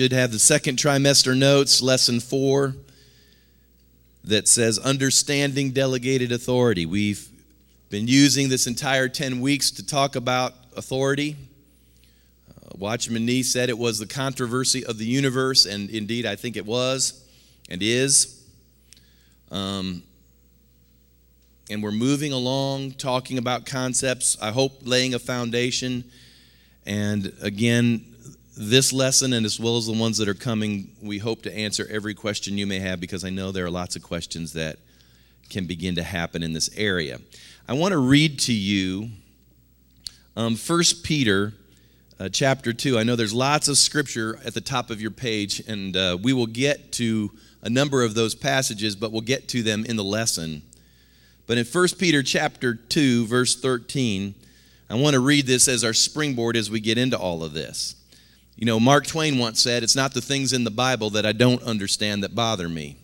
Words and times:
should 0.00 0.12
have 0.12 0.32
the 0.32 0.38
second 0.38 0.78
trimester 0.78 1.36
notes, 1.36 1.82
lesson 1.82 2.20
four, 2.20 2.74
that 4.24 4.48
says 4.48 4.78
understanding 4.78 5.72
delegated 5.72 6.32
authority. 6.32 6.86
We've 6.86 7.28
been 7.90 8.08
using 8.08 8.48
this 8.48 8.66
entire 8.66 9.10
10 9.10 9.42
weeks 9.42 9.70
to 9.72 9.84
talk 9.84 10.16
about 10.16 10.54
authority. 10.74 11.36
Uh, 12.48 12.70
Watchman 12.78 13.26
Nee 13.26 13.42
said 13.42 13.68
it 13.68 13.76
was 13.76 13.98
the 13.98 14.06
controversy 14.06 14.86
of 14.86 14.96
the 14.96 15.04
universe, 15.04 15.66
and 15.66 15.90
indeed, 15.90 16.24
I 16.24 16.34
think 16.34 16.56
it 16.56 16.64
was 16.64 17.22
and 17.68 17.82
is. 17.82 18.42
Um, 19.50 20.02
and 21.68 21.82
we're 21.82 21.92
moving 21.92 22.32
along 22.32 22.92
talking 22.92 23.36
about 23.36 23.66
concepts, 23.66 24.38
I 24.40 24.50
hope 24.50 24.78
laying 24.80 25.12
a 25.12 25.18
foundation. 25.18 26.04
And 26.86 27.34
again, 27.42 28.09
this 28.62 28.92
lesson 28.92 29.32
and 29.32 29.46
as 29.46 29.58
well 29.58 29.78
as 29.78 29.86
the 29.86 29.92
ones 29.94 30.18
that 30.18 30.28
are 30.28 30.34
coming, 30.34 30.94
we 31.00 31.16
hope 31.16 31.40
to 31.42 31.56
answer 31.56 31.88
every 31.90 32.12
question 32.12 32.58
you 32.58 32.66
may 32.66 32.78
have 32.78 33.00
because 33.00 33.24
I 33.24 33.30
know 33.30 33.52
there 33.52 33.64
are 33.64 33.70
lots 33.70 33.96
of 33.96 34.02
questions 34.02 34.52
that 34.52 34.78
can 35.48 35.64
begin 35.64 35.94
to 35.94 36.02
happen 36.02 36.42
in 36.42 36.52
this 36.52 36.68
area. 36.76 37.20
I 37.66 37.72
want 37.72 37.92
to 37.92 37.98
read 37.98 38.38
to 38.40 38.52
you 38.52 39.08
um, 40.36 40.56
1 40.56 40.82
Peter 41.02 41.54
uh, 42.18 42.28
chapter 42.28 42.74
2. 42.74 42.98
I 42.98 43.02
know 43.02 43.16
there's 43.16 43.32
lots 43.32 43.66
of 43.66 43.78
scripture 43.78 44.38
at 44.44 44.52
the 44.52 44.60
top 44.60 44.90
of 44.90 45.00
your 45.00 45.10
page, 45.10 45.60
and 45.66 45.96
uh, 45.96 46.18
we 46.20 46.34
will 46.34 46.46
get 46.46 46.92
to 46.92 47.30
a 47.62 47.70
number 47.70 48.02
of 48.02 48.14
those 48.14 48.34
passages, 48.34 48.94
but 48.94 49.10
we'll 49.10 49.22
get 49.22 49.48
to 49.48 49.62
them 49.62 49.86
in 49.86 49.96
the 49.96 50.04
lesson. 50.04 50.60
But 51.46 51.56
in 51.56 51.64
1 51.64 51.88
Peter 51.98 52.22
chapter 52.22 52.74
2, 52.74 53.26
verse 53.26 53.58
13, 53.58 54.34
I 54.90 54.96
want 54.96 55.14
to 55.14 55.20
read 55.20 55.46
this 55.46 55.66
as 55.66 55.82
our 55.82 55.94
springboard 55.94 56.58
as 56.58 56.70
we 56.70 56.80
get 56.80 56.98
into 56.98 57.18
all 57.18 57.42
of 57.42 57.54
this. 57.54 57.94
You 58.56 58.66
know, 58.66 58.78
Mark 58.78 59.06
Twain 59.06 59.38
once 59.38 59.60
said, 59.60 59.82
It's 59.82 59.96
not 59.96 60.14
the 60.14 60.20
things 60.20 60.52
in 60.52 60.64
the 60.64 60.70
Bible 60.70 61.10
that 61.10 61.24
I 61.24 61.32
don't 61.32 61.62
understand 61.62 62.22
that 62.22 62.34
bother 62.34 62.68
me. 62.68 62.98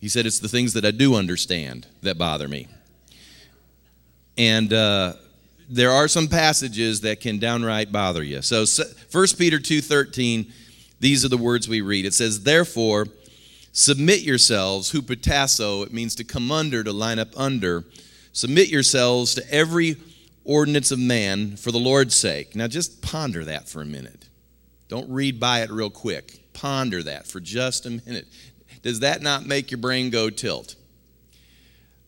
He 0.00 0.08
said, 0.08 0.26
It's 0.26 0.38
the 0.38 0.48
things 0.48 0.72
that 0.72 0.84
I 0.84 0.90
do 0.90 1.14
understand 1.14 1.86
that 2.02 2.16
bother 2.16 2.48
me. 2.48 2.68
And 4.38 4.72
uh, 4.72 5.14
there 5.68 5.92
are 5.92 6.08
some 6.08 6.26
passages 6.26 7.02
that 7.02 7.20
can 7.20 7.38
downright 7.38 7.92
bother 7.92 8.22
you. 8.22 8.42
So 8.42 8.64
1 9.12 9.26
Peter 9.38 9.58
2:13, 9.58 10.50
these 10.98 11.24
are 11.24 11.28
the 11.28 11.38
words 11.38 11.68
we 11.68 11.80
read. 11.80 12.04
It 12.04 12.14
says, 12.14 12.42
"Therefore, 12.42 13.06
submit 13.72 14.20
yourselves, 14.20 14.92
hupotasso, 14.92 15.84
it 15.84 15.92
means 15.92 16.14
to 16.16 16.24
come 16.24 16.50
under, 16.50 16.82
to 16.82 16.92
line 16.92 17.18
up 17.18 17.38
under. 17.38 17.84
Submit 18.32 18.68
yourselves 18.68 19.34
to 19.34 19.52
every 19.52 19.96
ordinance 20.44 20.90
of 20.90 20.98
man 20.98 21.56
for 21.56 21.70
the 21.70 21.78
Lord's 21.78 22.16
sake." 22.16 22.56
Now 22.56 22.66
just 22.66 23.00
ponder 23.02 23.44
that 23.44 23.68
for 23.68 23.80
a 23.80 23.86
minute. 23.86 24.29
Don't 24.90 25.08
read 25.08 25.38
by 25.38 25.62
it 25.62 25.70
real 25.70 25.88
quick. 25.88 26.52
Ponder 26.52 27.00
that 27.04 27.28
for 27.28 27.38
just 27.38 27.86
a 27.86 27.90
minute. 27.90 28.26
Does 28.82 29.00
that 29.00 29.22
not 29.22 29.46
make 29.46 29.70
your 29.70 29.78
brain 29.78 30.10
go 30.10 30.30
tilt? 30.30 30.74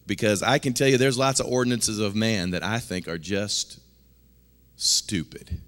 Because 0.04 0.42
I 0.42 0.58
can 0.58 0.74
tell 0.74 0.88
you 0.88 0.98
there's 0.98 1.16
lots 1.16 1.38
of 1.38 1.46
ordinances 1.46 2.00
of 2.00 2.16
man 2.16 2.50
that 2.50 2.64
I 2.64 2.80
think 2.80 3.06
are 3.06 3.18
just 3.18 3.78
stupid. 4.74 5.60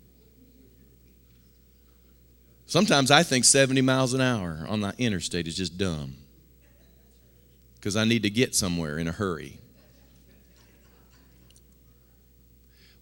Sometimes 2.67 3.13
I 3.13 3.23
think 3.23 3.45
70 3.45 3.81
miles 3.81 4.13
an 4.13 4.21
hour 4.21 4.67
on 4.69 4.81
the 4.81 4.93
interstate 4.99 5.47
is 5.47 5.57
just 5.57 5.79
dumb 5.79 6.17
because 7.77 7.95
I 7.95 8.03
need 8.03 8.25
to 8.25 8.31
get 8.31 8.57
somewhere 8.57 8.99
in 8.99 9.07
a 9.07 9.13
hurry. 9.13 9.61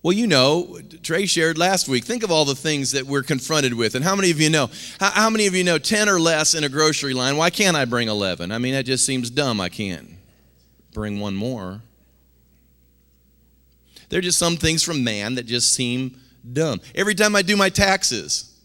Well, 0.03 0.13
you 0.13 0.27
know, 0.27 0.81
Trey 1.03 1.27
shared 1.27 1.59
last 1.59 1.89
week. 1.89 2.05
Think 2.05 2.25
of 2.25 2.33
all 2.33 2.45
the 2.45 2.57
things 2.57 2.91
that 2.91 3.07
we're 3.07 3.23
confronted 3.23 3.73
with. 3.73 3.95
And 3.95 4.05
how 4.05 4.17
many 4.17 4.33
of 4.33 4.41
you 4.41 4.51
know? 4.51 4.69
How, 4.99 5.11
how, 5.11 5.31
many 5.31 5.47
of 5.47 5.55
you 5.55 5.63
know 5.63 5.79
10 5.79 6.09
or 6.09 6.19
less 6.19 6.55
in 6.55 6.65
a 6.65 6.69
grocery 6.69 7.15
line? 7.15 7.37
Why 7.37 7.51
can't 7.51 7.77
I 7.77 7.85
bring 7.85 8.09
11? 8.09 8.51
I 8.51 8.59
mean, 8.59 8.75
that 8.75 8.85
just 8.85 9.07
seems 9.07 9.31
dumb. 9.31 9.61
I 9.61 9.69
can't 9.69 10.09
bring 10.93 11.21
one 11.21 11.37
more. 11.37 11.83
There 14.09 14.19
are 14.19 14.23
just 14.23 14.41
some 14.41 14.57
things 14.57 14.83
from 14.83 15.05
man 15.05 15.37
that 15.37 15.47
just 15.47 15.73
seem 15.73 16.21
dumb. 16.53 16.81
Every 16.97 17.15
time 17.15 17.37
I 17.37 17.43
do 17.43 17.57
my 17.57 17.69
taxes, 17.69 18.59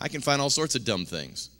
I 0.00 0.08
can 0.08 0.22
find 0.22 0.40
all 0.40 0.50
sorts 0.50 0.74
of 0.74 0.84
dumb 0.84 1.04
things. 1.04 1.50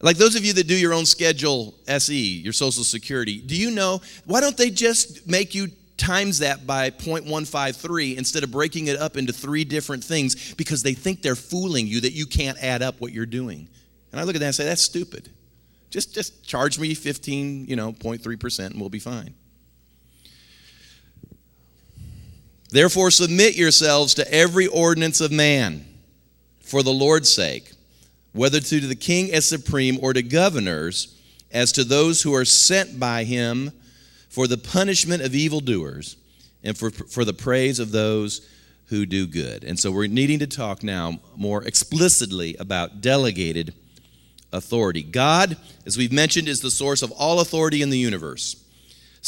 Like 0.00 0.18
those 0.18 0.36
of 0.36 0.44
you 0.44 0.52
that 0.52 0.68
do 0.68 0.74
your 0.74 0.94
own 0.94 1.04
schedule 1.04 1.74
SE, 1.88 2.14
your 2.14 2.52
Social 2.52 2.84
Security, 2.84 3.40
do 3.40 3.56
you 3.56 3.72
know 3.72 4.00
why 4.24 4.40
don't 4.40 4.56
they 4.56 4.70
just 4.70 5.26
make 5.26 5.54
you 5.54 5.68
times 5.96 6.40
that 6.40 6.66
by 6.66 6.90
0.153 6.90 8.16
instead 8.16 8.42
of 8.42 8.50
breaking 8.50 8.86
it 8.86 8.98
up 8.98 9.16
into 9.16 9.32
three 9.32 9.64
different 9.64 10.04
things 10.04 10.54
because 10.54 10.82
they 10.82 10.94
think 10.94 11.22
they're 11.22 11.34
fooling 11.34 11.86
you 11.86 12.00
that 12.02 12.12
you 12.12 12.26
can't 12.26 12.62
add 12.62 12.82
up 12.82 13.00
what 13.00 13.12
you're 13.12 13.26
doing. 13.26 13.68
And 14.12 14.20
I 14.20 14.24
look 14.24 14.34
at 14.34 14.40
that 14.40 14.46
and 14.46 14.54
say, 14.54 14.64
that's 14.64 14.82
stupid. 14.82 15.30
Just, 15.90 16.14
just 16.14 16.44
charge 16.44 16.78
me 16.78 16.94
15, 16.94 17.66
you 17.66 17.76
know, 17.76 17.92
0.3% 17.92 18.66
and 18.66 18.80
we'll 18.80 18.90
be 18.90 18.98
fine. 18.98 19.34
Therefore, 22.70 23.10
submit 23.10 23.56
yourselves 23.56 24.14
to 24.14 24.32
every 24.32 24.66
ordinance 24.66 25.20
of 25.20 25.30
man 25.30 25.86
for 26.60 26.82
the 26.82 26.92
Lord's 26.92 27.32
sake, 27.32 27.72
whether 28.32 28.60
to 28.60 28.80
the 28.80 28.96
king 28.96 29.32
as 29.32 29.46
supreme 29.46 29.98
or 30.02 30.12
to 30.12 30.22
governors, 30.22 31.16
as 31.52 31.72
to 31.72 31.84
those 31.84 32.22
who 32.22 32.34
are 32.34 32.44
sent 32.44 32.98
by 32.98 33.24
him 33.24 33.70
for 34.36 34.46
the 34.46 34.58
punishment 34.58 35.22
of 35.22 35.34
evildoers 35.34 36.18
and 36.62 36.76
for, 36.76 36.90
for 36.90 37.24
the 37.24 37.32
praise 37.32 37.78
of 37.78 37.90
those 37.90 38.46
who 38.88 39.06
do 39.06 39.26
good. 39.26 39.64
And 39.64 39.80
so 39.80 39.90
we're 39.90 40.08
needing 40.08 40.40
to 40.40 40.46
talk 40.46 40.82
now 40.82 41.20
more 41.36 41.64
explicitly 41.64 42.54
about 42.60 43.00
delegated 43.00 43.72
authority. 44.52 45.02
God, 45.02 45.56
as 45.86 45.96
we've 45.96 46.12
mentioned, 46.12 46.48
is 46.48 46.60
the 46.60 46.70
source 46.70 47.00
of 47.00 47.12
all 47.12 47.40
authority 47.40 47.80
in 47.80 47.88
the 47.88 47.96
universe. 47.96 48.62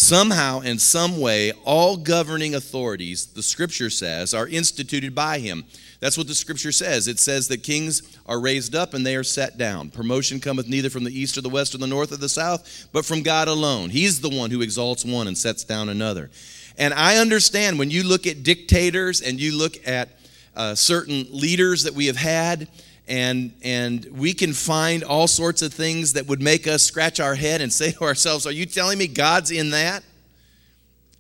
Somehow, 0.00 0.60
in 0.60 0.78
some 0.78 1.20
way, 1.20 1.50
all 1.64 1.96
governing 1.96 2.54
authorities, 2.54 3.26
the 3.26 3.42
scripture 3.42 3.90
says, 3.90 4.32
are 4.32 4.46
instituted 4.46 5.12
by 5.12 5.40
him. 5.40 5.64
That's 5.98 6.16
what 6.16 6.28
the 6.28 6.36
scripture 6.36 6.70
says. 6.70 7.08
It 7.08 7.18
says 7.18 7.48
that 7.48 7.64
kings 7.64 8.16
are 8.24 8.38
raised 8.38 8.76
up 8.76 8.94
and 8.94 9.04
they 9.04 9.16
are 9.16 9.24
set 9.24 9.58
down. 9.58 9.90
Promotion 9.90 10.38
cometh 10.38 10.68
neither 10.68 10.88
from 10.88 11.02
the 11.02 11.10
east 11.10 11.36
or 11.36 11.40
the 11.40 11.48
west 11.48 11.74
or 11.74 11.78
the 11.78 11.88
north 11.88 12.12
or 12.12 12.16
the 12.16 12.28
south, 12.28 12.88
but 12.92 13.04
from 13.04 13.24
God 13.24 13.48
alone. 13.48 13.90
He's 13.90 14.20
the 14.20 14.28
one 14.28 14.52
who 14.52 14.62
exalts 14.62 15.04
one 15.04 15.26
and 15.26 15.36
sets 15.36 15.64
down 15.64 15.88
another. 15.88 16.30
And 16.78 16.94
I 16.94 17.16
understand 17.16 17.76
when 17.76 17.90
you 17.90 18.04
look 18.04 18.28
at 18.28 18.44
dictators 18.44 19.20
and 19.20 19.40
you 19.40 19.58
look 19.58 19.84
at 19.84 20.10
uh, 20.54 20.76
certain 20.76 21.26
leaders 21.32 21.82
that 21.82 21.94
we 21.94 22.06
have 22.06 22.16
had, 22.16 22.68
and 23.08 23.52
and 23.62 24.04
we 24.12 24.34
can 24.34 24.52
find 24.52 25.02
all 25.02 25.26
sorts 25.26 25.62
of 25.62 25.72
things 25.72 26.12
that 26.12 26.26
would 26.26 26.42
make 26.42 26.66
us 26.66 26.82
scratch 26.82 27.18
our 27.18 27.34
head 27.34 27.60
and 27.60 27.72
say 27.72 27.92
to 27.92 28.04
ourselves, 28.04 28.46
"Are 28.46 28.52
you 28.52 28.66
telling 28.66 28.98
me 28.98 29.06
God's 29.06 29.50
in 29.50 29.70
that?" 29.70 30.04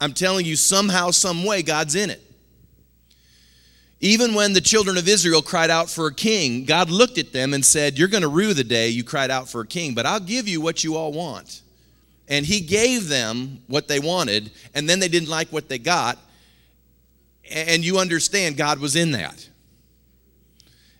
I'm 0.00 0.12
telling 0.12 0.46
you, 0.46 0.56
somehow, 0.56 1.10
some 1.10 1.44
way, 1.44 1.62
God's 1.62 1.94
in 1.94 2.10
it. 2.10 2.22
Even 4.00 4.32
when 4.32 4.52
the 4.52 4.60
children 4.60 4.96
of 4.96 5.08
Israel 5.08 5.42
cried 5.42 5.70
out 5.70 5.90
for 5.90 6.06
a 6.06 6.14
king, 6.14 6.64
God 6.64 6.88
looked 6.88 7.18
at 7.18 7.32
them 7.32 7.52
and 7.52 7.64
said, 7.64 7.98
You're 7.98 8.06
going 8.06 8.22
to 8.22 8.28
rue 8.28 8.54
the 8.54 8.62
day 8.62 8.90
you 8.90 9.02
cried 9.02 9.30
out 9.30 9.48
for 9.48 9.62
a 9.62 9.66
king, 9.66 9.94
but 9.94 10.06
I'll 10.06 10.20
give 10.20 10.46
you 10.46 10.60
what 10.60 10.84
you 10.84 10.94
all 10.94 11.12
want. 11.12 11.62
And 12.28 12.46
He 12.46 12.60
gave 12.60 13.08
them 13.08 13.60
what 13.66 13.88
they 13.88 13.98
wanted, 13.98 14.52
and 14.72 14.88
then 14.88 15.00
they 15.00 15.08
didn't 15.08 15.28
like 15.28 15.48
what 15.48 15.68
they 15.68 15.78
got. 15.78 16.16
And 17.50 17.84
you 17.84 17.98
understand 17.98 18.56
God 18.56 18.78
was 18.78 18.94
in 18.94 19.12
that. 19.12 19.47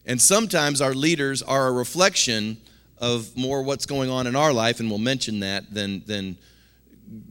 And 0.08 0.20
sometimes 0.20 0.80
our 0.80 0.94
leaders 0.94 1.42
are 1.42 1.68
a 1.68 1.72
reflection 1.72 2.56
of 2.96 3.36
more 3.36 3.62
what's 3.62 3.84
going 3.86 4.08
on 4.10 4.26
in 4.26 4.34
our 4.34 4.54
life, 4.54 4.80
and 4.80 4.88
we'll 4.88 4.98
mention 4.98 5.40
that, 5.40 5.72
than, 5.72 6.02
than 6.06 6.38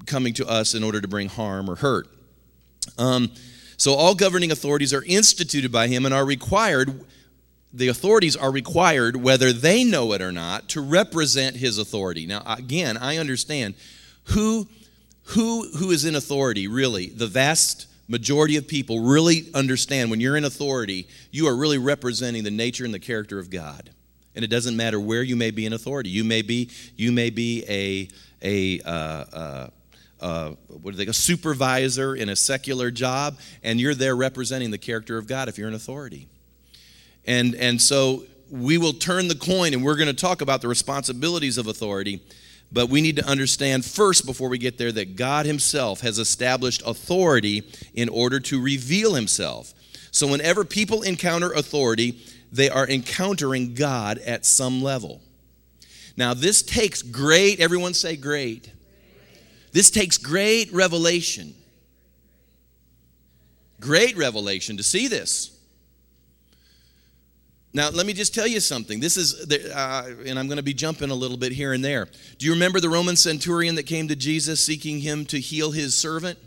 coming 0.05 0.33
to 0.35 0.47
us 0.47 0.75
in 0.75 0.83
order 0.83 1.01
to 1.01 1.07
bring 1.07 1.27
harm 1.27 1.69
or 1.69 1.75
hurt. 1.75 2.07
Um, 2.99 3.31
so 3.77 3.93
all 3.93 4.13
governing 4.13 4.51
authorities 4.51 4.93
are 4.93 5.03
instituted 5.03 5.71
by 5.71 5.87
him 5.87 6.05
and 6.05 6.13
are 6.13 6.23
required, 6.23 7.03
the 7.73 7.87
authorities 7.87 8.35
are 8.35 8.51
required, 8.51 9.15
whether 9.17 9.51
they 9.51 9.83
know 9.83 10.13
it 10.13 10.21
or 10.21 10.31
not, 10.31 10.69
to 10.69 10.81
represent 10.81 11.55
his 11.55 11.79
authority. 11.79 12.27
Now, 12.27 12.43
again, 12.45 12.95
I 12.95 13.17
understand 13.17 13.73
who, 14.25 14.67
who, 15.23 15.67
who 15.77 15.91
is 15.91 16.05
in 16.05 16.15
authority, 16.15 16.67
really. 16.67 17.07
The 17.07 17.27
vast 17.27 17.87
majority 18.07 18.55
of 18.55 18.67
people 18.67 19.01
really 19.01 19.49
understand 19.53 20.09
when 20.09 20.19
you're 20.19 20.37
in 20.37 20.45
authority, 20.45 21.07
you 21.31 21.47
are 21.47 21.55
really 21.55 21.77
representing 21.77 22.43
the 22.43 22.51
nature 22.51 22.85
and 22.85 22.93
the 22.93 22.99
character 22.99 23.39
of 23.39 23.49
God. 23.49 23.89
And 24.35 24.43
it 24.43 24.49
doesn't 24.49 24.77
matter 24.77 24.99
where 24.99 25.23
you 25.23 25.35
may 25.35 25.51
be 25.51 25.65
in 25.65 25.73
authority. 25.73 26.09
You 26.09 26.23
may 26.23 26.41
be, 26.41 26.69
you 26.95 27.11
may 27.11 27.29
be 27.29 27.65
a, 27.67 28.07
a, 28.41 28.79
uh, 28.87 29.25
uh, 29.33 29.69
uh, 30.19 30.49
what 30.67 30.91
do 30.91 30.97
they, 30.97 31.07
a 31.07 31.13
supervisor 31.13 32.15
in 32.15 32.29
a 32.29 32.35
secular 32.35 32.91
job, 32.91 33.39
and 33.63 33.79
you're 33.79 33.95
there 33.95 34.15
representing 34.15 34.71
the 34.71 34.77
character 34.77 35.17
of 35.17 35.27
God 35.27 35.49
if 35.49 35.57
you're 35.57 35.67
in 35.67 35.73
authority. 35.73 36.27
And, 37.25 37.55
and 37.55 37.81
so 37.81 38.23
we 38.49 38.77
will 38.77 38.93
turn 38.93 39.27
the 39.27 39.35
coin 39.35 39.73
and 39.73 39.83
we're 39.83 39.97
going 39.97 40.07
to 40.07 40.13
talk 40.13 40.41
about 40.41 40.61
the 40.61 40.67
responsibilities 40.67 41.57
of 41.57 41.67
authority. 41.67 42.21
But 42.71 42.89
we 42.89 43.01
need 43.01 43.15
to 43.15 43.25
understand 43.25 43.85
first, 43.85 44.25
before 44.25 44.49
we 44.49 44.57
get 44.57 44.77
there, 44.77 44.91
that 44.91 45.15
God 45.15 45.45
Himself 45.45 46.01
has 46.01 46.19
established 46.19 46.83
authority 46.85 47.63
in 47.93 48.09
order 48.09 48.39
to 48.41 48.61
reveal 48.61 49.13
Himself. 49.13 49.73
So, 50.11 50.27
whenever 50.27 50.65
people 50.65 51.01
encounter 51.01 51.51
authority, 51.51 52.19
they 52.51 52.69
are 52.69 52.87
encountering 52.87 53.73
God 53.73 54.17
at 54.19 54.45
some 54.45 54.81
level. 54.81 55.21
Now, 56.17 56.33
this 56.33 56.61
takes 56.61 57.01
great, 57.01 57.59
everyone 57.59 57.93
say 57.93 58.15
great. 58.15 58.71
This 59.71 59.91
takes 59.91 60.17
great 60.17 60.73
revelation. 60.73 61.53
Great 63.79 64.17
revelation 64.17 64.77
to 64.77 64.83
see 64.83 65.07
this. 65.07 65.56
Now, 67.77 67.91
let 67.91 68.07
me 68.07 68.13
just 68.13 68.33
tell 68.33 68.47
you 68.47 68.59
something. 68.59 68.99
This 68.99 69.17
is, 69.17 69.51
uh, 69.51 70.15
and 70.25 70.39
I'm 70.39 70.47
going 70.47 70.57
to 70.57 70.63
be 70.63 70.73
jumping 70.73 71.11
a 71.11 71.13
little 71.13 71.37
bit 71.37 71.51
here 71.51 71.73
and 71.73 71.85
there. 71.85 72.07
Do 72.39 72.47
you 72.47 72.53
remember 72.53 72.79
the 72.79 72.89
Roman 72.89 73.15
centurion 73.15 73.75
that 73.75 73.83
came 73.83 74.07
to 74.07 74.15
Jesus 74.15 74.65
seeking 74.65 74.99
him 74.99 75.27
to 75.27 75.39
heal 75.39 75.69
his 75.69 75.95
servant? 75.95 76.39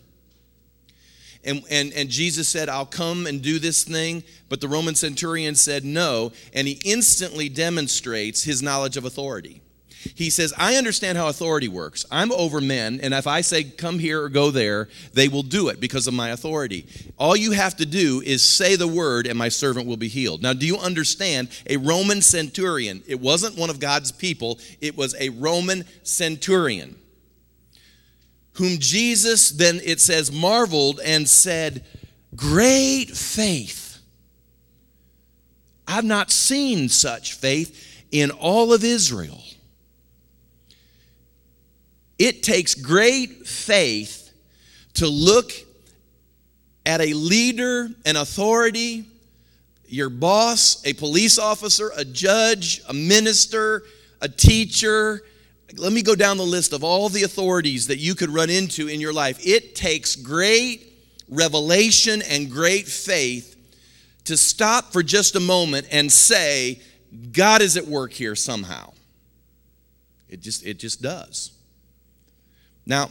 And, 1.45 1.63
and, 1.71 1.93
and 1.93 2.09
Jesus 2.09 2.49
said, 2.49 2.69
I'll 2.69 2.85
come 2.85 3.29
and 3.29 3.41
do 3.41 3.61
this 3.61 3.85
thing. 3.85 4.25
But 4.49 4.61
the 4.61 4.67
Roman 4.67 4.97
centurion 4.97 5.55
said 5.55 5.85
no. 5.85 6.33
And 6.53 6.67
he 6.67 6.81
instantly 6.85 7.49
demonstrates 7.49 8.43
his 8.43 8.61
knowledge 8.61 8.97
of 8.97 9.05
authority. 9.05 9.63
He 10.15 10.31
says, 10.31 10.55
I 10.57 10.77
understand 10.77 11.19
how 11.19 11.29
authority 11.29 11.69
works. 11.69 12.07
I'm 12.11 12.33
over 12.33 12.61
men, 12.61 13.01
and 13.03 13.13
if 13.13 13.27
I 13.27 13.43
say, 13.43 13.65
come 13.65 13.99
here 13.99 14.23
or 14.23 14.29
go 14.29 14.51
there, 14.51 14.89
they 15.13 15.29
will 15.29 15.43
do 15.43 15.69
it 15.69 15.79
because 15.79 16.07
of 16.07 16.15
my 16.15 16.31
authority. 16.31 16.87
All 17.19 17.37
you 17.37 17.53
have 17.53 17.77
to 17.77 17.87
do 17.87 18.23
is 18.25 18.43
say 18.43 18.77
the 18.77 18.89
word, 18.89 19.27
and 19.27 19.39
my 19.39 19.51
servant 19.51 19.87
will 19.87 19.99
be 19.99 20.09
healed. 20.09 20.43
Now, 20.43 20.55
do 20.55 20.67
you 20.67 20.79
understand? 20.79 21.49
A 21.69 21.77
Roman 21.77 22.23
centurion, 22.23 23.03
it 23.07 23.21
wasn't 23.21 23.59
one 23.59 23.69
of 23.69 23.79
God's 23.79 24.11
people, 24.11 24.59
it 24.81 24.97
was 24.97 25.15
a 25.21 25.29
Roman 25.29 25.85
centurion, 26.03 26.97
whom 28.55 28.79
Jesus 28.79 29.51
then, 29.51 29.81
it 29.85 30.01
says, 30.01 30.33
marveled 30.33 31.01
and 31.05 31.29
said, 31.29 31.85
Great 32.35 33.11
faith. 33.11 33.99
I've 35.87 36.05
not 36.05 36.31
seen 36.31 36.89
such 36.89 37.35
faith 37.35 38.07
in 38.13 38.31
all 38.31 38.73
of 38.73 38.85
Israel. 38.85 39.43
It 42.21 42.43
takes 42.43 42.75
great 42.75 43.47
faith 43.47 44.31
to 44.95 45.09
look 45.09 45.53
at 46.85 47.01
a 47.01 47.15
leader, 47.15 47.89
an 48.05 48.17
authority, 48.17 49.07
your 49.87 50.11
boss, 50.11 50.85
a 50.85 50.93
police 50.93 51.39
officer, 51.39 51.91
a 51.97 52.05
judge, 52.05 52.83
a 52.87 52.93
minister, 52.93 53.85
a 54.21 54.29
teacher. 54.29 55.23
Let 55.79 55.95
me 55.95 56.03
go 56.03 56.15
down 56.15 56.37
the 56.37 56.45
list 56.45 56.75
of 56.75 56.85
all 56.85 57.09
the 57.09 57.23
authorities 57.23 57.87
that 57.87 57.97
you 57.97 58.15
could 58.15 58.29
run 58.29 58.51
into 58.51 58.87
in 58.87 59.01
your 59.01 59.15
life. 59.15 59.39
It 59.43 59.75
takes 59.75 60.15
great 60.15 60.93
revelation 61.27 62.21
and 62.29 62.51
great 62.51 62.87
faith 62.87 63.57
to 64.25 64.37
stop 64.37 64.93
for 64.93 65.03
just 65.03 65.37
a 65.37 65.41
moment 65.41 65.87
and 65.91 66.13
say, 66.13 66.83
God 67.33 67.63
is 67.63 67.79
at 67.79 67.87
work 67.87 68.13
here 68.13 68.37
somehow. 68.37 68.93
It 70.29 70.41
just, 70.41 70.67
it 70.67 70.79
just 70.79 71.01
does. 71.01 71.53
Now, 72.91 73.11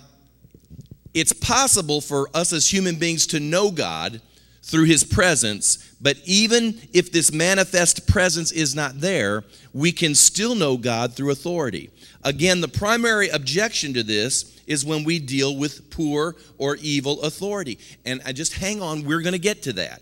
it's 1.14 1.32
possible 1.32 2.02
for 2.02 2.28
us 2.34 2.52
as 2.52 2.68
human 2.68 2.96
beings 2.96 3.26
to 3.28 3.40
know 3.40 3.72
God 3.72 4.20
through 4.62 4.84
his 4.84 5.06
presence, 5.06 5.96
but 6.02 6.18
even 6.26 6.78
if 6.92 7.14
this 7.14 7.32
manifest 7.32 8.06
presence 8.06 8.52
is 8.52 8.76
not 8.76 9.00
there, 9.00 9.46
we 9.74 9.94
can 9.94 10.16
still 10.16 10.54
know 10.54 10.76
God 10.76 11.14
through 11.14 11.32
authority. 11.32 11.92
Again, 12.26 12.60
the 12.60 12.68
primary 12.68 13.30
objection 13.30 13.94
to 13.94 14.04
this 14.04 14.62
is 14.68 14.84
when 14.84 15.06
we 15.06 15.18
deal 15.18 15.56
with 15.56 15.90
poor 15.90 16.36
or 16.58 16.76
evil 16.82 17.22
authority. 17.22 17.80
And 18.04 18.22
I 18.26 18.34
just 18.34 18.56
hang 18.56 18.82
on, 18.82 19.06
we're 19.06 19.22
going 19.22 19.32
to 19.32 19.40
get 19.40 19.64
to 19.64 19.74
that. 19.74 20.02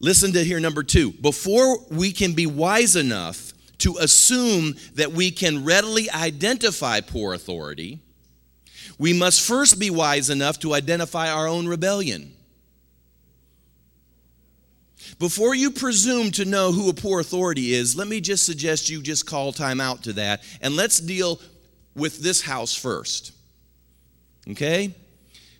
Listen 0.00 0.34
to 0.34 0.44
here 0.44 0.60
number 0.60 0.82
2. 0.82 1.12
Before 1.12 1.78
we 1.90 2.12
can 2.12 2.34
be 2.34 2.44
wise 2.44 2.94
enough 2.94 3.54
to 3.78 3.96
assume 3.96 4.74
that 4.96 5.12
we 5.12 5.30
can 5.30 5.64
readily 5.64 6.10
identify 6.10 7.00
poor 7.00 7.32
authority, 7.32 8.00
we 8.98 9.12
must 9.12 9.46
first 9.46 9.78
be 9.78 9.90
wise 9.90 10.28
enough 10.28 10.58
to 10.60 10.74
identify 10.74 11.30
our 11.30 11.46
own 11.46 11.66
rebellion. 11.68 12.32
Before 15.18 15.54
you 15.54 15.70
presume 15.70 16.30
to 16.32 16.44
know 16.44 16.72
who 16.72 16.90
a 16.90 16.94
poor 16.94 17.20
authority 17.20 17.72
is, 17.72 17.96
let 17.96 18.08
me 18.08 18.20
just 18.20 18.44
suggest 18.44 18.90
you 18.90 19.02
just 19.02 19.26
call 19.26 19.52
time 19.52 19.80
out 19.80 20.02
to 20.04 20.12
that 20.14 20.42
and 20.60 20.76
let's 20.76 20.98
deal 20.98 21.40
with 21.94 22.20
this 22.20 22.42
house 22.42 22.74
first. 22.74 23.32
Okay? 24.50 24.94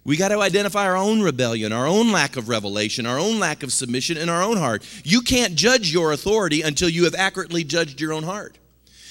We 0.04 0.16
got 0.16 0.28
to 0.28 0.40
identify 0.40 0.86
our 0.86 0.96
own 0.96 1.20
rebellion, 1.20 1.72
our 1.72 1.86
own 1.86 2.12
lack 2.12 2.36
of 2.36 2.48
revelation, 2.48 3.04
our 3.04 3.18
own 3.18 3.38
lack 3.38 3.62
of 3.62 3.72
submission 3.72 4.16
in 4.16 4.28
our 4.28 4.42
own 4.42 4.56
heart. 4.56 4.86
You 5.04 5.20
can't 5.20 5.54
judge 5.54 5.92
your 5.92 6.12
authority 6.12 6.62
until 6.62 6.88
you 6.88 7.04
have 7.04 7.14
accurately 7.14 7.64
judged 7.64 8.00
your 8.00 8.12
own 8.12 8.22
heart. 8.22 8.56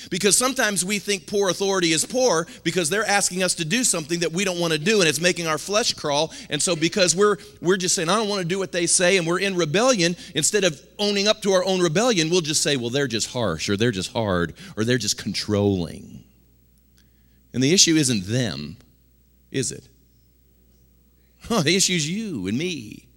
Because 0.10 0.38
sometimes 0.38 0.86
we 0.86 1.00
think 1.00 1.28
poor 1.28 1.50
authority 1.50 1.92
is 1.92 2.06
poor 2.06 2.48
because 2.64 2.90
they're 2.90 3.06
asking 3.06 3.44
us 3.44 3.56
to 3.56 3.66
do 3.66 3.84
something 3.84 4.20
that 4.20 4.32
we 4.32 4.44
don't 4.44 4.60
want 4.60 4.74
to 4.74 4.80
do 4.80 5.00
and 5.00 5.10
it's 5.10 5.20
making 5.20 5.48
our 5.48 5.58
flesh 5.58 5.94
crawl. 5.94 6.32
And 6.50 6.62
so 6.62 6.76
because 6.76 7.16
we're 7.16 7.38
we're 7.62 7.78
just 7.78 7.96
saying 7.96 8.10
I 8.10 8.16
don't 8.16 8.30
want 8.30 8.42
to 8.42 8.48
do 8.48 8.60
what 8.60 8.72
they 8.72 8.86
say 8.88 9.18
and 9.18 9.28
we're 9.28 9.40
in 9.40 9.56
rebellion, 9.56 10.16
instead 10.36 10.64
of 10.64 10.80
owning 10.98 11.28
up 11.28 11.42
to 11.44 11.52
our 11.54 11.64
own 11.64 11.82
rebellion, 11.82 12.30
we'll 12.30 12.42
just 12.42 12.64
say, 12.64 12.78
well, 12.78 12.90
they're 12.90 13.08
just 13.08 13.32
harsh 13.32 13.70
or 13.70 13.78
they're 13.78 13.92
just 13.92 14.14
hard 14.14 14.54
or 14.76 14.84
they're 14.84 14.98
just 14.98 15.18
controlling. 15.18 16.24
And 17.54 17.64
the 17.64 17.74
issue 17.74 17.96
isn't 17.96 18.26
them, 18.26 18.78
is 19.52 19.72
it? 19.72 19.88
Oh, 21.50 21.62
the 21.64 21.76
issue 21.76 21.94
is 21.94 22.10
you 22.10 22.48
and 22.48 22.58
me. 22.58 23.08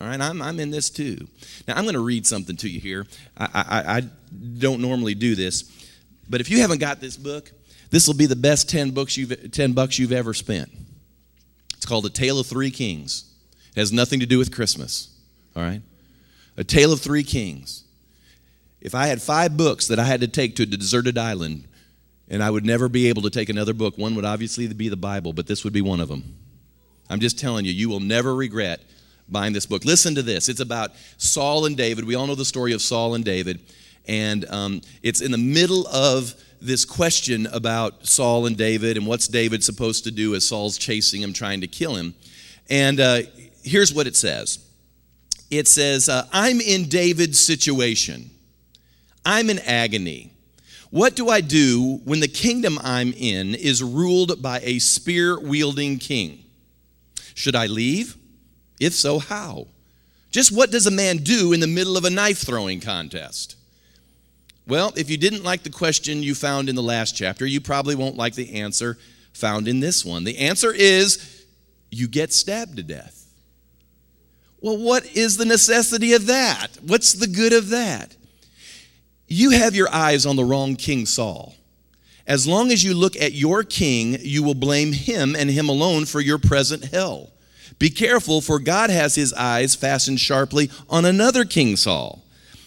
All 0.00 0.08
right, 0.08 0.20
I'm, 0.20 0.42
I'm 0.42 0.58
in 0.58 0.70
this 0.70 0.90
too. 0.90 1.28
Now, 1.68 1.76
I'm 1.76 1.84
going 1.84 1.94
to 1.94 2.00
read 2.00 2.26
something 2.26 2.56
to 2.56 2.68
you 2.68 2.80
here. 2.80 3.06
I, 3.36 3.48
I, 3.54 3.96
I 3.96 4.00
don't 4.58 4.80
normally 4.80 5.14
do 5.14 5.36
this. 5.36 5.70
But 6.28 6.40
if 6.40 6.50
you 6.50 6.60
haven't 6.60 6.78
got 6.78 7.00
this 7.00 7.16
book, 7.16 7.50
this 7.90 8.06
will 8.06 8.14
be 8.14 8.26
the 8.26 8.36
best 8.36 8.68
10 8.68 8.90
books 8.90 9.16
you've 9.16 9.50
10 9.50 9.72
bucks 9.72 9.98
you've 9.98 10.12
ever 10.12 10.34
spent. 10.34 10.70
It's 11.76 11.86
called 11.86 12.06
A 12.06 12.10
Tale 12.10 12.40
of 12.40 12.46
Three 12.46 12.70
Kings. 12.70 13.30
It 13.76 13.80
has 13.80 13.92
nothing 13.92 14.20
to 14.20 14.26
do 14.26 14.38
with 14.38 14.54
Christmas. 14.54 15.16
All 15.54 15.62
right? 15.62 15.82
A 16.56 16.64
Tale 16.64 16.92
of 16.92 17.00
Three 17.00 17.24
Kings. 17.24 17.84
If 18.80 18.94
I 18.94 19.06
had 19.06 19.20
five 19.20 19.56
books 19.56 19.88
that 19.88 19.98
I 19.98 20.04
had 20.04 20.20
to 20.20 20.28
take 20.28 20.56
to 20.56 20.62
a 20.64 20.66
deserted 20.66 21.18
island, 21.18 21.66
and 22.28 22.42
I 22.42 22.50
would 22.50 22.64
never 22.64 22.88
be 22.88 23.08
able 23.08 23.22
to 23.22 23.30
take 23.30 23.48
another 23.48 23.74
book, 23.74 23.96
one 23.98 24.14
would 24.14 24.24
obviously 24.24 24.66
be 24.72 24.88
the 24.88 24.96
Bible, 24.96 25.32
but 25.32 25.46
this 25.46 25.64
would 25.64 25.72
be 25.72 25.82
one 25.82 26.00
of 26.00 26.08
them. 26.08 26.36
I'm 27.10 27.20
just 27.20 27.38
telling 27.38 27.64
you, 27.64 27.72
you 27.72 27.88
will 27.88 28.00
never 28.00 28.34
regret 28.34 28.80
buying 29.28 29.52
this 29.52 29.66
book. 29.66 29.84
Listen 29.84 30.14
to 30.14 30.22
this. 30.22 30.48
It's 30.48 30.60
about 30.60 30.92
Saul 31.16 31.66
and 31.66 31.76
David. 31.76 32.04
We 32.04 32.14
all 32.14 32.26
know 32.26 32.34
the 32.34 32.44
story 32.44 32.72
of 32.72 32.82
Saul 32.82 33.14
and 33.14 33.24
David 33.24 33.60
and 34.06 34.44
um, 34.50 34.80
it's 35.02 35.20
in 35.20 35.30
the 35.30 35.38
middle 35.38 35.86
of 35.88 36.34
this 36.60 36.84
question 36.84 37.46
about 37.48 38.06
Saul 38.06 38.46
and 38.46 38.56
David 38.56 38.96
and 38.96 39.06
what's 39.06 39.28
David 39.28 39.62
supposed 39.62 40.04
to 40.04 40.10
do 40.10 40.34
as 40.34 40.48
Saul's 40.48 40.78
chasing 40.78 41.22
him, 41.22 41.32
trying 41.32 41.60
to 41.60 41.66
kill 41.66 41.94
him. 41.94 42.14
And 42.70 43.00
uh, 43.00 43.22
here's 43.62 43.92
what 43.92 44.06
it 44.06 44.16
says 44.16 44.58
it 45.50 45.68
says, 45.68 46.08
uh, 46.08 46.26
I'm 46.32 46.60
in 46.60 46.88
David's 46.88 47.38
situation, 47.38 48.30
I'm 49.24 49.50
in 49.50 49.58
agony. 49.60 50.30
What 50.90 51.16
do 51.16 51.28
I 51.28 51.40
do 51.40 52.00
when 52.04 52.20
the 52.20 52.28
kingdom 52.28 52.78
I'm 52.80 53.12
in 53.14 53.56
is 53.56 53.82
ruled 53.82 54.40
by 54.40 54.60
a 54.62 54.78
spear 54.78 55.40
wielding 55.40 55.98
king? 55.98 56.44
Should 57.34 57.56
I 57.56 57.66
leave? 57.66 58.16
If 58.78 58.92
so, 58.92 59.18
how? 59.18 59.66
Just 60.30 60.52
what 60.52 60.70
does 60.70 60.86
a 60.86 60.92
man 60.92 61.16
do 61.18 61.52
in 61.52 61.58
the 61.58 61.66
middle 61.66 61.96
of 61.96 62.04
a 62.04 62.10
knife 62.10 62.38
throwing 62.38 62.80
contest? 62.80 63.56
Well, 64.66 64.92
if 64.96 65.10
you 65.10 65.16
didn't 65.16 65.44
like 65.44 65.62
the 65.62 65.70
question 65.70 66.22
you 66.22 66.34
found 66.34 66.68
in 66.68 66.74
the 66.74 66.82
last 66.82 67.14
chapter, 67.14 67.44
you 67.44 67.60
probably 67.60 67.94
won't 67.94 68.16
like 68.16 68.34
the 68.34 68.54
answer 68.60 68.96
found 69.34 69.68
in 69.68 69.80
this 69.80 70.04
one. 70.04 70.24
The 70.24 70.38
answer 70.38 70.72
is 70.72 71.44
you 71.90 72.08
get 72.08 72.32
stabbed 72.32 72.76
to 72.76 72.82
death. 72.82 73.26
Well, 74.60 74.78
what 74.78 75.04
is 75.14 75.36
the 75.36 75.44
necessity 75.44 76.14
of 76.14 76.26
that? 76.26 76.68
What's 76.80 77.12
the 77.12 77.26
good 77.26 77.52
of 77.52 77.68
that? 77.68 78.16
You 79.28 79.50
have 79.50 79.74
your 79.74 79.92
eyes 79.92 80.24
on 80.24 80.36
the 80.36 80.44
wrong 80.44 80.76
King 80.76 81.04
Saul. 81.04 81.54
As 82.26 82.46
long 82.46 82.72
as 82.72 82.82
you 82.82 82.94
look 82.94 83.16
at 83.16 83.32
your 83.32 83.62
king, 83.64 84.16
you 84.20 84.42
will 84.42 84.54
blame 84.54 84.94
him 84.94 85.36
and 85.36 85.50
him 85.50 85.68
alone 85.68 86.06
for 86.06 86.22
your 86.22 86.38
present 86.38 86.86
hell. 86.86 87.30
Be 87.78 87.90
careful, 87.90 88.40
for 88.40 88.58
God 88.58 88.88
has 88.88 89.14
his 89.14 89.34
eyes 89.34 89.74
fastened 89.74 90.20
sharply 90.20 90.70
on 90.88 91.04
another 91.04 91.44
King 91.44 91.76
Saul 91.76 92.23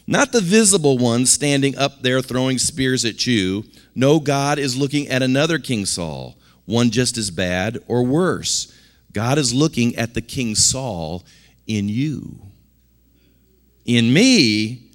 not 0.07 0.31
the 0.31 0.39
visible 0.39 0.97
one 0.97 1.25
standing 1.25 1.77
up 1.77 2.01
there 2.01 2.21
throwing 2.21 2.57
spears 2.57 3.03
at 3.03 3.27
you. 3.27 3.65
No, 3.93 4.21
God 4.21 4.57
is 4.57 4.77
looking 4.77 5.09
at 5.09 5.21
another 5.21 5.59
King 5.59 5.85
Saul, 5.85 6.37
one 6.65 6.91
just 6.91 7.17
as 7.17 7.29
bad 7.29 7.83
or 7.87 8.03
worse. 8.03 8.73
God 9.11 9.37
is 9.37 9.53
looking 9.53 9.97
at 9.97 10.13
the 10.13 10.21
King 10.21 10.55
Saul 10.55 11.25
in 11.67 11.89
you. 11.89 12.39
In 13.83 14.13
me, 14.13 14.91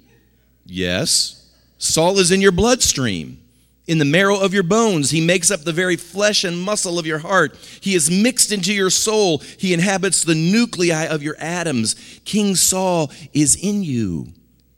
yes, 0.65 1.51
Saul 1.77 2.17
is 2.17 2.31
in 2.31 2.41
your 2.41 2.51
bloodstream, 2.51 3.39
in 3.85 3.99
the 3.99 4.05
marrow 4.05 4.39
of 4.39 4.53
your 4.53 4.63
bones. 4.63 5.11
He 5.11 5.21
makes 5.21 5.51
up 5.51 5.61
the 5.61 5.73
very 5.73 5.97
flesh 5.97 6.43
and 6.43 6.59
muscle 6.59 6.97
of 6.97 7.05
your 7.05 7.19
heart. 7.19 7.55
He 7.81 7.93
is 7.93 8.09
mixed 8.09 8.51
into 8.51 8.73
your 8.73 8.89
soul. 8.89 9.39
He 9.59 9.73
inhabits 9.73 10.23
the 10.23 10.35
nuclei 10.35 11.05
of 11.05 11.21
your 11.21 11.35
atoms. 11.37 11.95
King 12.25 12.55
Saul 12.55 13.11
is 13.33 13.55
in 13.55 13.83
you 13.83 14.33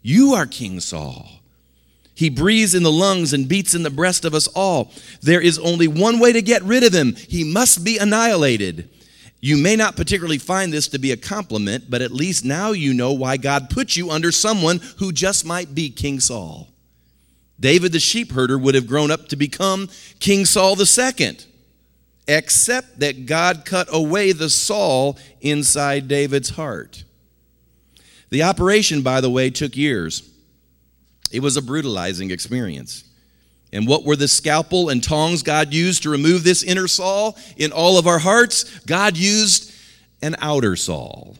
You 0.07 0.35
are 0.35 0.45
King 0.45 0.81
Saul. 0.81 1.27
He 2.13 2.29
breathes 2.29 2.75
in 2.75 2.83
the 2.83 2.91
lungs 2.91 3.33
and 3.33 3.47
beats 3.47 3.73
in 3.73 3.81
the 3.81 3.89
breast 3.89 4.23
of 4.23 4.35
us 4.35 4.45
all. 4.49 4.91
There 5.23 5.41
is 5.41 5.57
only 5.57 5.87
one 5.87 6.19
way 6.19 6.31
to 6.31 6.43
get 6.43 6.61
rid 6.61 6.83
of 6.83 6.93
him. 6.93 7.15
He 7.15 7.43
must 7.43 7.83
be 7.83 7.97
annihilated. 7.97 8.87
You 9.41 9.57
may 9.57 9.75
not 9.75 9.95
particularly 9.95 10.37
find 10.37 10.71
this 10.71 10.87
to 10.89 10.99
be 10.99 11.11
a 11.11 11.17
compliment, 11.17 11.89
but 11.89 12.03
at 12.03 12.11
least 12.11 12.45
now 12.45 12.71
you 12.71 12.93
know 12.93 13.13
why 13.13 13.37
God 13.37 13.71
put 13.71 13.95
you 13.95 14.11
under 14.11 14.31
someone 14.31 14.79
who 14.99 15.11
just 15.11 15.43
might 15.43 15.73
be 15.73 15.89
King 15.89 16.19
Saul. 16.19 16.67
David 17.59 17.91
the 17.91 17.99
sheep 17.99 18.31
herder 18.31 18.59
would 18.59 18.75
have 18.75 18.85
grown 18.85 19.09
up 19.09 19.27
to 19.29 19.35
become 19.35 19.89
King 20.19 20.45
Saul 20.45 20.77
II, 20.79 21.39
except 22.27 22.99
that 22.99 23.25
God 23.25 23.65
cut 23.65 23.87
away 23.91 24.33
the 24.33 24.51
Saul 24.51 25.17
inside 25.41 26.07
David's 26.07 26.51
heart. 26.51 27.05
The 28.29 28.43
operation, 28.43 29.01
by 29.01 29.21
the 29.21 29.29
way, 29.29 29.49
took 29.49 29.75
years. 29.77 30.29
It 31.31 31.41
was 31.41 31.57
a 31.57 31.61
brutalizing 31.61 32.31
experience. 32.31 33.03
And 33.73 33.87
what 33.87 34.05
were 34.05 34.15
the 34.15 34.27
scalpel 34.27 34.89
and 34.89 35.03
tongs 35.03 35.43
God 35.43 35.73
used 35.73 36.03
to 36.03 36.09
remove 36.09 36.43
this 36.43 36.63
inner 36.63 36.87
Saul 36.87 37.37
in 37.57 37.71
all 37.71 37.97
of 37.97 38.07
our 38.07 38.19
hearts? 38.19 38.79
God 38.81 39.17
used 39.17 39.73
an 40.21 40.35
outer 40.39 40.75
Saul. 40.75 41.37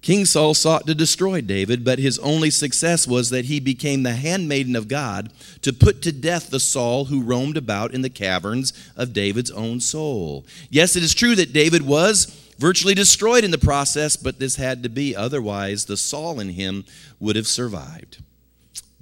King 0.00 0.24
Saul 0.24 0.52
sought 0.54 0.86
to 0.86 0.96
destroy 0.96 1.40
David, 1.40 1.84
but 1.84 2.00
his 2.00 2.18
only 2.18 2.50
success 2.50 3.06
was 3.06 3.30
that 3.30 3.44
he 3.44 3.60
became 3.60 4.02
the 4.02 4.14
handmaiden 4.14 4.74
of 4.74 4.88
God 4.88 5.32
to 5.60 5.72
put 5.72 6.02
to 6.02 6.10
death 6.10 6.50
the 6.50 6.58
Saul 6.58 7.04
who 7.04 7.22
roamed 7.22 7.56
about 7.56 7.94
in 7.94 8.02
the 8.02 8.10
caverns 8.10 8.72
of 8.96 9.12
David's 9.12 9.52
own 9.52 9.78
soul. 9.78 10.44
Yes, 10.70 10.96
it 10.96 11.04
is 11.04 11.14
true 11.14 11.36
that 11.36 11.52
David 11.52 11.82
was 11.82 12.41
virtually 12.62 12.94
destroyed 12.94 13.42
in 13.42 13.50
the 13.50 13.58
process, 13.58 14.14
but 14.14 14.38
this 14.38 14.54
had 14.54 14.84
to 14.84 14.88
be. 14.88 15.16
Otherwise, 15.16 15.86
the 15.86 15.96
Saul 15.96 16.38
in 16.38 16.50
him 16.50 16.84
would 17.18 17.34
have 17.34 17.48
survived. 17.48 18.22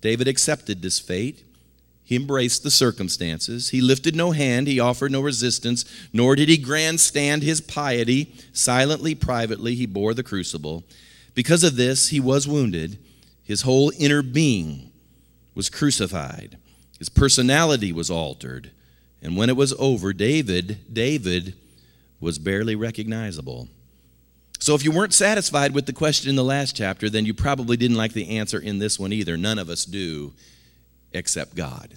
David 0.00 0.26
accepted 0.26 0.80
this 0.80 0.98
fate. 0.98 1.44
He 2.02 2.16
embraced 2.16 2.62
the 2.62 2.70
circumstances. 2.70 3.68
He 3.68 3.82
lifted 3.82 4.16
no 4.16 4.30
hand. 4.30 4.66
He 4.66 4.80
offered 4.80 5.12
no 5.12 5.20
resistance, 5.20 5.84
nor 6.10 6.36
did 6.36 6.48
he 6.48 6.56
grandstand 6.56 7.42
his 7.42 7.60
piety. 7.60 8.34
Silently, 8.54 9.14
privately, 9.14 9.74
he 9.74 9.84
bore 9.84 10.14
the 10.14 10.22
crucible. 10.22 10.82
Because 11.34 11.62
of 11.62 11.76
this, 11.76 12.08
he 12.08 12.18
was 12.18 12.48
wounded. 12.48 12.96
His 13.44 13.62
whole 13.62 13.92
inner 13.98 14.22
being 14.22 14.90
was 15.54 15.68
crucified. 15.68 16.56
His 16.98 17.10
personality 17.10 17.92
was 17.92 18.10
altered. 18.10 18.70
And 19.20 19.36
when 19.36 19.50
it 19.50 19.56
was 19.56 19.74
over, 19.78 20.14
David, 20.14 20.78
David 20.90 21.54
was 22.20 22.38
barely 22.38 22.74
recognizable. 22.74 23.68
So 24.58 24.74
if 24.74 24.84
you 24.84 24.92
weren't 24.92 25.14
satisfied 25.14 25.72
with 25.72 25.86
the 25.86 25.92
question 25.92 26.28
in 26.28 26.36
the 26.36 26.44
last 26.44 26.76
chapter, 26.76 27.08
then 27.08 27.24
you 27.24 27.32
probably 27.32 27.76
didn't 27.78 27.96
like 27.96 28.12
the 28.12 28.38
answer 28.38 28.58
in 28.58 28.78
this 28.78 28.98
one 28.98 29.12
either. 29.12 29.36
None 29.36 29.58
of 29.58 29.70
us 29.70 29.86
do 29.86 30.34
except 31.12 31.54
God. 31.54 31.94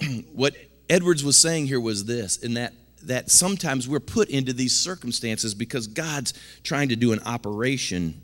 what 0.32 0.54
Edwards 0.88 1.22
was 1.22 1.36
saying 1.36 1.66
here 1.66 1.80
was 1.80 2.06
this 2.06 2.38
in 2.38 2.54
that 2.54 2.72
that 3.02 3.30
sometimes 3.30 3.88
we're 3.88 4.00
put 4.00 4.28
into 4.28 4.52
these 4.52 4.76
circumstances 4.76 5.54
because 5.54 5.86
God's 5.86 6.34
trying 6.62 6.90
to 6.90 6.96
do 6.96 7.12
an 7.12 7.20
operation 7.24 8.20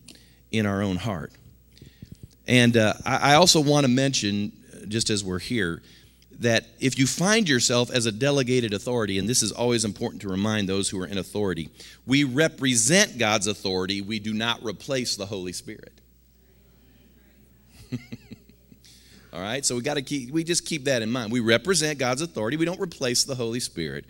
in 0.50 0.66
our 0.66 0.82
own 0.82 0.96
heart. 0.96 1.32
And 2.46 2.76
uh, 2.76 2.94
I, 3.04 3.32
I 3.32 3.34
also 3.34 3.60
want 3.60 3.84
to 3.84 3.88
mention, 3.88 4.52
just 4.88 5.10
as 5.10 5.24
we're 5.24 5.38
here, 5.38 5.82
that 6.40 6.66
if 6.80 6.98
you 6.98 7.06
find 7.06 7.48
yourself 7.48 7.90
as 7.90 8.06
a 8.06 8.12
delegated 8.12 8.74
authority, 8.74 9.18
and 9.18 9.28
this 9.28 9.42
is 9.42 9.52
always 9.52 9.84
important 9.84 10.22
to 10.22 10.28
remind 10.28 10.68
those 10.68 10.88
who 10.88 11.00
are 11.00 11.06
in 11.06 11.18
authority, 11.18 11.70
we 12.06 12.24
represent 12.24 13.18
God's 13.18 13.46
authority, 13.46 14.02
we 14.02 14.18
do 14.18 14.34
not 14.34 14.62
replace 14.62 15.16
the 15.16 15.26
Holy 15.26 15.52
Spirit. 15.52 15.92
All 19.32 19.40
right, 19.40 19.64
so 19.64 19.76
we 19.76 19.82
got 19.82 19.94
to 19.94 20.02
keep, 20.02 20.30
we 20.30 20.44
just 20.44 20.66
keep 20.66 20.84
that 20.84 21.02
in 21.02 21.10
mind. 21.10 21.32
We 21.32 21.40
represent 21.40 21.98
God's 21.98 22.22
authority, 22.22 22.56
we 22.56 22.66
don't 22.66 22.80
replace 22.80 23.24
the 23.24 23.34
Holy 23.34 23.60
Spirit. 23.60 24.04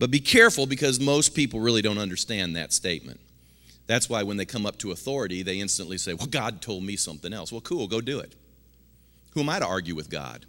But 0.00 0.10
be 0.10 0.20
careful 0.20 0.66
because 0.66 0.98
most 0.98 1.36
people 1.36 1.60
really 1.60 1.82
don't 1.82 1.98
understand 1.98 2.56
that 2.56 2.72
statement. 2.72 3.20
That's 3.86 4.08
why 4.08 4.24
when 4.24 4.36
they 4.36 4.44
come 4.44 4.66
up 4.66 4.78
to 4.78 4.90
authority, 4.90 5.42
they 5.42 5.60
instantly 5.60 5.98
say, 5.98 6.14
Well, 6.14 6.26
God 6.26 6.60
told 6.60 6.82
me 6.82 6.96
something 6.96 7.32
else. 7.32 7.52
Well, 7.52 7.60
cool, 7.60 7.86
go 7.86 8.00
do 8.00 8.18
it. 8.18 8.34
Who 9.34 9.40
am 9.40 9.48
I 9.48 9.60
to 9.60 9.66
argue 9.66 9.94
with 9.94 10.10
God? 10.10 10.46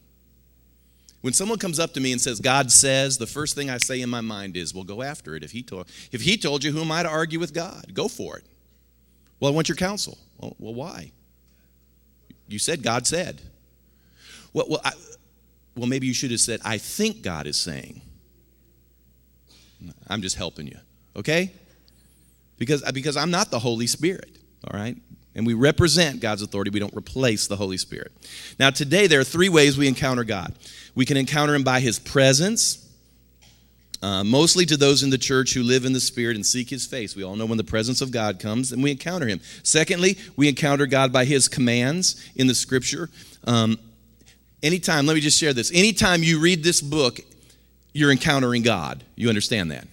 When 1.25 1.33
someone 1.33 1.57
comes 1.57 1.79
up 1.79 1.91
to 1.93 1.99
me 1.99 2.11
and 2.11 2.21
says, 2.21 2.39
God 2.39 2.71
says, 2.71 3.17
the 3.17 3.25
first 3.25 3.55
thing 3.55 3.67
I 3.67 3.79
say 3.79 3.99
in 3.99 4.11
my 4.11 4.21
mind 4.21 4.55
is, 4.55 4.75
Well, 4.75 4.83
go 4.83 5.01
after 5.01 5.35
it. 5.35 5.41
If 5.41 5.49
he 5.49 5.63
told, 5.63 5.87
if 6.11 6.21
he 6.21 6.37
told 6.37 6.63
you, 6.63 6.71
who 6.71 6.81
am 6.81 6.91
I 6.91 7.01
to 7.01 7.09
argue 7.09 7.39
with 7.39 7.51
God? 7.51 7.95
Go 7.95 8.07
for 8.07 8.37
it. 8.37 8.43
Well, 9.39 9.51
I 9.51 9.55
want 9.55 9.67
your 9.67 9.75
counsel. 9.75 10.19
Well, 10.37 10.55
well 10.59 10.75
why? 10.75 11.13
You 12.47 12.59
said 12.59 12.83
God 12.83 13.07
said. 13.07 13.41
Well, 14.53 14.67
well, 14.69 14.81
I, 14.85 14.91
well, 15.75 15.87
maybe 15.87 16.05
you 16.05 16.13
should 16.13 16.29
have 16.29 16.41
said, 16.41 16.59
I 16.63 16.77
think 16.77 17.23
God 17.23 17.47
is 17.47 17.57
saying. 17.57 18.01
I'm 20.07 20.21
just 20.21 20.35
helping 20.35 20.67
you, 20.67 20.77
okay? 21.15 21.51
Because, 22.59 22.83
because 22.91 23.17
I'm 23.17 23.31
not 23.31 23.49
the 23.49 23.57
Holy 23.57 23.87
Spirit, 23.87 24.37
all 24.63 24.79
right? 24.79 24.95
And 25.35 25.45
we 25.45 25.53
represent 25.53 26.21
God's 26.21 26.41
authority. 26.41 26.71
We 26.71 26.79
don't 26.79 26.95
replace 26.95 27.47
the 27.47 27.57
Holy 27.57 27.77
Spirit. 27.77 28.13
Now, 28.57 28.69
today, 28.69 29.07
there 29.07 29.19
are 29.19 29.25
three 29.25 29.49
ways 29.49 29.77
we 29.77 29.87
encounter 29.87 30.23
God. 30.23 30.53
We 30.95 31.05
can 31.05 31.17
encounter 31.17 31.53
Him 31.53 31.63
by 31.63 31.81
His 31.81 31.99
presence, 31.99 32.89
uh, 34.01 34.23
mostly 34.23 34.65
to 34.65 34.77
those 34.77 35.03
in 35.03 35.09
the 35.09 35.17
church 35.17 35.53
who 35.53 35.61
live 35.61 35.83
in 35.83 35.91
the 35.91 35.99
Spirit 35.99 36.37
and 36.37 36.45
seek 36.45 36.69
His 36.69 36.85
face. 36.85 37.17
We 37.17 37.23
all 37.23 37.35
know 37.35 37.45
when 37.45 37.57
the 37.57 37.65
presence 37.65 37.99
of 37.99 38.11
God 38.11 38.39
comes, 38.39 38.71
and 38.71 38.81
we 38.81 38.91
encounter 38.91 39.27
Him. 39.27 39.41
Secondly, 39.63 40.17
we 40.37 40.47
encounter 40.47 40.85
God 40.85 41.11
by 41.11 41.25
His 41.25 41.49
commands 41.49 42.25
in 42.37 42.47
the 42.47 42.55
Scripture. 42.55 43.09
Um, 43.43 43.77
anytime, 44.63 45.05
let 45.05 45.15
me 45.15 45.21
just 45.21 45.37
share 45.37 45.53
this. 45.53 45.69
Anytime 45.73 46.23
you 46.23 46.39
read 46.39 46.63
this 46.63 46.79
book, 46.79 47.19
you're 47.91 48.11
encountering 48.11 48.61
God. 48.61 49.03
You 49.15 49.27
understand 49.27 49.71
that? 49.71 49.87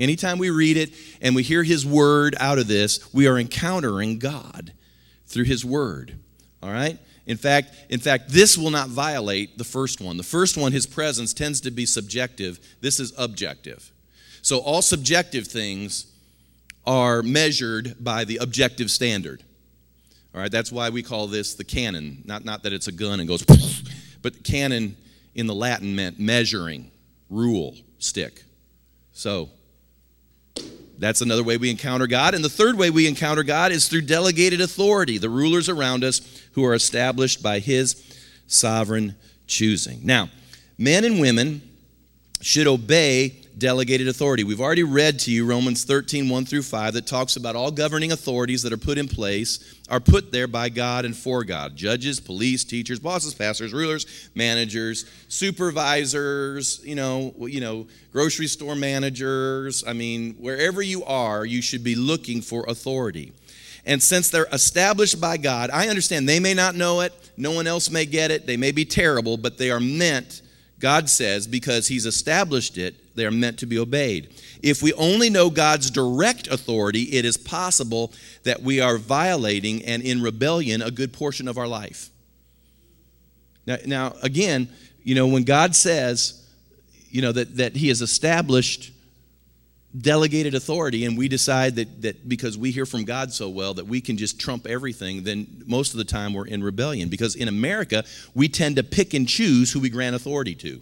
Anytime 0.00 0.38
we 0.38 0.50
read 0.50 0.76
it 0.76 0.92
and 1.20 1.34
we 1.34 1.42
hear 1.42 1.62
His 1.62 1.86
word 1.86 2.34
out 2.40 2.58
of 2.58 2.66
this, 2.66 3.12
we 3.12 3.26
are 3.26 3.38
encountering 3.38 4.18
God 4.18 4.72
through 5.26 5.44
His 5.44 5.64
word. 5.64 6.16
All 6.62 6.70
right? 6.70 6.98
In 7.26 7.36
fact, 7.36 7.74
in 7.88 8.00
fact, 8.00 8.28
this 8.28 8.58
will 8.58 8.70
not 8.70 8.88
violate 8.88 9.56
the 9.56 9.64
first 9.64 10.00
one. 10.00 10.16
The 10.16 10.22
first 10.22 10.56
one, 10.56 10.72
His 10.72 10.86
presence, 10.86 11.32
tends 11.32 11.60
to 11.62 11.70
be 11.70 11.86
subjective. 11.86 12.58
This 12.80 13.00
is 13.00 13.12
objective. 13.16 13.92
So 14.42 14.58
all 14.58 14.82
subjective 14.82 15.46
things 15.46 16.06
are 16.86 17.22
measured 17.22 17.96
by 17.98 18.24
the 18.24 18.38
objective 18.38 18.90
standard. 18.90 19.42
All 20.34 20.40
right, 20.40 20.50
that's 20.50 20.72
why 20.72 20.90
we 20.90 21.02
call 21.02 21.28
this 21.28 21.54
the 21.54 21.64
canon. 21.64 22.22
Not, 22.24 22.44
not 22.44 22.64
that 22.64 22.72
it's 22.72 22.88
a 22.88 22.92
gun 22.92 23.20
and 23.20 23.28
goes, 23.28 23.42
but 24.20 24.42
canon 24.42 24.96
in 25.34 25.46
the 25.46 25.54
Latin 25.54 25.94
meant 25.94 26.18
measuring, 26.18 26.90
rule, 27.30 27.76
stick. 27.98 28.42
So 29.12 29.50
that's 30.98 31.20
another 31.20 31.42
way 31.42 31.56
we 31.56 31.70
encounter 31.70 32.06
God. 32.06 32.34
And 32.34 32.44
the 32.44 32.48
third 32.48 32.76
way 32.76 32.90
we 32.90 33.06
encounter 33.06 33.42
God 33.42 33.72
is 33.72 33.88
through 33.88 34.02
delegated 34.02 34.60
authority, 34.60 35.18
the 35.18 35.30
rulers 35.30 35.68
around 35.68 36.04
us 36.04 36.20
who 36.52 36.64
are 36.64 36.74
established 36.74 37.42
by 37.42 37.58
His 37.58 38.02
sovereign 38.46 39.16
choosing. 39.46 40.00
Now, 40.04 40.30
men 40.78 41.04
and 41.04 41.20
women 41.20 41.62
should 42.40 42.66
obey 42.66 43.43
delegated 43.58 44.08
authority. 44.08 44.44
We've 44.44 44.60
already 44.60 44.82
read 44.82 45.18
to 45.20 45.30
you 45.30 45.46
Romans 45.46 45.84
13, 45.84 46.28
1 46.28 46.44
through 46.44 46.62
5, 46.62 46.94
that 46.94 47.06
talks 47.06 47.36
about 47.36 47.56
all 47.56 47.70
governing 47.70 48.12
authorities 48.12 48.62
that 48.62 48.72
are 48.72 48.78
put 48.78 48.98
in 48.98 49.08
place 49.08 49.74
are 49.88 50.00
put 50.00 50.32
there 50.32 50.46
by 50.46 50.68
God 50.70 51.04
and 51.04 51.16
for 51.16 51.44
God. 51.44 51.76
Judges, 51.76 52.18
police, 52.18 52.64
teachers, 52.64 52.98
bosses, 52.98 53.34
pastors, 53.34 53.72
rulers, 53.72 54.30
managers, 54.34 55.04
supervisors, 55.28 56.80
you 56.84 56.94
know, 56.94 57.34
you 57.40 57.60
know, 57.60 57.86
grocery 58.12 58.46
store 58.46 58.74
managers. 58.74 59.84
I 59.86 59.92
mean, 59.92 60.34
wherever 60.34 60.80
you 60.80 61.04
are, 61.04 61.44
you 61.44 61.60
should 61.60 61.84
be 61.84 61.94
looking 61.94 62.40
for 62.40 62.64
authority. 62.66 63.32
And 63.86 64.02
since 64.02 64.30
they're 64.30 64.48
established 64.50 65.20
by 65.20 65.36
God, 65.36 65.70
I 65.70 65.88
understand 65.88 66.28
they 66.28 66.40
may 66.40 66.54
not 66.54 66.74
know 66.74 67.02
it, 67.02 67.12
no 67.36 67.52
one 67.52 67.66
else 67.66 67.90
may 67.90 68.06
get 68.06 68.30
it, 68.30 68.46
they 68.46 68.56
may 68.56 68.72
be 68.72 68.84
terrible, 68.84 69.36
but 69.36 69.58
they 69.58 69.70
are 69.70 69.80
meant, 69.80 70.40
God 70.84 71.08
says, 71.08 71.46
because 71.46 71.88
He's 71.88 72.04
established 72.04 72.76
it, 72.76 73.16
they 73.16 73.24
are 73.24 73.30
meant 73.30 73.58
to 73.60 73.64
be 73.66 73.78
obeyed. 73.78 74.34
If 74.62 74.82
we 74.82 74.92
only 74.92 75.30
know 75.30 75.48
God's 75.48 75.90
direct 75.90 76.46
authority, 76.46 77.04
it 77.04 77.24
is 77.24 77.38
possible 77.38 78.12
that 78.42 78.60
we 78.60 78.82
are 78.82 78.98
violating 78.98 79.82
and 79.86 80.02
in 80.02 80.20
rebellion 80.20 80.82
a 80.82 80.90
good 80.90 81.10
portion 81.10 81.48
of 81.48 81.56
our 81.56 81.66
life. 81.66 82.10
Now, 83.66 83.78
now 83.86 84.14
again, 84.22 84.68
you 85.02 85.14
know, 85.14 85.26
when 85.26 85.44
God 85.44 85.74
says, 85.74 86.46
you 87.08 87.22
know, 87.22 87.32
that, 87.32 87.56
that 87.56 87.76
He 87.76 87.88
has 87.88 88.02
established 88.02 88.92
delegated 90.00 90.54
authority 90.54 91.04
and 91.04 91.16
we 91.16 91.28
decide 91.28 91.76
that, 91.76 92.02
that 92.02 92.28
because 92.28 92.58
we 92.58 92.70
hear 92.70 92.86
from 92.86 93.04
God 93.04 93.32
so 93.32 93.48
well 93.48 93.74
that 93.74 93.86
we 93.86 94.00
can 94.00 94.16
just 94.16 94.40
trump 94.40 94.66
everything, 94.66 95.22
then 95.22 95.62
most 95.66 95.92
of 95.92 95.98
the 95.98 96.04
time 96.04 96.34
we're 96.34 96.46
in 96.46 96.62
rebellion. 96.64 97.08
Because 97.08 97.36
in 97.36 97.48
America, 97.48 98.04
we 98.34 98.48
tend 98.48 98.76
to 98.76 98.82
pick 98.82 99.14
and 99.14 99.28
choose 99.28 99.72
who 99.72 99.80
we 99.80 99.88
grant 99.88 100.16
authority 100.16 100.54
to. 100.56 100.80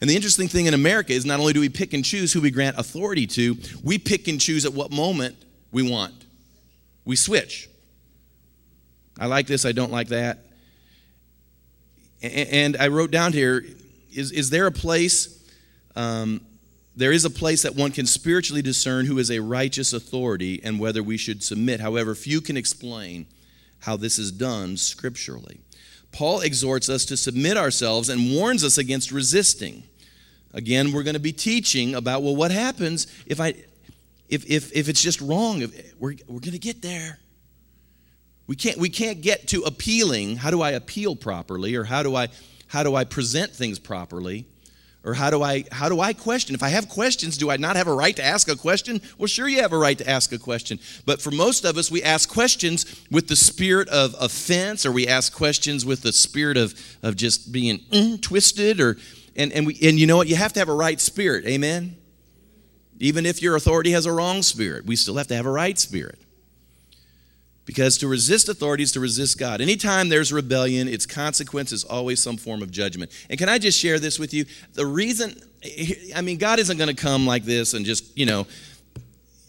And 0.00 0.10
the 0.10 0.16
interesting 0.16 0.48
thing 0.48 0.66
in 0.66 0.74
America 0.74 1.12
is 1.12 1.24
not 1.24 1.40
only 1.40 1.52
do 1.52 1.60
we 1.60 1.68
pick 1.68 1.92
and 1.94 2.04
choose 2.04 2.32
who 2.32 2.40
we 2.40 2.50
grant 2.50 2.78
authority 2.78 3.26
to, 3.28 3.56
we 3.82 3.96
pick 3.96 4.28
and 4.28 4.40
choose 4.40 4.66
at 4.66 4.74
what 4.74 4.90
moment 4.90 5.36
we 5.72 5.88
want. 5.88 6.14
We 7.04 7.16
switch. 7.16 7.68
I 9.18 9.26
like 9.26 9.46
this, 9.46 9.64
I 9.64 9.72
don't 9.72 9.92
like 9.92 10.08
that. 10.08 10.38
And 12.22 12.76
I 12.76 12.88
wrote 12.88 13.10
down 13.10 13.32
here 13.32 13.64
is, 14.12 14.32
is 14.32 14.50
there 14.50 14.66
a 14.66 14.72
place, 14.72 15.42
um, 15.96 16.40
there 16.96 17.12
is 17.12 17.24
a 17.24 17.30
place 17.30 17.62
that 17.62 17.74
one 17.74 17.90
can 17.90 18.06
spiritually 18.06 18.62
discern 18.62 19.06
who 19.06 19.18
is 19.18 19.30
a 19.30 19.40
righteous 19.40 19.92
authority 19.92 20.60
and 20.62 20.78
whether 20.78 21.02
we 21.02 21.16
should 21.16 21.42
submit. 21.42 21.80
However, 21.80 22.14
few 22.14 22.40
can 22.40 22.56
explain 22.56 23.26
how 23.80 23.96
this 23.96 24.18
is 24.18 24.30
done 24.30 24.76
scripturally. 24.76 25.60
Paul 26.12 26.40
exhorts 26.40 26.88
us 26.88 27.04
to 27.06 27.16
submit 27.16 27.56
ourselves 27.56 28.08
and 28.08 28.32
warns 28.32 28.62
us 28.62 28.78
against 28.78 29.10
resisting. 29.10 29.82
Again, 30.52 30.92
we're 30.92 31.02
going 31.02 31.14
to 31.14 31.20
be 31.20 31.32
teaching 31.32 31.96
about, 31.96 32.22
well, 32.22 32.36
what 32.36 32.52
happens 32.52 33.08
if 33.26 33.40
I 33.40 33.54
if 34.28 34.48
if, 34.48 34.72
if 34.72 34.88
it's 34.88 35.02
just 35.02 35.20
wrong? 35.20 35.62
If 35.62 35.94
we're, 35.98 36.14
we're 36.28 36.40
going 36.40 36.52
to 36.52 36.58
get 36.58 36.80
there. 36.80 37.18
We 38.46 38.56
can't, 38.56 38.78
we 38.78 38.88
can't 38.88 39.20
get 39.20 39.48
to 39.48 39.62
appealing. 39.62 40.36
How 40.36 40.50
do 40.50 40.60
I 40.60 40.72
appeal 40.72 41.16
properly? 41.16 41.74
Or 41.74 41.84
how 41.84 42.02
do 42.02 42.14
I, 42.14 42.28
how 42.68 42.82
do 42.82 42.94
I 42.94 43.04
present 43.04 43.52
things 43.52 43.78
properly? 43.78 44.46
Or 45.04 45.12
how 45.12 45.28
do 45.28 45.42
I 45.42 45.64
how 45.70 45.90
do 45.90 46.00
I 46.00 46.14
question? 46.14 46.54
If 46.54 46.62
I 46.62 46.70
have 46.70 46.88
questions, 46.88 47.36
do 47.36 47.50
I 47.50 47.58
not 47.58 47.76
have 47.76 47.88
a 47.88 47.94
right 47.94 48.16
to 48.16 48.24
ask 48.24 48.48
a 48.48 48.56
question? 48.56 49.02
Well, 49.18 49.26
sure 49.26 49.46
you 49.46 49.60
have 49.60 49.74
a 49.74 49.78
right 49.78 49.98
to 49.98 50.08
ask 50.08 50.32
a 50.32 50.38
question. 50.38 50.80
But 51.04 51.20
for 51.20 51.30
most 51.30 51.66
of 51.66 51.76
us, 51.76 51.90
we 51.90 52.02
ask 52.02 52.26
questions 52.28 52.86
with 53.10 53.28
the 53.28 53.36
spirit 53.36 53.88
of 53.90 54.16
offense, 54.18 54.86
or 54.86 54.92
we 54.92 55.06
ask 55.06 55.34
questions 55.34 55.84
with 55.84 56.00
the 56.00 56.12
spirit 56.12 56.56
of, 56.56 56.74
of 57.02 57.16
just 57.16 57.52
being 57.52 57.80
mm, 57.90 58.20
twisted, 58.22 58.80
or 58.80 58.96
and, 59.36 59.52
and 59.52 59.66
we 59.66 59.78
and 59.82 60.00
you 60.00 60.06
know 60.06 60.16
what? 60.16 60.28
You 60.28 60.36
have 60.36 60.54
to 60.54 60.60
have 60.60 60.70
a 60.70 60.74
right 60.74 60.98
spirit, 60.98 61.44
amen. 61.44 61.96
Even 62.98 63.26
if 63.26 63.42
your 63.42 63.56
authority 63.56 63.90
has 63.90 64.06
a 64.06 64.12
wrong 64.12 64.40
spirit, 64.40 64.86
we 64.86 64.96
still 64.96 65.16
have 65.16 65.26
to 65.26 65.36
have 65.36 65.44
a 65.44 65.50
right 65.50 65.78
spirit. 65.78 66.18
Because 67.66 67.96
to 67.98 68.08
resist 68.08 68.48
authority 68.48 68.82
is 68.82 68.92
to 68.92 69.00
resist 69.00 69.38
God. 69.38 69.60
Anytime 69.60 70.10
there's 70.10 70.32
rebellion, 70.32 70.86
its 70.86 71.06
consequence 71.06 71.72
is 71.72 71.82
always 71.82 72.20
some 72.20 72.36
form 72.36 72.62
of 72.62 72.70
judgment. 72.70 73.10
And 73.30 73.38
can 73.38 73.48
I 73.48 73.58
just 73.58 73.78
share 73.78 73.98
this 73.98 74.18
with 74.18 74.34
you? 74.34 74.44
The 74.74 74.84
reason, 74.84 75.34
I 76.14 76.20
mean, 76.20 76.36
God 76.36 76.58
isn't 76.58 76.76
going 76.76 76.94
to 76.94 77.02
come 77.02 77.26
like 77.26 77.44
this 77.44 77.72
and 77.72 77.86
just, 77.86 78.18
you 78.18 78.26
know, 78.26 78.46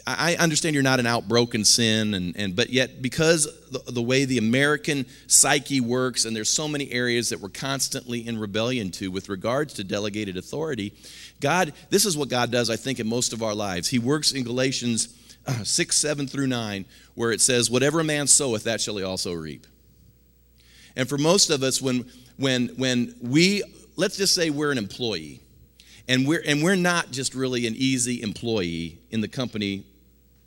I 0.08 0.36
understand 0.36 0.76
you're 0.76 0.84
not 0.84 1.00
an 1.00 1.08
outbroken 1.08 1.66
sin, 1.66 2.14
and, 2.14 2.38
and 2.38 2.56
but 2.56 2.70
yet 2.70 3.02
because 3.02 3.46
the, 3.72 3.92
the 3.92 4.04
way 4.04 4.26
the 4.26 4.38
American 4.38 5.08
psyche 5.26 5.82
works, 5.82 6.26
and 6.26 6.36
there's 6.36 6.50
so 6.50 6.68
many 6.68 6.92
areas 6.92 7.30
that 7.30 7.40
we're 7.40 7.50
constantly 7.50 8.28
in 8.28 8.38
rebellion 8.38 8.92
to 8.92 9.10
with 9.10 9.30
regards 9.30 9.74
to 9.74 9.84
delegated 9.84 10.38
authority, 10.38 10.94
God, 11.42 11.74
this 11.90 12.06
is 12.06 12.16
what 12.16 12.30
God 12.30 12.52
does, 12.52 12.70
I 12.70 12.76
think, 12.76 13.00
in 13.00 13.08
most 13.08 13.34
of 13.34 13.42
our 13.42 13.56
lives. 13.56 13.88
He 13.88 13.98
works 13.98 14.32
in 14.32 14.44
Galatians 14.44 15.08
6, 15.64 15.98
7 15.98 16.28
through 16.28 16.48
9, 16.48 16.86
where 17.16 17.32
it 17.32 17.42
says, 17.42 17.70
Whatever 17.70 18.00
a 18.00 18.04
man 18.04 18.28
soweth, 18.28 18.64
that 18.64 18.82
shall 18.82 18.98
he 18.98 19.04
also 19.04 19.34
reap. 19.34 19.66
And 20.96 21.08
for 21.08 21.18
most 21.18 21.50
of 21.50 21.64
us, 21.64 21.82
when, 21.82 22.06
when, 22.38 22.68
when 22.78 23.16
we, 23.22 23.64
let's 23.96 24.18
just 24.18 24.34
say 24.34 24.50
we're 24.50 24.72
an 24.72 24.78
employee, 24.78 25.42
and 26.08 26.28
we're, 26.28 26.44
and 26.46 26.64
we're 26.64 26.76
not 26.76 27.12
just 27.12 27.34
really 27.34 27.68
an 27.68 27.74
easy 27.76 28.22
employee 28.22 29.00
in 29.10 29.22
the 29.22 29.28
company 29.28 29.84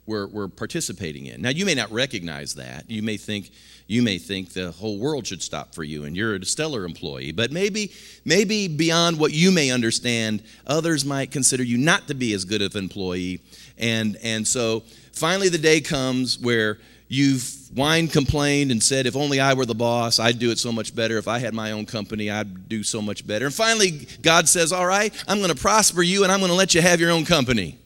we're, 0.09 0.27
we're 0.27 0.49
participating 0.49 1.27
in. 1.27 1.43
Now, 1.43 1.51
you 1.51 1.67
may 1.67 1.75
not 1.75 1.93
recognize 1.93 2.55
that. 2.55 2.91
You 2.91 3.03
may 3.03 3.19
think, 3.19 3.51
you 3.89 4.03
may 4.03 4.19
think 4.19 4.53
the 4.53 4.71
whole 4.73 4.99
world 4.99 5.27
should 5.27 5.43
stop 5.43 5.75
for 5.75 5.83
you 5.83 6.05
and 6.05 6.17
you're 6.17 6.35
a 6.35 6.45
stellar 6.45 6.85
employee 6.85 7.33
but 7.33 7.51
maybe 7.51 7.91
maybe 8.25 8.69
beyond 8.69 9.19
what 9.19 9.33
you 9.33 9.51
may 9.51 9.71
understand 9.71 10.43
others 10.67 11.05
might 11.05 11.31
consider 11.31 11.63
you 11.63 11.79
not 11.79 12.07
to 12.07 12.15
be 12.15 12.35
as 12.35 12.45
good 12.45 12.63
of 12.63 12.75
an 12.77 12.85
employee. 12.85 13.41
And 13.79 14.17
and 14.23 14.47
so 14.47 14.83
finally 15.13 15.49
the 15.49 15.59
day 15.59 15.81
comes 15.81 16.39
where 16.39 16.79
you've 17.09 17.55
whined 17.75 18.13
complained 18.13 18.71
and 18.71 18.83
said 18.83 19.07
if 19.07 19.17
only 19.17 19.41
i 19.41 19.55
were 19.55 19.67
the 19.67 19.75
boss 19.75 20.19
i'd 20.19 20.39
do 20.39 20.51
it 20.51 20.59
so 20.59 20.71
much 20.71 20.95
better. 20.95 21.17
If 21.17 21.27
i 21.27 21.39
had 21.39 21.55
my 21.55 21.73
own 21.73 21.87
company 21.87 22.31
i'd 22.31 22.69
do 22.69 22.83
so 22.83 23.01
much 23.01 23.27
better. 23.27 23.47
And 23.47 23.55
finally 23.55 24.07
god 24.21 24.49
says 24.49 24.71
all 24.73 24.87
right 24.87 25.13
i'm 25.27 25.39
going 25.39 25.55
to 25.55 25.61
prosper 25.61 26.03
you 26.03 26.25
and 26.25 26.31
i'm 26.31 26.41
going 26.41 26.51
to 26.51 26.57
let 26.57 26.75
you 26.75 26.83
have 26.83 27.01
your 27.01 27.11
own 27.11 27.25
company. 27.25 27.79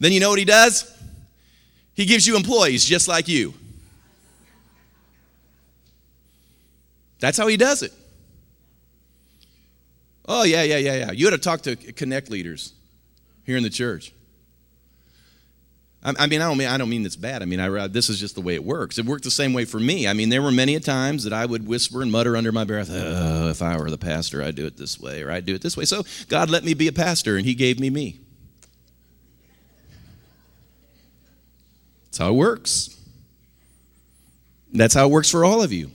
Then 0.00 0.10
you 0.10 0.18
know 0.18 0.30
what 0.30 0.40
he 0.40 0.44
does 0.44 0.92
he 1.94 2.04
gives 2.04 2.26
you 2.26 2.36
employees 2.36 2.84
just 2.84 3.08
like 3.08 3.28
you 3.28 3.54
That's 7.22 7.38
how 7.38 7.46
he 7.46 7.56
does 7.56 7.82
it. 7.82 7.92
Oh, 10.26 10.42
yeah, 10.42 10.64
yeah, 10.64 10.78
yeah, 10.78 10.94
yeah. 10.96 11.12
You 11.12 11.28
ought 11.28 11.30
to 11.30 11.38
talk 11.38 11.62
to 11.62 11.76
connect 11.76 12.28
leaders 12.30 12.72
here 13.44 13.56
in 13.56 13.62
the 13.62 13.70
church. 13.70 14.12
I, 16.02 16.26
mean, 16.26 16.42
I 16.42 16.48
don't 16.48 16.58
mean 16.58 16.66
I 16.66 16.78
don't 16.78 16.88
mean 16.88 17.06
it's 17.06 17.14
bad. 17.14 17.42
I 17.42 17.44
mean, 17.44 17.60
I, 17.60 17.86
this 17.86 18.08
is 18.08 18.18
just 18.18 18.34
the 18.34 18.40
way 18.40 18.56
it 18.56 18.64
works. 18.64 18.98
It 18.98 19.06
worked 19.06 19.22
the 19.22 19.30
same 19.30 19.52
way 19.52 19.64
for 19.64 19.78
me. 19.78 20.08
I 20.08 20.14
mean, 20.14 20.30
there 20.30 20.42
were 20.42 20.50
many 20.50 20.74
a 20.74 20.80
times 20.80 21.22
that 21.22 21.32
I 21.32 21.46
would 21.46 21.64
whisper 21.64 22.02
and 22.02 22.10
mutter 22.10 22.36
under 22.36 22.50
my 22.50 22.64
breath, 22.64 22.88
oh, 22.90 23.50
"If 23.50 23.62
I 23.62 23.76
were 23.76 23.88
the 23.88 23.98
pastor, 23.98 24.42
I'd 24.42 24.56
do 24.56 24.66
it 24.66 24.76
this 24.76 24.98
way, 24.98 25.22
or 25.22 25.30
I'd 25.30 25.46
do 25.46 25.54
it 25.54 25.62
this 25.62 25.76
way." 25.76 25.84
So 25.84 26.02
God 26.28 26.50
let 26.50 26.64
me 26.64 26.74
be 26.74 26.88
a 26.88 26.92
pastor, 26.92 27.36
and 27.36 27.46
He 27.46 27.54
gave 27.54 27.78
me 27.78 27.88
me. 27.88 28.18
That's 32.12 32.18
how 32.18 32.28
it 32.28 32.34
works. 32.34 32.94
That's 34.70 34.92
how 34.92 35.06
it 35.06 35.10
works 35.10 35.30
for 35.30 35.46
all 35.46 35.62
of 35.62 35.72
you. 35.72 35.90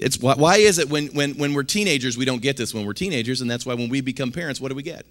It's 0.00 0.18
why, 0.18 0.34
why 0.34 0.56
is 0.56 0.80
it 0.80 0.90
when, 0.90 1.06
when, 1.08 1.34
when 1.34 1.54
we're 1.54 1.62
teenagers, 1.62 2.18
we 2.18 2.24
don't 2.24 2.42
get 2.42 2.56
this 2.56 2.74
when 2.74 2.84
we're 2.84 2.92
teenagers, 2.92 3.40
and 3.40 3.48
that's 3.48 3.64
why 3.64 3.74
when 3.74 3.88
we 3.88 4.00
become 4.00 4.32
parents, 4.32 4.60
what 4.60 4.70
do 4.70 4.74
we 4.74 4.82
get? 4.82 5.06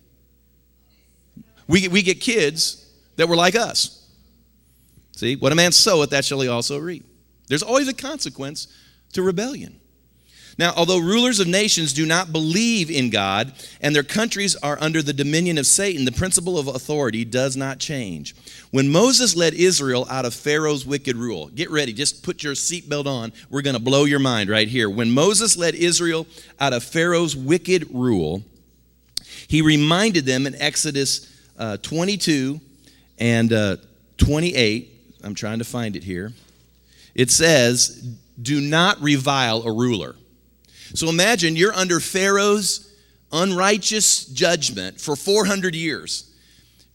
We, 1.70 1.88
we 1.88 2.02
get 2.02 2.20
kids 2.20 2.86
that 3.16 3.30
were 3.30 3.38
like 3.38 3.56
us. 3.56 4.06
See, 5.14 5.38
what 5.38 5.54
a 5.54 5.56
man 5.56 5.72
soweth, 5.72 6.10
that 6.10 6.26
shall 6.26 6.42
he 6.42 6.50
also 6.50 6.78
reap. 6.78 7.06
There's 7.48 7.64
always 7.64 7.88
a 7.88 7.94
consequence 7.94 8.68
to 9.14 9.22
rebellion. 9.22 9.80
Now, 10.58 10.74
although 10.78 11.00
rulers 11.00 11.42
of 11.42 11.48
nations 11.48 11.92
do 11.92 12.06
not 12.06 12.32
believe 12.32 12.90
in 12.90 13.10
God 13.10 13.52
and 13.82 13.94
their 13.94 14.04
countries 14.04 14.56
are 14.56 14.78
under 14.80 15.02
the 15.02 15.12
dominion 15.12 15.58
of 15.58 15.68
Satan, 15.68 16.06
the 16.06 16.14
principle 16.14 16.58
of 16.58 16.68
authority 16.68 17.26
does 17.26 17.58
not 17.58 17.78
change. 17.78 18.34
When 18.72 18.90
Moses 18.90 19.36
led 19.36 19.54
Israel 19.54 20.08
out 20.10 20.24
of 20.24 20.34
Pharaoh's 20.34 20.86
wicked 20.86 21.18
rule, 21.18 21.48
get 21.48 21.70
ready, 21.70 21.92
just 21.92 22.24
put 22.24 22.42
your 22.42 22.54
seatbelt 22.54 23.06
on. 23.06 23.34
We're 23.50 23.64
going 23.64 23.76
to 23.76 23.82
blow 23.82 24.06
your 24.06 24.20
mind 24.20 24.50
right 24.50 24.68
here. 24.68 24.90
When 24.90 25.12
Moses 25.12 25.58
led 25.58 25.76
Israel 25.76 26.26
out 26.58 26.72
of 26.72 26.84
Pharaoh's 26.84 27.36
wicked 27.36 27.94
rule, 27.94 28.42
he 29.48 29.62
reminded 29.62 30.26
them 30.26 30.48
in 30.48 30.56
Exodus 30.56 31.32
uh, 31.60 31.78
22 31.78 32.62
and 33.20 33.52
uh, 33.52 33.78
28. 34.18 35.20
I'm 35.22 35.36
trying 35.36 35.60
to 35.60 35.66
find 35.66 35.98
it 35.98 36.04
here. 36.04 36.32
It 37.14 37.30
says, 37.30 38.08
Do 38.42 38.62
not 38.62 39.02
revile 39.02 39.64
a 39.64 39.72
ruler. 39.72 40.16
So 40.94 41.10
imagine 41.10 41.56
you're 41.56 41.74
under 41.74 42.00
Pharaoh's 42.00 42.92
unrighteous 43.32 44.26
judgment 44.26 45.00
for 45.00 45.16
400 45.16 45.76
years. 45.76 46.32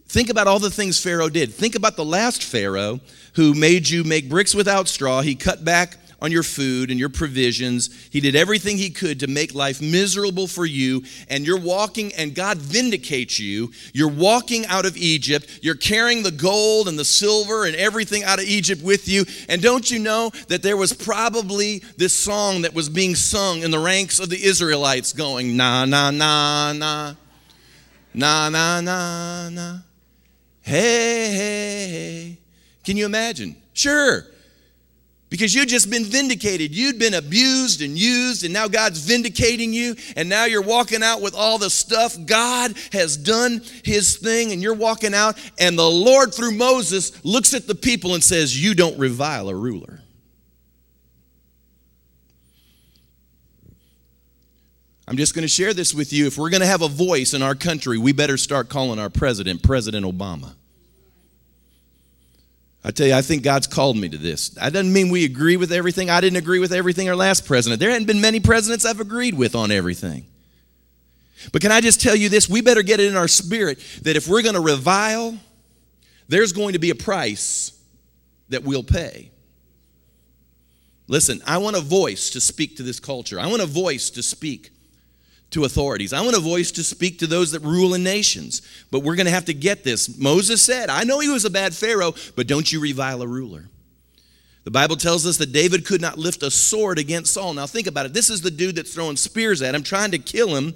Think 0.09 0.29
about 0.29 0.47
all 0.47 0.59
the 0.59 0.71
things 0.71 1.01
Pharaoh 1.01 1.29
did. 1.29 1.53
Think 1.53 1.75
about 1.75 1.97
the 1.97 2.05
last 2.05 2.43
Pharaoh 2.43 3.01
who 3.35 3.55
made 3.55 3.89
you 3.89 4.03
make 4.05 4.29
bricks 4.29 4.55
without 4.55 4.89
straw. 4.89 5.21
He 5.21 5.35
cut 5.35 5.65
back 5.65 5.97
on 6.21 6.31
your 6.31 6.43
food 6.43 6.91
and 6.91 7.01
your 7.01 7.09
provisions. 7.09 7.91
He 8.11 8.21
did 8.21 8.37
everything 8.37 8.77
he 8.77 8.91
could 8.91 9.21
to 9.21 9.27
make 9.27 9.55
life 9.55 9.81
miserable 9.81 10.47
for 10.47 10.67
you. 10.67 11.03
And 11.29 11.47
you're 11.47 11.61
walking, 11.61 12.13
and 12.15 12.35
God 12.35 12.59
vindicates 12.59 13.39
you. 13.39 13.73
You're 13.93 14.09
walking 14.09 14.67
out 14.67 14.87
of 14.87 14.97
Egypt. 14.97 15.61
You're 15.63 15.75
carrying 15.75 16.23
the 16.23 16.31
gold 16.31 16.89
and 16.89 16.99
the 16.99 17.05
silver 17.05 17.65
and 17.65 17.75
everything 17.77 18.25
out 18.25 18.39
of 18.39 18.45
Egypt 18.45 18.83
with 18.83 19.09
you. 19.09 19.25
And 19.49 19.63
don't 19.63 19.91
you 19.91 19.99
know 19.99 20.31
that 20.49 20.63
there 20.63 20.77
was 20.77 20.93
probably 20.93 21.79
this 21.97 22.13
song 22.13 22.63
that 22.63 22.75
was 22.75 22.89
being 22.89 23.15
sung 23.15 23.63
in 23.63 23.71
the 23.71 23.79
ranks 23.79 24.21
of 24.21 24.29
the 24.29 24.43
Israelites 24.43 25.13
going, 25.13 25.57
na, 25.57 25.85
na, 25.85 26.11
na, 26.11 26.73
na, 26.73 27.15
na, 28.13 28.49
na, 28.49 28.81
na, 28.81 29.49
na. 29.49 29.79
Hey, 30.63 31.33
hey, 31.33 31.89
hey. 31.89 32.39
Can 32.85 32.97
you 32.97 33.07
imagine? 33.07 33.57
Sure 33.73 34.27
because 35.31 35.55
you'd 35.55 35.69
just 35.69 35.89
been 35.89 36.05
vindicated. 36.05 36.75
You'd 36.75 36.99
been 36.99 37.15
abused 37.15 37.81
and 37.81 37.97
used, 37.97 38.45
and 38.45 38.53
now 38.53 38.69
God's 38.69 38.99
vindicating 38.99 39.73
you, 39.73 39.95
and 40.17 40.29
now 40.29 40.45
you're 40.45 40.61
walking 40.61 41.03
out 41.03 41.23
with 41.23 41.35
all 41.35 41.57
the 41.57 41.71
stuff. 41.71 42.17
God 42.27 42.75
has 42.93 43.17
done 43.17 43.63
his 43.85 44.17
thing, 44.17 44.53
and 44.53 44.61
you're 44.61 44.75
walking 44.75 45.15
out, 45.15 45.39
and 45.59 45.79
the 45.79 45.89
Lord, 45.89 46.35
through 46.35 46.53
Moses, 46.53 47.25
looks 47.25 47.55
at 47.55 47.69
the 47.69 47.77
people 47.77 48.15
and 48.15 48.23
says, 48.23 48.61
You 48.63 48.75
don't 48.75 48.99
revile 48.99 49.49
a 49.49 49.55
ruler. 49.55 50.01
I'm 55.07 55.17
just 55.17 55.35
going 55.35 55.43
to 55.43 55.49
share 55.49 55.75
this 55.75 55.93
with 55.93 56.13
you. 56.13 56.27
If 56.27 56.39
we're 56.39 56.51
going 56.51 56.61
to 56.61 56.69
have 56.69 56.83
a 56.83 56.89
voice 56.89 57.35
in 57.35 57.43
our 57.43 57.57
country, 57.57 57.99
we 57.99 58.13
better 58.13 58.37
start 58.37 58.69
calling 58.69 59.01
our 59.01 59.11
president 59.11 59.63
President 59.63 60.07
Obama. 60.07 60.55
I 62.83 62.91
tell 62.91 63.07
you, 63.07 63.15
I 63.15 63.23
think 63.23 63.43
God's 63.43 63.67
called 63.67 63.97
me 63.97 64.09
to 64.09 64.17
this. 64.17 64.51
That 64.51 64.73
doesn't 64.73 64.93
mean 64.93 65.11
we 65.11 65.25
agree 65.25 65.57
with 65.57 65.71
everything. 65.71 66.09
I 66.09 66.21
didn't 66.21 66.39
agree 66.39 66.59
with 66.59 66.73
everything 66.73 67.09
our 67.09 67.17
last 67.17 67.45
president. 67.45 67.79
There 67.79 67.91
hadn't 67.91 68.07
been 68.07 68.23
many 68.23 68.41
presidents 68.41 68.87
I've 68.87 69.01
agreed 69.01 69.35
with 69.35 69.55
on 69.55 69.71
everything. 69.71 70.27
But 71.53 71.61
can 71.63 71.73
I 71.73 71.81
just 71.81 72.01
tell 72.01 72.17
you 72.17 72.29
this? 72.29 72.49
We 72.49 72.63
better 72.63 72.83
get 72.83 73.01
it 73.01 73.07
in 73.11 73.17
our 73.17 73.29
spirit 73.29 73.79
that 74.03 74.17
if 74.17 74.29
we're 74.29 74.43
going 74.43 74.55
to 74.55 74.61
revile, 74.61 75.37
there's 76.29 76.53
going 76.53 76.73
to 76.73 76.79
be 76.79 76.91
a 76.91 76.95
price 76.95 77.79
that 78.49 78.63
we'll 78.63 78.83
pay. 78.83 79.31
Listen, 81.07 81.43
I 81.47 81.59
want 81.59 81.77
a 81.77 81.81
voice 81.81 82.31
to 82.31 82.41
speak 82.41 82.77
to 82.77 82.83
this 82.83 83.01
culture. 83.01 83.39
I 83.41 83.47
want 83.49 83.63
a 83.63 83.67
voice 83.67 84.11
to 84.11 84.23
speak 84.23 84.71
to 85.51 85.65
authorities. 85.65 86.13
I 86.13 86.21
want 86.21 86.37
a 86.37 86.41
voice 86.41 86.71
to 86.73 86.85
speak 86.85 87.19
to 87.19 87.27
those 87.27 87.53
that 87.53 87.61
rule 87.61 87.95
in 87.95 88.03
nations. 88.03 88.63
But 88.91 89.01
we're 89.01 89.17
going 89.17 89.27
to 89.27 89.33
have 89.33 89.47
to 89.47 89.55
get 89.55 89.83
this. 89.85 90.19
Moses 90.19 90.63
said, 90.63 90.89
I 90.91 91.05
know 91.05 91.21
he 91.21 91.29
was 91.29 91.45
a 91.45 91.51
bad 91.51 91.75
Pharaoh, 91.75 92.15
but 92.37 92.47
don't 92.47 92.71
you 92.71 92.81
revile 92.81 93.23
a 93.23 93.27
ruler. 93.27 93.69
The 94.65 94.71
Bible 94.71 94.97
tells 94.97 95.27
us 95.27 95.39
that 95.39 95.53
David 95.53 95.87
could 95.87 96.01
not 96.01 96.19
lift 96.19 96.43
a 96.43 96.51
sword 96.51 96.99
against 96.99 97.35
Saul. 97.35 97.55
Now 97.55 97.67
think 97.67 97.87
about 97.87 98.07
it. 98.07 98.13
This 98.13 98.31
is 98.31 98.43
the 98.43 98.51
dude 98.51 98.77
that's 98.77 98.95
throwing 98.95 99.17
spears 99.17 99.63
at 99.63 99.75
him, 99.75 99.83
trying 99.83 100.11
to 100.13 100.19
kill 100.19 100.55
him. 100.55 100.75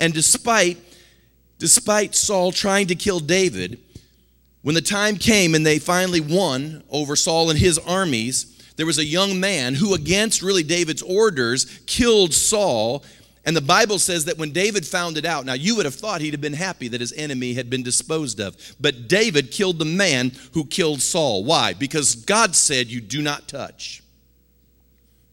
And 0.00 0.12
despite 0.12 0.78
despite 1.58 2.14
Saul 2.14 2.52
trying 2.52 2.88
to 2.88 2.94
kill 2.94 3.20
David, 3.20 3.80
when 4.62 4.74
the 4.74 4.82
time 4.82 5.16
came 5.16 5.54
and 5.54 5.64
they 5.64 5.78
finally 5.78 6.20
won 6.20 6.82
over 6.90 7.16
Saul 7.16 7.50
and 7.50 7.58
his 7.58 7.78
armies, 7.78 8.50
there 8.76 8.86
was 8.86 8.98
a 8.98 9.04
young 9.04 9.38
man 9.38 9.74
who, 9.74 9.94
against 9.94 10.42
really 10.42 10.62
David's 10.62 11.02
orders, 11.02 11.80
killed 11.86 12.34
Saul. 12.34 13.04
And 13.46 13.54
the 13.54 13.60
Bible 13.60 13.98
says 13.98 14.24
that 14.24 14.38
when 14.38 14.52
David 14.52 14.86
found 14.86 15.18
it 15.18 15.26
out, 15.26 15.44
now 15.44 15.52
you 15.52 15.76
would 15.76 15.84
have 15.84 15.94
thought 15.94 16.22
he'd 16.22 16.32
have 16.32 16.40
been 16.40 16.54
happy 16.54 16.88
that 16.88 17.00
his 17.00 17.12
enemy 17.12 17.52
had 17.52 17.68
been 17.68 17.82
disposed 17.82 18.40
of. 18.40 18.56
But 18.80 19.06
David 19.06 19.50
killed 19.50 19.78
the 19.78 19.84
man 19.84 20.32
who 20.52 20.64
killed 20.64 21.02
Saul. 21.02 21.44
Why? 21.44 21.74
Because 21.74 22.14
God 22.14 22.56
said, 22.56 22.86
You 22.88 23.00
do 23.02 23.20
not 23.20 23.46
touch. 23.46 24.02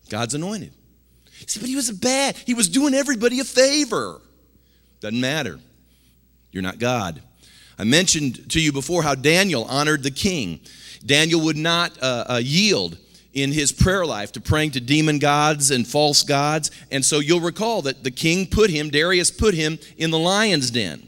God's 0.09 0.33
anointed. 0.33 0.73
See, 1.47 1.59
but 1.59 1.69
he 1.69 1.75
was 1.75 1.89
bad. 1.89 2.35
He 2.35 2.53
was 2.53 2.67
doing 2.67 2.93
everybody 2.93 3.39
a 3.39 3.45
favor. 3.45 4.21
Doesn't 4.99 5.19
matter. 5.19 5.59
You're 6.51 6.63
not 6.63 6.79
God. 6.79 7.21
I 7.79 7.85
mentioned 7.85 8.51
to 8.51 8.61
you 8.61 8.71
before 8.71 9.03
how 9.03 9.15
Daniel 9.15 9.63
honored 9.63 10.03
the 10.03 10.11
king. 10.11 10.59
Daniel 11.05 11.41
would 11.41 11.57
not 11.57 11.97
uh, 12.01 12.25
uh, 12.27 12.41
yield 12.43 12.97
in 13.33 13.51
his 13.51 13.71
prayer 13.71 14.05
life 14.05 14.31
to 14.33 14.41
praying 14.41 14.71
to 14.71 14.81
demon 14.81 15.19
gods 15.19 15.71
and 15.71 15.87
false 15.87 16.23
gods. 16.23 16.71
And 16.91 17.03
so 17.03 17.19
you'll 17.19 17.39
recall 17.39 17.81
that 17.83 18.03
the 18.03 18.11
king 18.11 18.47
put 18.47 18.69
him, 18.69 18.89
Darius 18.89 19.31
put 19.31 19.53
him 19.53 19.79
in 19.97 20.11
the 20.11 20.19
lion's 20.19 20.71
den. 20.71 21.07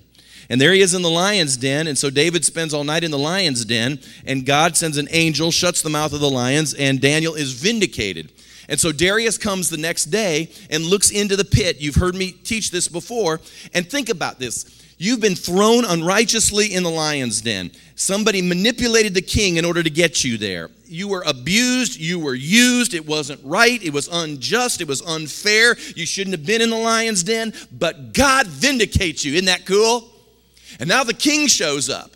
And 0.50 0.60
there 0.60 0.74
he 0.74 0.82
is 0.82 0.94
in 0.94 1.02
the 1.02 1.10
lion's 1.10 1.58
den. 1.58 1.88
And 1.88 1.98
so 1.98 2.10
David 2.10 2.46
spends 2.46 2.74
all 2.74 2.84
night 2.84 3.04
in 3.04 3.12
the 3.12 3.18
lion's 3.18 3.66
den, 3.66 4.00
and 4.26 4.46
God 4.46 4.78
sends 4.78 4.98
an 4.98 5.08
angel, 5.12 5.52
shuts 5.52 5.82
the 5.82 5.90
mouth 5.90 6.14
of 6.14 6.20
the 6.20 6.30
lions, 6.30 6.74
and 6.74 7.02
Daniel 7.02 7.34
is 7.34 7.54
vindicated. 7.54 8.32
And 8.70 8.80
so 8.80 8.92
Darius 8.92 9.38
comes 9.38 9.70
the 9.70 9.78
next 9.78 10.06
day 10.06 10.50
and 10.70 10.86
looks 10.86 11.12
into 11.12 11.36
the 11.36 11.46
pit. 11.46 11.82
You've 11.82 11.96
heard 11.96 12.16
me 12.16 12.32
teach 12.32 12.72
this 12.72 12.88
before. 12.88 13.42
And 13.74 13.90
think 13.90 14.10
about 14.10 14.40
this. 14.40 14.83
You've 14.98 15.20
been 15.20 15.36
thrown 15.36 15.86
unrighteously 15.86 16.74
in 16.74 16.84
the 16.84 16.90
lion's 16.90 17.42
den. 17.42 17.72
Somebody 17.96 18.42
manipulated 18.42 19.14
the 19.14 19.22
king 19.22 19.58
in 19.58 19.66
order 19.66 19.84
to 19.84 19.90
get 19.90 20.24
you 20.24 20.38
there. 20.38 20.70
You 20.86 21.08
were 21.08 21.24
abused, 21.26 22.00
you 22.00 22.20
were 22.20 22.36
used, 22.36 22.94
it 22.94 23.06
wasn't 23.06 23.42
right, 23.44 23.82
it 23.84 23.94
was 23.94 24.08
unjust, 24.08 24.82
it 24.82 24.88
was 24.88 25.02
unfair. 25.02 25.76
You 25.96 26.06
shouldn't 26.06 26.36
have 26.36 26.46
been 26.46 26.62
in 26.62 26.70
the 26.70 26.78
lion's 26.78 27.24
den, 27.24 27.54
but 27.72 28.14
God 28.14 28.48
vindicates 28.48 29.26
you. 29.26 29.34
Isn't 29.34 29.46
that 29.46 29.66
cool? 29.66 30.10
And 30.80 30.88
now 30.90 31.04
the 31.04 31.14
king 31.14 31.48
shows 31.48 31.90
up, 31.90 32.12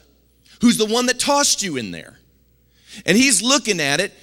who's 0.61 0.77
the 0.77 0.85
one 0.85 1.07
that 1.07 1.19
tossed 1.19 1.63
you 1.63 1.77
in 1.77 1.91
there. 1.91 2.17
And 3.05 3.17
he's 3.17 3.41
looking 3.41 3.79
at 3.79 3.99
it, 3.99 4.13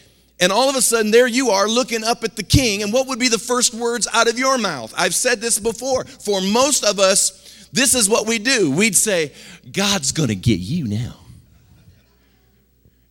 and 0.41 0.51
all 0.51 0.69
of 0.69 0.75
a 0.75 0.83
sudden, 0.83 1.11
there 1.11 1.29
you 1.29 1.51
are 1.51 1.69
looking 1.69 2.03
up 2.03 2.25
at 2.25 2.35
the 2.35 2.43
king. 2.43 2.83
And 2.83 2.93
what 2.93 3.07
would 3.07 3.21
be 3.21 3.29
the 3.29 3.39
first 3.39 3.73
words 3.73 4.09
out 4.13 4.29
of 4.29 4.39
your 4.39 4.59
mouth? 4.59 4.93
I've 4.97 5.15
said 5.15 5.41
this 5.41 5.61
before. 5.61 6.05
For 6.05 6.41
most 6.41 6.85
of 6.85 6.99
us, 6.99 7.44
this 7.75 7.97
is 7.97 8.09
what 8.09 8.29
we 8.29 8.39
do. 8.39 8.71
We'd 8.71 8.95
say, 8.95 9.33
God's 9.73 10.13
going 10.13 10.29
to 10.29 10.37
get 10.37 10.61
you 10.61 10.87
now. 10.87 11.17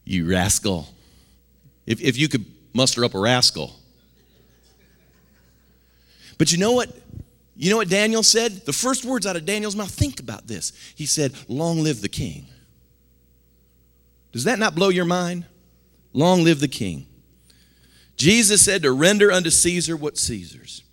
You 0.05 0.29
rascal. 0.29 0.87
If, 1.85 1.99
if 1.99 2.17
you 2.17 2.29
could 2.29 2.45
muster 2.73 3.03
up 3.03 3.13
a 3.13 3.19
rascal. 3.19 3.75
But 6.37 6.53
you 6.53 6.57
know 6.57 6.71
what? 6.71 6.95
You 7.57 7.71
know 7.71 7.77
what 7.77 7.89
Daniel 7.89 8.23
said? 8.23 8.65
The 8.65 8.71
first 8.71 9.03
words 9.03 9.27
out 9.27 9.35
of 9.35 9.45
Daniel's 9.45 9.75
mouth, 9.75 9.91
think 9.91 10.21
about 10.21 10.47
this. 10.47 10.71
He 10.95 11.05
said, 11.05 11.33
Long 11.49 11.83
live 11.83 12.01
the 12.01 12.07
king. 12.07 12.45
Does 14.31 14.45
that 14.45 14.59
not 14.59 14.75
blow 14.75 14.87
your 14.87 15.05
mind? 15.05 15.45
Long 16.13 16.41
live 16.45 16.61
the 16.61 16.69
king. 16.69 17.05
Jesus 18.15 18.63
said 18.63 18.83
to 18.83 18.93
render 18.93 19.29
unto 19.29 19.49
Caesar 19.49 19.97
what 19.97 20.17
Caesar's. 20.17 20.83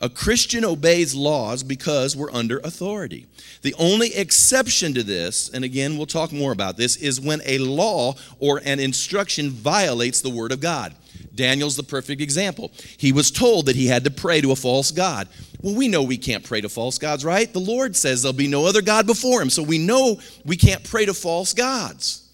A 0.00 0.08
Christian 0.08 0.64
obeys 0.64 1.14
laws 1.14 1.62
because 1.62 2.16
we're 2.16 2.32
under 2.32 2.58
authority. 2.58 3.26
The 3.62 3.74
only 3.78 4.14
exception 4.14 4.92
to 4.94 5.02
this, 5.02 5.48
and 5.48 5.64
again, 5.64 5.96
we'll 5.96 6.06
talk 6.06 6.32
more 6.32 6.52
about 6.52 6.76
this, 6.76 6.96
is 6.96 7.20
when 7.20 7.40
a 7.46 7.58
law 7.58 8.14
or 8.38 8.60
an 8.64 8.80
instruction 8.80 9.50
violates 9.50 10.20
the 10.20 10.30
Word 10.30 10.52
of 10.52 10.60
God. 10.60 10.94
Daniel's 11.34 11.76
the 11.76 11.82
perfect 11.82 12.20
example. 12.20 12.70
He 12.96 13.12
was 13.12 13.30
told 13.30 13.66
that 13.66 13.76
he 13.76 13.86
had 13.86 14.04
to 14.04 14.10
pray 14.10 14.40
to 14.40 14.52
a 14.52 14.56
false 14.56 14.90
God. 14.90 15.28
Well, 15.62 15.74
we 15.74 15.88
know 15.88 16.02
we 16.02 16.18
can't 16.18 16.44
pray 16.44 16.60
to 16.60 16.68
false 16.68 16.98
gods, 16.98 17.24
right? 17.24 17.50
The 17.52 17.58
Lord 17.58 17.96
says 17.96 18.22
there'll 18.22 18.34
be 18.34 18.48
no 18.48 18.66
other 18.66 18.82
God 18.82 19.06
before 19.06 19.40
him. 19.40 19.50
So 19.50 19.62
we 19.62 19.78
know 19.78 20.20
we 20.44 20.56
can't 20.56 20.84
pray 20.84 21.06
to 21.06 21.14
false 21.14 21.54
gods. 21.54 22.28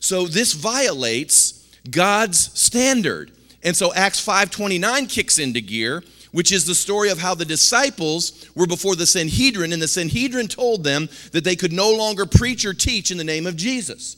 So 0.00 0.26
this 0.26 0.52
violates 0.52 1.66
God's 1.90 2.38
standard. 2.58 3.32
And 3.62 3.76
so 3.76 3.94
Acts 3.94 4.20
5:29 4.20 5.06
kicks 5.06 5.38
into 5.38 5.60
gear 5.60 6.04
which 6.34 6.50
is 6.50 6.66
the 6.66 6.74
story 6.74 7.10
of 7.10 7.18
how 7.18 7.32
the 7.32 7.44
disciples 7.44 8.50
were 8.56 8.66
before 8.66 8.96
the 8.96 9.06
Sanhedrin, 9.06 9.72
and 9.72 9.80
the 9.80 9.86
Sanhedrin 9.86 10.48
told 10.48 10.82
them 10.82 11.08
that 11.30 11.44
they 11.44 11.54
could 11.54 11.72
no 11.72 11.92
longer 11.92 12.26
preach 12.26 12.64
or 12.64 12.74
teach 12.74 13.12
in 13.12 13.18
the 13.18 13.22
name 13.22 13.46
of 13.46 13.54
Jesus. 13.54 14.16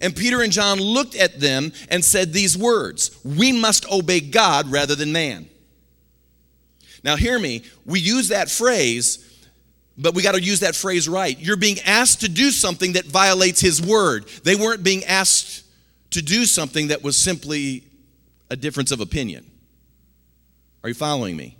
And 0.00 0.16
Peter 0.16 0.42
and 0.42 0.52
John 0.52 0.80
looked 0.80 1.14
at 1.14 1.38
them 1.38 1.72
and 1.88 2.04
said 2.04 2.32
these 2.32 2.58
words 2.58 3.16
We 3.24 3.52
must 3.52 3.88
obey 3.92 4.18
God 4.18 4.72
rather 4.72 4.96
than 4.96 5.12
man. 5.12 5.48
Now, 7.04 7.14
hear 7.14 7.38
me, 7.38 7.62
we 7.84 8.00
use 8.00 8.26
that 8.30 8.50
phrase, 8.50 9.46
but 9.96 10.16
we 10.16 10.24
got 10.24 10.34
to 10.34 10.42
use 10.42 10.58
that 10.60 10.74
phrase 10.74 11.08
right. 11.08 11.38
You're 11.38 11.56
being 11.56 11.78
asked 11.86 12.22
to 12.22 12.28
do 12.28 12.50
something 12.50 12.94
that 12.94 13.04
violates 13.04 13.60
his 13.60 13.80
word. 13.80 14.26
They 14.42 14.56
weren't 14.56 14.82
being 14.82 15.04
asked 15.04 15.62
to 16.10 16.22
do 16.22 16.44
something 16.44 16.88
that 16.88 17.04
was 17.04 17.16
simply 17.16 17.84
a 18.50 18.56
difference 18.56 18.90
of 18.90 19.00
opinion. 19.00 19.48
Are 20.86 20.88
you 20.88 20.94
following 20.94 21.36
me? 21.36 21.56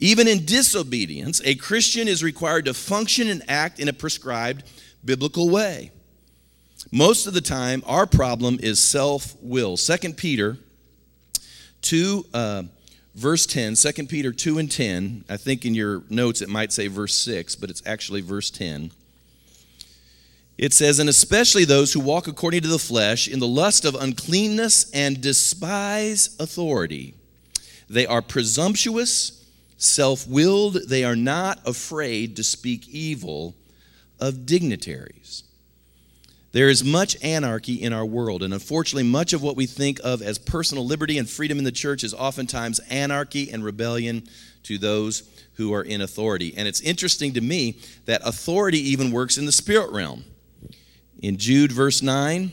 Even 0.00 0.26
in 0.26 0.44
disobedience, 0.44 1.40
a 1.44 1.54
Christian 1.54 2.08
is 2.08 2.20
required 2.20 2.64
to 2.64 2.74
function 2.74 3.28
and 3.28 3.40
act 3.48 3.78
in 3.78 3.86
a 3.86 3.92
prescribed 3.92 4.64
biblical 5.04 5.48
way. 5.48 5.92
Most 6.90 7.28
of 7.28 7.34
the 7.34 7.40
time, 7.40 7.84
our 7.86 8.04
problem 8.04 8.58
is 8.60 8.82
self 8.82 9.36
will. 9.40 9.76
2 9.76 10.14
Peter 10.14 10.58
2, 11.82 12.26
uh, 12.34 12.62
verse 13.14 13.46
10, 13.46 13.76
2 13.76 14.06
Peter 14.08 14.32
2 14.32 14.58
and 14.58 14.68
10, 14.68 15.24
I 15.28 15.36
think 15.36 15.64
in 15.64 15.76
your 15.76 16.02
notes 16.10 16.42
it 16.42 16.48
might 16.48 16.72
say 16.72 16.88
verse 16.88 17.14
6, 17.14 17.54
but 17.54 17.70
it's 17.70 17.82
actually 17.86 18.22
verse 18.22 18.50
10. 18.50 18.90
It 20.58 20.72
says, 20.72 20.98
And 20.98 21.08
especially 21.08 21.64
those 21.64 21.92
who 21.92 22.00
walk 22.00 22.26
according 22.26 22.62
to 22.62 22.68
the 22.68 22.80
flesh 22.80 23.28
in 23.28 23.38
the 23.38 23.46
lust 23.46 23.84
of 23.84 23.94
uncleanness 23.94 24.90
and 24.90 25.20
despise 25.20 26.34
authority 26.40 27.14
they 27.92 28.06
are 28.06 28.22
presumptuous, 28.22 29.46
self 29.76 30.26
willed. 30.26 30.88
They 30.88 31.04
are 31.04 31.14
not 31.14 31.60
afraid 31.66 32.36
to 32.36 32.42
speak 32.42 32.88
evil 32.88 33.54
of 34.18 34.46
dignitaries. 34.46 35.44
There 36.52 36.70
is 36.70 36.82
much 36.82 37.22
anarchy 37.22 37.74
in 37.74 37.92
our 37.92 38.04
world, 38.04 38.42
and 38.42 38.54
unfortunately, 38.54 39.08
much 39.08 39.34
of 39.34 39.42
what 39.42 39.56
we 39.56 39.66
think 39.66 40.00
of 40.04 40.22
as 40.22 40.38
personal 40.38 40.86
liberty 40.86 41.18
and 41.18 41.28
freedom 41.28 41.58
in 41.58 41.64
the 41.64 41.72
church 41.72 42.02
is 42.02 42.14
oftentimes 42.14 42.78
anarchy 42.90 43.50
and 43.50 43.62
rebellion 43.62 44.26
to 44.64 44.78
those 44.78 45.22
who 45.54 45.74
are 45.74 45.82
in 45.82 46.00
authority. 46.00 46.54
And 46.56 46.66
it's 46.66 46.80
interesting 46.80 47.34
to 47.34 47.40
me 47.42 47.78
that 48.06 48.22
authority 48.24 48.78
even 48.90 49.12
works 49.12 49.36
in 49.36 49.44
the 49.44 49.52
spirit 49.52 49.90
realm. 49.90 50.24
In 51.20 51.36
Jude, 51.36 51.72
verse 51.72 52.02
9, 52.02 52.42
let 52.42 52.52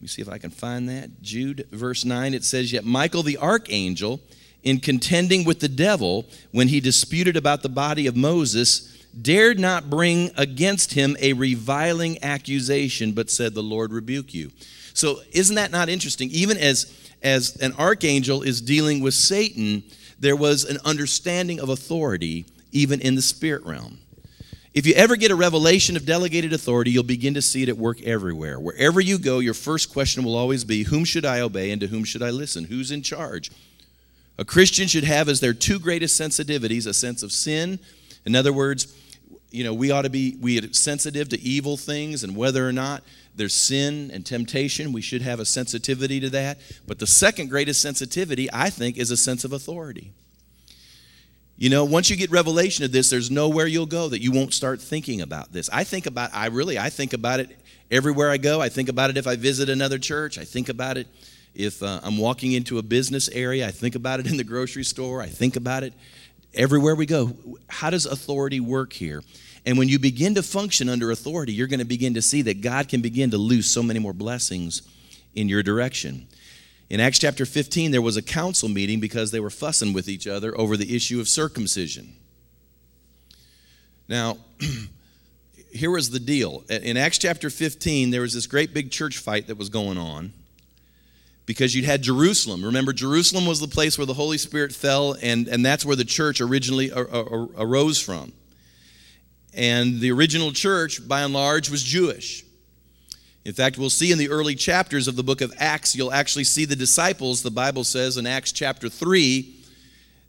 me 0.00 0.08
see 0.08 0.22
if 0.22 0.28
I 0.28 0.38
can 0.38 0.50
find 0.50 0.88
that. 0.88 1.22
Jude, 1.22 1.68
verse 1.70 2.04
9, 2.04 2.34
it 2.34 2.44
says, 2.44 2.72
Yet 2.72 2.84
Michael 2.84 3.22
the 3.22 3.38
archangel, 3.38 4.20
in 4.62 4.78
contending 4.80 5.44
with 5.44 5.60
the 5.60 5.68
devil 5.68 6.26
when 6.52 6.68
he 6.68 6.80
disputed 6.80 7.36
about 7.36 7.62
the 7.62 7.68
body 7.68 8.06
of 8.06 8.16
Moses, 8.16 9.04
dared 9.20 9.58
not 9.58 9.90
bring 9.90 10.30
against 10.36 10.94
him 10.94 11.16
a 11.20 11.32
reviling 11.32 12.22
accusation, 12.22 13.12
but 13.12 13.30
said, 13.30 13.54
The 13.54 13.62
Lord 13.62 13.92
rebuke 13.92 14.32
you. 14.32 14.50
So, 14.94 15.20
isn't 15.32 15.56
that 15.56 15.70
not 15.70 15.88
interesting? 15.88 16.28
Even 16.30 16.56
as, 16.58 16.92
as 17.22 17.56
an 17.56 17.72
archangel 17.74 18.42
is 18.42 18.60
dealing 18.60 19.00
with 19.00 19.14
Satan, 19.14 19.82
there 20.18 20.36
was 20.36 20.64
an 20.64 20.78
understanding 20.84 21.60
of 21.60 21.68
authority 21.68 22.44
even 22.70 23.00
in 23.00 23.14
the 23.14 23.22
spirit 23.22 23.64
realm. 23.64 23.98
If 24.74 24.86
you 24.86 24.94
ever 24.94 25.16
get 25.16 25.30
a 25.30 25.34
revelation 25.34 25.96
of 25.96 26.06
delegated 26.06 26.54
authority, 26.54 26.90
you'll 26.90 27.02
begin 27.02 27.34
to 27.34 27.42
see 27.42 27.62
it 27.62 27.68
at 27.68 27.76
work 27.76 28.00
everywhere. 28.02 28.58
Wherever 28.58 29.00
you 29.00 29.18
go, 29.18 29.38
your 29.40 29.52
first 29.52 29.92
question 29.92 30.24
will 30.24 30.36
always 30.36 30.64
be 30.64 30.84
Whom 30.84 31.04
should 31.04 31.26
I 31.26 31.40
obey 31.40 31.70
and 31.72 31.80
to 31.82 31.88
whom 31.88 32.04
should 32.04 32.22
I 32.22 32.30
listen? 32.30 32.64
Who's 32.64 32.90
in 32.90 33.02
charge? 33.02 33.50
A 34.42 34.44
Christian 34.44 34.88
should 34.88 35.04
have 35.04 35.28
as 35.28 35.38
their 35.38 35.54
two 35.54 35.78
greatest 35.78 36.20
sensitivities 36.20 36.88
a 36.88 36.92
sense 36.92 37.22
of 37.22 37.30
sin. 37.30 37.78
In 38.24 38.34
other 38.34 38.52
words, 38.52 38.92
you 39.52 39.62
know, 39.62 39.72
we 39.72 39.92
ought 39.92 40.02
to 40.02 40.10
be 40.10 40.36
we 40.40 40.58
are 40.58 40.72
sensitive 40.72 41.28
to 41.28 41.40
evil 41.40 41.76
things 41.76 42.24
and 42.24 42.34
whether 42.34 42.68
or 42.68 42.72
not 42.72 43.04
there's 43.36 43.54
sin 43.54 44.10
and 44.12 44.26
temptation, 44.26 44.92
we 44.92 45.00
should 45.00 45.22
have 45.22 45.38
a 45.38 45.44
sensitivity 45.44 46.18
to 46.18 46.30
that. 46.30 46.58
But 46.88 46.98
the 46.98 47.06
second 47.06 47.50
greatest 47.50 47.80
sensitivity, 47.80 48.48
I 48.52 48.68
think, 48.68 48.96
is 48.96 49.12
a 49.12 49.16
sense 49.16 49.44
of 49.44 49.52
authority. 49.52 50.10
You 51.56 51.70
know, 51.70 51.84
once 51.84 52.10
you 52.10 52.16
get 52.16 52.32
revelation 52.32 52.84
of 52.84 52.90
this, 52.90 53.10
there's 53.10 53.30
nowhere 53.30 53.68
you'll 53.68 53.86
go 53.86 54.08
that 54.08 54.22
you 54.22 54.32
won't 54.32 54.54
start 54.54 54.80
thinking 54.80 55.20
about 55.20 55.52
this. 55.52 55.70
I 55.72 55.84
think 55.84 56.06
about 56.06 56.30
I 56.34 56.46
really 56.46 56.80
I 56.80 56.90
think 56.90 57.12
about 57.12 57.38
it 57.38 57.56
everywhere 57.92 58.28
I 58.28 58.38
go. 58.38 58.60
I 58.60 58.70
think 58.70 58.88
about 58.88 59.08
it 59.08 59.16
if 59.16 59.28
I 59.28 59.36
visit 59.36 59.68
another 59.68 60.00
church. 60.00 60.36
I 60.36 60.44
think 60.44 60.68
about 60.68 60.96
it 60.96 61.06
if 61.54 61.82
uh, 61.82 62.00
I'm 62.02 62.18
walking 62.18 62.52
into 62.52 62.78
a 62.78 62.82
business 62.82 63.28
area. 63.28 63.66
I 63.66 63.70
think 63.70 63.94
about 63.94 64.20
it 64.20 64.26
in 64.26 64.36
the 64.36 64.44
grocery 64.44 64.84
store. 64.84 65.20
I 65.20 65.26
think 65.26 65.56
about 65.56 65.82
it 65.82 65.92
everywhere 66.54 66.94
we 66.94 67.06
go. 67.06 67.36
How 67.68 67.90
does 67.90 68.06
authority 68.06 68.60
work 68.60 68.92
here? 68.92 69.22
And 69.64 69.78
when 69.78 69.88
you 69.88 69.98
begin 69.98 70.34
to 70.34 70.42
function 70.42 70.88
under 70.88 71.10
authority, 71.10 71.52
you're 71.52 71.68
going 71.68 71.78
to 71.78 71.84
begin 71.84 72.14
to 72.14 72.22
see 72.22 72.42
that 72.42 72.60
God 72.60 72.88
can 72.88 73.00
begin 73.00 73.30
to 73.30 73.38
loose 73.38 73.70
so 73.70 73.82
many 73.82 74.00
more 74.00 74.12
blessings 74.12 74.82
in 75.34 75.48
your 75.48 75.62
direction. 75.62 76.26
In 76.90 77.00
Acts 77.00 77.20
chapter 77.20 77.46
15, 77.46 77.90
there 77.90 78.02
was 78.02 78.16
a 78.16 78.22
council 78.22 78.68
meeting 78.68 79.00
because 79.00 79.30
they 79.30 79.40
were 79.40 79.50
fussing 79.50 79.92
with 79.92 80.08
each 80.08 80.26
other 80.26 80.58
over 80.58 80.76
the 80.76 80.94
issue 80.94 81.20
of 81.20 81.28
circumcision. 81.28 82.16
Now, 84.08 84.36
here 85.72 85.90
was 85.90 86.10
the 86.10 86.20
deal. 86.20 86.64
In 86.68 86.96
Acts 86.96 87.18
chapter 87.18 87.48
15, 87.48 88.10
there 88.10 88.20
was 88.20 88.34
this 88.34 88.46
great 88.46 88.74
big 88.74 88.90
church 88.90 89.18
fight 89.18 89.46
that 89.46 89.56
was 89.56 89.68
going 89.68 89.96
on 89.96 90.32
because 91.46 91.74
you'd 91.74 91.84
had 91.84 92.02
Jerusalem. 92.02 92.64
Remember, 92.64 92.92
Jerusalem 92.92 93.46
was 93.46 93.60
the 93.60 93.68
place 93.68 93.98
where 93.98 94.06
the 94.06 94.14
Holy 94.14 94.38
Spirit 94.38 94.72
fell, 94.72 95.16
and, 95.20 95.48
and 95.48 95.64
that's 95.64 95.84
where 95.84 95.96
the 95.96 96.04
church 96.04 96.40
originally 96.40 96.92
uh, 96.92 97.00
uh, 97.00 97.22
uh, 97.22 97.46
arose 97.58 98.00
from. 98.00 98.32
And 99.54 100.00
the 100.00 100.12
original 100.12 100.52
church, 100.52 101.06
by 101.06 101.22
and 101.22 101.34
large, 101.34 101.68
was 101.68 101.82
Jewish. 101.82 102.44
In 103.44 103.52
fact, 103.52 103.76
we'll 103.76 103.90
see 103.90 104.12
in 104.12 104.18
the 104.18 104.28
early 104.28 104.54
chapters 104.54 105.08
of 105.08 105.16
the 105.16 105.24
book 105.24 105.40
of 105.40 105.52
Acts, 105.58 105.96
you'll 105.96 106.12
actually 106.12 106.44
see 106.44 106.64
the 106.64 106.76
disciples, 106.76 107.42
the 107.42 107.50
Bible 107.50 107.82
says 107.82 108.16
in 108.16 108.26
Acts 108.26 108.52
chapter 108.52 108.88
3, 108.88 109.56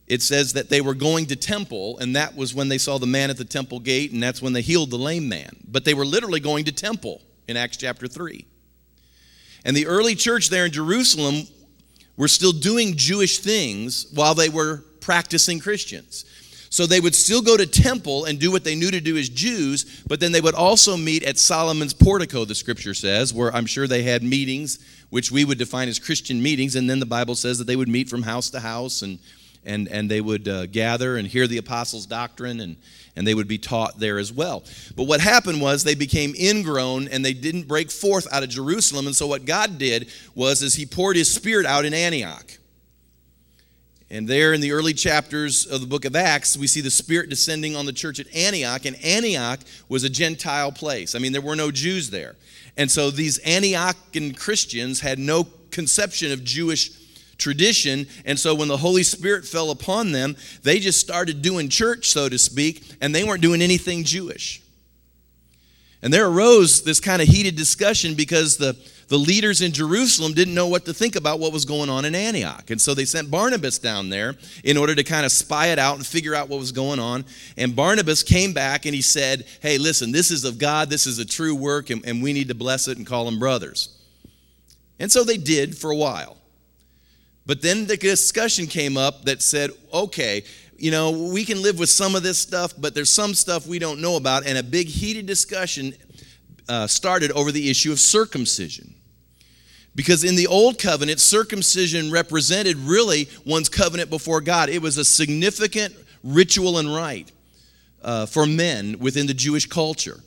it 0.08 0.22
says 0.22 0.54
that 0.54 0.70
they 0.70 0.82
were 0.82 0.96
going 0.96 1.28
to 1.28 1.36
temple, 1.36 1.98
and 2.00 2.16
that 2.16 2.36
was 2.36 2.54
when 2.54 2.70
they 2.70 2.78
saw 2.78 2.98
the 2.98 3.08
man 3.08 3.30
at 3.30 3.38
the 3.38 3.46
temple 3.46 3.80
gate, 3.80 4.12
and 4.12 4.22
that's 4.22 4.42
when 4.42 4.52
they 4.52 4.62
healed 4.62 4.90
the 4.90 4.98
lame 4.98 5.30
man. 5.30 5.56
But 5.68 5.86
they 5.86 5.94
were 5.94 6.06
literally 6.06 6.40
going 6.40 6.66
to 6.66 6.72
temple 6.72 7.22
in 7.48 7.56
Acts 7.56 7.78
chapter 7.78 8.08
3. 8.08 8.46
And 9.66 9.76
the 9.76 9.88
early 9.88 10.16
church 10.16 10.50
there 10.50 10.66
in 10.66 10.72
Jerusalem 10.72 11.48
were 12.18 12.28
still 12.28 12.52
doing 12.52 12.96
Jewish 12.96 13.40
things 13.40 14.08
while 14.14 14.36
they 14.36 14.50
were 14.50 14.84
practicing 15.00 15.60
Christians. 15.60 16.26
So 16.70 16.86
they 16.88 17.00
would 17.00 17.14
still 17.14 17.42
go 17.42 17.56
to 17.56 17.68
temple 17.68 18.26
and 18.26 18.40
do 18.40 18.52
what 18.52 18.64
they 18.64 18.74
knew 18.74 18.90
to 18.90 19.00
do 19.00 19.16
as 19.16 19.30
Jews, 19.30 20.02
but 20.08 20.20
then 20.20 20.32
they 20.32 20.42
would 20.42 20.56
also 20.56 20.98
meet 20.98 21.24
at 21.24 21.38
Solomon's 21.38 21.94
portico, 21.94 22.46
the 22.46 22.56
scripture 22.56 22.96
says, 22.96 23.32
where 23.32 23.56
I'm 23.56 23.68
sure 23.68 23.88
they 23.88 24.02
had 24.02 24.24
meetings, 24.24 24.80
which 25.12 25.32
we 25.32 25.46
would 25.46 25.60
define 25.60 25.88
as 25.88 26.00
Christian 26.00 26.42
meetings. 26.42 26.76
And 26.76 26.90
then 26.90 27.00
the 27.00 27.06
Bible 27.06 27.36
says 27.36 27.60
that 27.60 27.68
they 27.68 27.76
would 27.76 27.90
meet 27.90 28.10
from 28.10 28.24
house 28.24 28.50
to 28.50 28.60
house 28.60 29.04
and, 29.04 29.20
and, 29.66 29.88
and 29.88 30.10
they 30.10 30.22
would 30.22 30.48
uh, 30.48 30.66
gather 30.68 31.18
and 31.18 31.28
hear 31.28 31.48
the 31.48 31.58
apostles' 31.58 32.06
doctrine 32.06 32.60
and, 32.60 32.78
and 33.16 33.26
they 33.26 33.34
would 33.34 33.48
be 33.48 33.58
taught 33.58 34.00
there 34.00 34.18
as 34.18 34.32
well. 34.32 34.64
But 34.96 35.04
what 35.04 35.22
happened 35.22 35.62
was 35.62 35.84
they 35.84 35.96
became 35.96 36.34
ingrown 36.40 37.08
and 37.08 37.24
they 37.24 37.34
didn't 37.34 37.68
break 37.68 37.92
forth 37.92 38.28
out 38.32 38.44
of 38.44 38.50
Jerusalem. 38.50 39.08
And 39.08 39.16
so 39.16 39.28
what 39.28 39.46
God 39.46 39.78
did 39.78 40.10
was 40.36 40.62
is 40.62 40.76
he 40.76 40.86
poured 40.86 41.16
his 41.16 41.34
spirit 41.34 41.66
out 41.66 41.86
in 41.86 41.94
Antioch. 41.94 42.58
And 44.10 44.28
there 44.28 44.54
in 44.54 44.62
the 44.62 44.74
early 44.74 44.94
chapters 44.94 45.66
of 45.66 45.82
the 45.82 45.88
book 45.88 46.06
of 46.06 46.16
Acts, 46.16 46.56
we 46.56 46.68
see 46.68 46.82
the 46.82 46.92
Spirit 46.92 47.32
descending 47.32 47.76
on 47.76 47.88
the 47.88 47.92
church 47.92 48.20
at 48.20 48.28
Antioch. 48.36 48.86
And 48.86 48.96
Antioch 49.04 49.62
was 49.90 50.04
a 50.04 50.10
Gentile 50.10 50.72
place. 50.72 51.16
I 51.16 51.20
mean, 51.20 51.32
there 51.32 51.42
were 51.42 51.56
no 51.56 51.72
Jews 51.72 52.12
there. 52.12 52.36
And 52.78 52.92
so 52.92 53.10
these 53.10 53.40
Antiochian 53.40 54.38
Christians 54.38 55.00
had 55.00 55.18
no 55.18 55.48
conception 55.72 56.32
of 56.32 56.44
Jewish 56.44 56.92
tradition. 57.44 58.08
And 58.26 58.40
so 58.40 58.56
when 58.56 58.70
the 58.70 58.78
Holy 58.78 59.04
Spirit 59.04 59.46
fell 59.46 59.70
upon 59.70 60.12
them, 60.12 60.36
they 60.64 60.80
just 60.80 61.00
started 61.00 61.42
doing 61.42 61.70
church, 61.70 62.10
so 62.10 62.30
to 62.30 62.40
speak, 62.40 62.96
and 63.02 63.14
they 63.14 63.24
weren't 63.24 63.42
doing 63.42 63.62
anything 63.62 64.04
Jewish. 64.04 64.62
And 66.02 66.12
there 66.12 66.28
arose 66.28 66.84
this 66.84 67.00
kind 67.00 67.22
of 67.22 67.28
heated 67.28 67.56
discussion 67.56 68.16
because 68.16 68.58
the 68.58 68.76
the 69.14 69.18
leaders 69.18 69.62
in 69.62 69.72
Jerusalem 69.72 70.34
didn't 70.34 70.56
know 70.56 70.68
what 70.68 70.86
to 70.86 70.94
think 70.94 71.16
about 71.16 71.40
what 71.40 71.54
was 71.54 71.66
going 71.66 71.90
on 71.90 72.06
in 72.06 72.16
Antioch. 72.16 72.70
And 72.70 72.82
so 72.82 72.94
they 72.94 73.06
sent 73.06 73.30
Barnabas 73.30 73.78
down 73.78 74.10
there 74.10 74.34
in 74.64 74.76
order 74.76 74.96
to 74.96 75.04
kind 75.04 75.26
of 75.26 75.32
spy 75.32 75.68
it 75.68 75.78
out 75.78 75.98
and 75.98 76.06
figure 76.06 76.34
out 76.34 76.50
what 76.50 76.60
was 76.60 76.72
going 76.72 77.00
on. 77.00 77.26
And 77.58 77.76
Barnabas 77.76 78.24
came 78.24 78.54
back 78.54 78.86
and 78.86 78.96
he 78.96 79.02
said, 79.02 79.46
Hey, 79.62 79.78
listen, 79.78 80.12
this 80.12 80.32
is 80.32 80.46
of 80.46 80.58
God, 80.58 80.90
this 80.90 81.06
is 81.06 81.20
a 81.20 81.26
true 81.26 81.54
work, 81.54 81.90
and, 81.90 82.04
and 82.06 82.24
we 82.24 82.34
need 82.34 82.48
to 82.48 82.56
bless 82.56 82.88
it 82.88 82.98
and 82.98 83.06
call 83.06 83.26
them 83.26 83.40
brothers. 83.40 83.96
And 85.00 85.12
so 85.12 85.24
they 85.24 85.38
did 85.38 85.78
for 85.78 85.92
a 85.92 85.96
while. 85.96 86.38
But 87.46 87.62
then 87.62 87.86
the 87.88 87.98
discussion 87.98 88.68
came 88.68 88.98
up 88.98 89.26
that 89.26 89.42
said, 89.42 89.72
okay, 89.94 90.44
you 90.78 90.92
know, 90.92 91.12
we 91.12 91.46
can 91.46 91.62
live 91.62 91.78
with 91.78 91.90
some 91.90 92.16
of 92.16 92.24
this 92.24 92.38
stuff, 92.38 92.74
but 92.78 92.96
there's 92.96 93.12
some 93.12 93.34
stuff 93.34 93.68
we 93.68 93.80
don't 93.80 94.02
know 94.02 94.16
about. 94.16 94.46
And 94.46 94.58
a 94.58 94.64
big 94.64 94.88
heated 94.88 95.26
discussion 95.26 95.94
uh, 96.70 96.88
started 96.88 97.32
over 97.32 97.52
the 97.52 97.70
issue 97.70 97.92
of 97.92 98.00
circumcision. 98.00 98.96
Because 99.96 100.24
in 100.24 100.36
the 100.36 100.48
old 100.48 100.80
covenant, 100.80 101.20
circumcision 101.20 102.12
represented 102.12 102.78
really 102.78 103.30
one's 103.46 103.70
covenant 103.70 104.10
before 104.10 104.42
God. 104.42 104.70
It 104.70 104.82
was 104.82 104.98
a 104.98 105.06
significant 105.06 105.96
ritual 106.24 106.80
and 106.80 106.94
rite 106.94 107.32
uh, 108.02 108.26
for 108.26 108.46
men 108.46 108.98
within 109.00 109.28
the 109.28 109.34
Jewish 109.34 109.68
culture. 109.68 110.20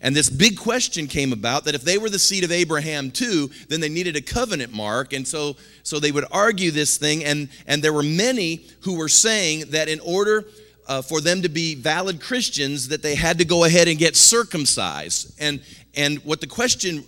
And 0.00 0.16
this 0.16 0.30
big 0.30 0.56
question 0.56 1.06
came 1.06 1.32
about 1.32 1.64
that 1.64 1.74
if 1.74 1.82
they 1.82 1.98
were 1.98 2.10
the 2.10 2.18
seed 2.18 2.44
of 2.44 2.52
Abraham 2.52 3.10
too, 3.10 3.50
then 3.68 3.80
they 3.80 3.88
needed 3.88 4.16
a 4.16 4.20
covenant 4.20 4.72
mark. 4.72 5.12
And 5.12 5.26
so, 5.26 5.56
so 5.82 6.00
they 6.00 6.12
would 6.12 6.24
argue 6.32 6.70
this 6.70 6.96
thing. 6.96 7.24
And, 7.24 7.48
and 7.66 7.82
there 7.82 7.92
were 7.92 8.02
many 8.02 8.66
who 8.80 8.96
were 8.96 9.08
saying 9.08 9.64
that 9.70 9.88
in 9.88 10.00
order 10.00 10.44
uh, 10.88 11.02
for 11.02 11.20
them 11.20 11.42
to 11.42 11.48
be 11.48 11.74
valid 11.74 12.20
Christians, 12.20 12.88
that 12.88 13.02
they 13.02 13.14
had 13.14 13.38
to 13.38 13.44
go 13.44 13.64
ahead 13.64 13.88
and 13.88 13.98
get 13.98 14.16
circumcised. 14.16 15.34
And, 15.40 15.60
and 15.94 16.18
what 16.24 16.40
the 16.40 16.46
question 16.46 17.04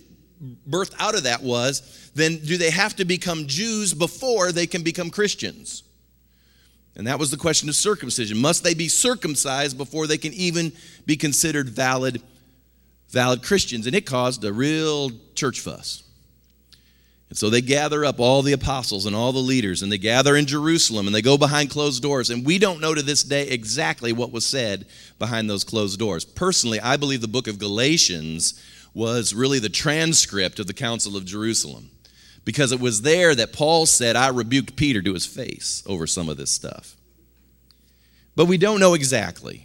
birthed 0.69 0.93
out 0.99 1.15
of 1.15 1.23
that 1.23 1.41
was 1.41 2.11
then 2.15 2.37
do 2.37 2.57
they 2.57 2.71
have 2.71 2.95
to 2.95 3.05
become 3.05 3.47
Jews 3.47 3.93
before 3.93 4.51
they 4.51 4.67
can 4.67 4.83
become 4.83 5.09
Christians? 5.09 5.83
And 6.95 7.07
that 7.07 7.19
was 7.19 7.29
the 7.29 7.37
question 7.37 7.67
of 7.67 7.75
circumcision. 7.75 8.37
Must 8.37 8.63
they 8.63 8.73
be 8.73 8.87
circumcised 8.87 9.77
before 9.77 10.07
they 10.07 10.17
can 10.17 10.33
even 10.33 10.71
be 11.05 11.17
considered 11.17 11.67
valid, 11.67 12.21
valid 13.09 13.43
Christians? 13.43 13.87
And 13.87 13.95
it 13.95 14.05
caused 14.05 14.43
a 14.43 14.53
real 14.53 15.11
church 15.33 15.59
fuss. 15.59 16.03
And 17.29 17.37
so 17.37 17.49
they 17.49 17.61
gather 17.61 18.05
up 18.05 18.19
all 18.19 18.43
the 18.43 18.53
apostles 18.53 19.05
and 19.05 19.15
all 19.15 19.31
the 19.31 19.39
leaders, 19.39 19.81
and 19.81 19.91
they 19.91 19.97
gather 19.97 20.35
in 20.35 20.45
Jerusalem, 20.45 21.07
and 21.07 21.15
they 21.15 21.23
go 21.23 21.37
behind 21.37 21.71
closed 21.71 22.03
doors. 22.03 22.29
And 22.29 22.45
we 22.45 22.59
don't 22.59 22.79
know 22.79 22.93
to 22.93 23.01
this 23.01 23.23
day 23.23 23.47
exactly 23.47 24.13
what 24.13 24.31
was 24.31 24.45
said 24.45 24.85
behind 25.17 25.49
those 25.49 25.63
closed 25.63 25.97
doors. 25.97 26.23
Personally, 26.23 26.79
I 26.79 26.97
believe 26.97 27.21
the 27.21 27.27
book 27.27 27.47
of 27.47 27.59
Galatians 27.59 28.61
was 28.93 29.33
really 29.33 29.59
the 29.59 29.69
transcript 29.69 30.59
of 30.59 30.67
the 30.67 30.73
Council 30.73 31.17
of 31.17 31.25
Jerusalem 31.25 31.89
because 32.45 32.71
it 32.71 32.79
was 32.79 33.01
there 33.01 33.33
that 33.33 33.51
Paul 33.51 33.87
said, 33.87 34.15
I 34.15 34.29
rebuked 34.29 34.75
Peter 34.75 35.01
to 35.01 35.13
his 35.13 35.25
face 35.25 35.83
over 35.87 36.05
some 36.07 36.29
of 36.29 36.37
this 36.37 36.51
stuff. 36.51 36.95
But 38.35 38.45
we 38.45 38.57
don't 38.57 38.79
know 38.79 38.93
exactly. 38.93 39.64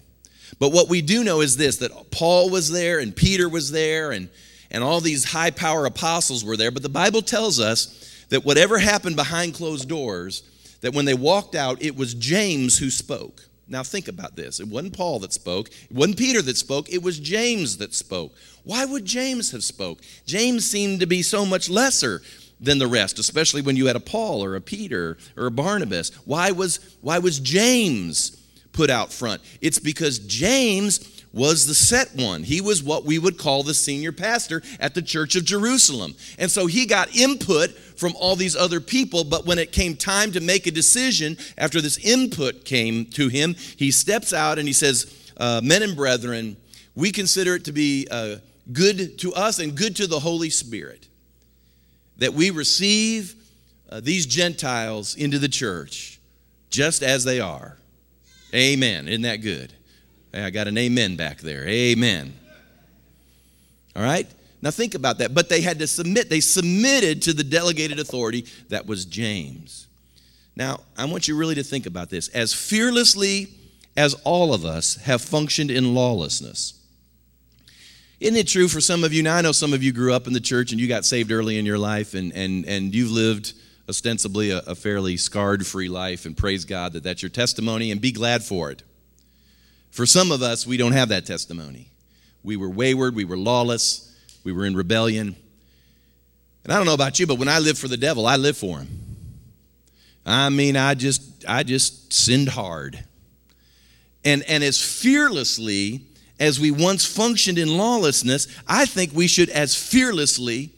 But 0.60 0.72
what 0.72 0.88
we 0.88 1.02
do 1.02 1.24
know 1.24 1.40
is 1.40 1.56
this 1.56 1.78
that 1.78 2.12
Paul 2.12 2.50
was 2.50 2.70
there 2.70 3.00
and 3.00 3.16
Peter 3.16 3.48
was 3.48 3.72
there 3.72 4.12
and, 4.12 4.28
and 4.70 4.84
all 4.84 5.00
these 5.00 5.24
high 5.24 5.50
power 5.50 5.86
apostles 5.86 6.44
were 6.44 6.56
there. 6.56 6.70
But 6.70 6.84
the 6.84 6.88
Bible 6.88 7.22
tells 7.22 7.58
us 7.58 8.24
that 8.28 8.44
whatever 8.44 8.78
happened 8.78 9.16
behind 9.16 9.54
closed 9.54 9.88
doors, 9.88 10.44
that 10.82 10.94
when 10.94 11.06
they 11.06 11.14
walked 11.14 11.56
out, 11.56 11.82
it 11.82 11.96
was 11.96 12.14
James 12.14 12.78
who 12.78 12.90
spoke. 12.90 13.42
Now 13.66 13.82
think 13.82 14.08
about 14.08 14.36
this. 14.36 14.60
It 14.60 14.68
wasn't 14.68 14.96
Paul 14.96 15.20
that 15.20 15.32
spoke, 15.32 15.68
it 15.68 15.92
wasn't 15.92 16.18
Peter 16.18 16.42
that 16.42 16.56
spoke, 16.56 16.90
it 16.90 17.02
was 17.02 17.18
James 17.18 17.78
that 17.78 17.94
spoke. 17.94 18.34
Why 18.64 18.84
would 18.84 19.04
James 19.04 19.52
have 19.52 19.64
spoke? 19.64 20.00
James 20.26 20.68
seemed 20.68 21.00
to 21.00 21.06
be 21.06 21.22
so 21.22 21.46
much 21.46 21.70
lesser 21.70 22.20
than 22.60 22.78
the 22.78 22.86
rest, 22.86 23.18
especially 23.18 23.62
when 23.62 23.76
you 23.76 23.86
had 23.86 23.96
a 23.96 24.00
Paul 24.00 24.44
or 24.44 24.56
a 24.56 24.60
Peter 24.60 25.16
or 25.36 25.46
a 25.46 25.50
Barnabas. 25.50 26.10
Why 26.26 26.50
was 26.50 26.96
why 27.00 27.18
was 27.18 27.38
James 27.38 28.39
put 28.72 28.90
out 28.90 29.12
front? 29.12 29.42
It's 29.60 29.78
because 29.78 30.18
James 30.20 31.20
was 31.32 31.66
the 31.66 31.74
set 31.74 32.14
one. 32.16 32.42
He 32.42 32.60
was 32.60 32.82
what 32.82 33.04
we 33.04 33.18
would 33.18 33.38
call 33.38 33.62
the 33.62 33.74
senior 33.74 34.12
pastor 34.12 34.62
at 34.80 34.94
the 34.94 35.02
church 35.02 35.36
of 35.36 35.44
Jerusalem. 35.44 36.14
And 36.38 36.50
so 36.50 36.66
he 36.66 36.86
got 36.86 37.14
input 37.14 37.70
from 37.70 38.14
all 38.16 38.34
these 38.34 38.56
other 38.56 38.80
people, 38.80 39.24
but 39.24 39.46
when 39.46 39.58
it 39.58 39.72
came 39.72 39.94
time 39.96 40.32
to 40.32 40.40
make 40.40 40.66
a 40.66 40.72
decision, 40.72 41.36
after 41.56 41.80
this 41.80 41.98
input 41.98 42.64
came 42.64 43.04
to 43.06 43.28
him, 43.28 43.54
he 43.54 43.90
steps 43.90 44.32
out 44.32 44.58
and 44.58 44.66
he 44.66 44.74
says, 44.74 45.32
uh, 45.36 45.60
Men 45.62 45.82
and 45.82 45.94
brethren, 45.94 46.56
we 46.94 47.12
consider 47.12 47.54
it 47.54 47.64
to 47.66 47.72
be 47.72 48.08
uh, 48.10 48.36
good 48.72 49.18
to 49.20 49.32
us 49.34 49.58
and 49.58 49.76
good 49.76 49.96
to 49.96 50.06
the 50.06 50.20
Holy 50.20 50.50
Spirit 50.50 51.06
that 52.18 52.34
we 52.34 52.50
receive 52.50 53.34
uh, 53.88 54.00
these 54.00 54.26
Gentiles 54.26 55.16
into 55.16 55.38
the 55.38 55.48
church 55.48 56.20
just 56.70 57.02
as 57.02 57.24
they 57.24 57.40
are. 57.40 57.76
Amen. 58.54 59.08
Isn't 59.08 59.22
that 59.22 59.36
good? 59.36 59.72
Hey, 60.32 60.42
I 60.44 60.50
got 60.50 60.68
an 60.68 60.78
amen 60.78 61.16
back 61.16 61.38
there. 61.38 61.66
Amen. 61.66 62.32
All 63.96 64.02
right? 64.02 64.26
Now 64.62 64.70
think 64.70 64.94
about 64.94 65.18
that. 65.18 65.34
But 65.34 65.48
they 65.48 65.60
had 65.60 65.78
to 65.78 65.86
submit. 65.86 66.28
They 66.28 66.40
submitted 66.40 67.22
to 67.22 67.32
the 67.32 67.44
delegated 67.44 67.98
authority 67.98 68.46
that 68.68 68.86
was 68.86 69.04
James. 69.04 69.86
Now, 70.56 70.80
I 70.96 71.06
want 71.06 71.28
you 71.28 71.36
really 71.36 71.54
to 71.54 71.62
think 71.62 71.86
about 71.86 72.10
this. 72.10 72.28
As 72.28 72.52
fearlessly 72.52 73.48
as 73.96 74.14
all 74.24 74.52
of 74.52 74.64
us 74.64 74.96
have 74.96 75.22
functioned 75.22 75.70
in 75.70 75.94
lawlessness, 75.94 76.74
isn't 78.18 78.36
it 78.36 78.48
true 78.48 78.68
for 78.68 78.80
some 78.80 79.02
of 79.02 79.14
you? 79.14 79.22
Now, 79.22 79.36
I 79.36 79.40
know 79.40 79.52
some 79.52 79.72
of 79.72 79.82
you 79.82 79.92
grew 79.92 80.12
up 80.12 80.26
in 80.26 80.34
the 80.34 80.40
church 80.40 80.72
and 80.72 80.80
you 80.80 80.86
got 80.86 81.06
saved 81.06 81.32
early 81.32 81.58
in 81.58 81.64
your 81.64 81.78
life 81.78 82.12
and, 82.12 82.32
and, 82.34 82.66
and 82.66 82.94
you've 82.94 83.10
lived 83.10 83.54
ostensibly 83.90 84.50
a, 84.52 84.60
a 84.60 84.74
fairly 84.74 85.18
scarred 85.18 85.66
free 85.66 85.90
life, 85.90 86.24
and 86.24 86.34
praise 86.34 86.64
God 86.64 86.94
that 86.94 87.02
that's 87.02 87.22
your 87.22 87.28
testimony 87.28 87.90
and 87.90 88.00
be 88.00 88.12
glad 88.12 88.42
for 88.42 88.70
it. 88.70 88.82
For 89.90 90.06
some 90.06 90.32
of 90.32 90.40
us, 90.40 90.66
we 90.66 90.78
don't 90.78 90.92
have 90.92 91.10
that 91.10 91.26
testimony. 91.26 91.90
We 92.42 92.56
were 92.56 92.70
wayward, 92.70 93.14
we 93.14 93.26
were 93.26 93.36
lawless, 93.36 94.16
we 94.44 94.52
were 94.52 94.64
in 94.64 94.74
rebellion. 94.74 95.36
And 96.64 96.72
I 96.72 96.76
don't 96.76 96.86
know 96.86 96.94
about 96.94 97.18
you, 97.18 97.26
but 97.26 97.38
when 97.38 97.48
I 97.48 97.58
live 97.58 97.78
for 97.78 97.88
the 97.88 97.96
devil, 97.96 98.26
I 98.26 98.36
live 98.36 98.56
for 98.56 98.78
him. 98.78 98.88
I 100.24 100.48
mean, 100.48 100.76
I 100.76 100.94
just 100.94 101.44
I 101.46 101.62
just 101.64 102.12
sinned 102.12 102.48
hard. 102.48 103.02
And 104.24 104.42
and 104.44 104.62
as 104.62 104.80
fearlessly 104.80 106.02
as 106.38 106.60
we 106.60 106.70
once 106.70 107.04
functioned 107.04 107.58
in 107.58 107.76
lawlessness, 107.76 108.46
I 108.66 108.86
think 108.86 109.12
we 109.12 109.26
should 109.26 109.50
as 109.50 109.74
fearlessly 109.74 110.70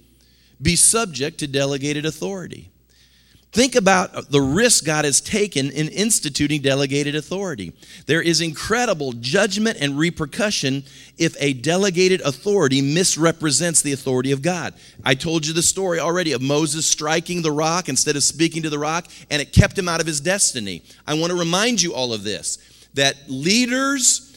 be 0.61 0.77
subject 0.77 1.39
to 1.39 1.47
delegated 1.47 2.07
authority. 2.07 2.72
Think 3.53 3.75
about 3.75 4.31
the 4.31 4.41
risk 4.41 4.87
God 4.87 5.05
has 5.05 5.21
taken 5.21 5.71
in 5.71 5.89
instituting 5.89 6.63
delegated 6.63 7.15
authority. 7.15 7.75
There 8.07 8.23
is 8.23 8.41
incredible 8.41 9.13
judgment 9.13 9.77
and 9.79 9.99
repercussion 9.99 10.85
if 11.19 11.37
a 11.39 11.53
delegated 11.53 12.23
authority 12.23 12.81
misrepresents 12.81 13.83
the 13.83 13.93
authority 13.93 14.33
of 14.33 14.41
God. 14.41 14.73
I 15.05 15.15
told 15.15 15.47
you 15.47 15.53
the 15.53 15.63
story 15.63 16.01
already 16.01 16.33
of 16.33 16.41
Moses 16.41 16.87
striking 16.87 17.43
the 17.43 17.53
rock 17.53 17.91
instead 17.91 18.17
of 18.17 18.23
speaking 18.23 18.63
to 18.63 18.71
the 18.71 18.79
rock, 18.79 19.09
and 19.31 19.43
it 19.43 19.53
kept 19.53 19.77
him 19.77 19.87
out 19.87 20.01
of 20.01 20.07
his 20.07 20.23
destiny. 20.23 20.83
I 21.07 21.13
want 21.13 21.31
to 21.31 21.39
remind 21.39 21.83
you 21.83 21.93
all 21.93 22.15
of 22.15 22.25
this 22.25 22.57
that 22.95 23.17
leaders, 23.29 24.35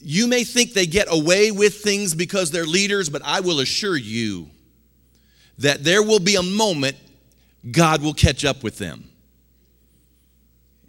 you 0.00 0.26
may 0.26 0.44
think 0.44 0.74
they 0.74 0.86
get 0.86 1.06
away 1.10 1.50
with 1.50 1.76
things 1.76 2.14
because 2.14 2.50
they're 2.50 2.66
leaders, 2.66 3.08
but 3.08 3.22
I 3.24 3.40
will 3.40 3.60
assure 3.60 3.96
you 3.96 4.50
that 5.56 5.82
there 5.82 6.02
will 6.02 6.20
be 6.20 6.36
a 6.36 6.42
moment 6.42 6.96
God 7.70 8.02
will 8.02 8.14
catch 8.14 8.44
up 8.44 8.62
with 8.62 8.78
them. 8.78 9.08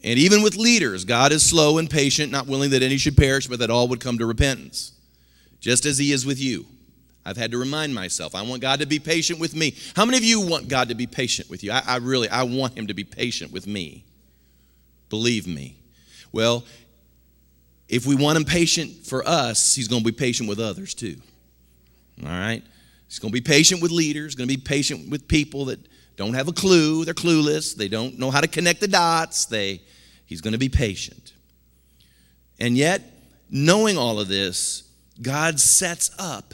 And 0.03 0.17
even 0.17 0.41
with 0.41 0.55
leaders, 0.55 1.03
God 1.03 1.31
is 1.31 1.43
slow 1.43 1.77
and 1.77 1.89
patient, 1.89 2.31
not 2.31 2.47
willing 2.47 2.69
that 2.71 2.81
any 2.81 2.97
should 2.97 3.17
perish, 3.17 3.47
but 3.47 3.59
that 3.59 3.69
all 3.69 3.87
would 3.89 3.99
come 3.99 4.17
to 4.17 4.25
repentance, 4.25 4.93
just 5.59 5.85
as 5.85 5.97
He 5.97 6.11
is 6.11 6.25
with 6.25 6.39
you. 6.39 6.65
I've 7.25 7.37
had 7.37 7.51
to 7.51 7.57
remind 7.57 7.93
myself, 7.93 8.33
I 8.33 8.41
want 8.43 8.61
God 8.61 8.79
to 8.79 8.85
be 8.85 8.97
patient 8.97 9.39
with 9.39 9.55
me. 9.55 9.75
How 9.95 10.05
many 10.05 10.17
of 10.17 10.23
you 10.23 10.39
want 10.39 10.69
God 10.69 10.89
to 10.89 10.95
be 10.95 11.05
patient 11.05 11.49
with 11.49 11.63
you? 11.63 11.71
I, 11.71 11.83
I 11.85 11.97
really, 11.97 12.29
I 12.29 12.43
want 12.43 12.77
Him 12.77 12.87
to 12.87 12.93
be 12.93 13.03
patient 13.03 13.51
with 13.51 13.67
me. 13.67 14.05
Believe 15.09 15.47
me. 15.47 15.75
Well, 16.31 16.63
if 17.89 18.05
we 18.05 18.15
want 18.15 18.37
Him 18.37 18.45
patient 18.45 19.05
for 19.05 19.27
us, 19.27 19.75
He's 19.75 19.89
going 19.89 20.01
to 20.01 20.05
be 20.05 20.15
patient 20.15 20.47
with 20.47 20.59
others 20.59 20.93
too. 20.93 21.17
All 22.23 22.29
right? 22.29 22.63
He's 23.07 23.19
going 23.19 23.31
to 23.31 23.33
be 23.33 23.41
patient 23.41 23.81
with 23.81 23.91
leaders, 23.91 24.35
going 24.35 24.47
to 24.47 24.55
be 24.55 24.61
patient 24.61 25.09
with 25.09 25.27
people 25.27 25.65
that 25.65 25.79
don't 26.19 26.33
have 26.33 26.49
a 26.49 26.53
clue, 26.53 27.05
they're 27.05 27.13
clueless, 27.13 27.73
they 27.73 27.87
don't 27.87 28.19
know 28.19 28.29
how 28.29 28.41
to 28.41 28.47
connect 28.47 28.81
the 28.81 28.89
dots. 28.89 29.45
They 29.45 29.81
he's 30.25 30.41
going 30.41 30.51
to 30.51 30.59
be 30.59 30.67
patient. 30.67 31.31
And 32.59 32.75
yet, 32.75 33.01
knowing 33.49 33.97
all 33.97 34.19
of 34.19 34.27
this, 34.27 34.83
God 35.21 35.61
sets 35.61 36.11
up 36.19 36.53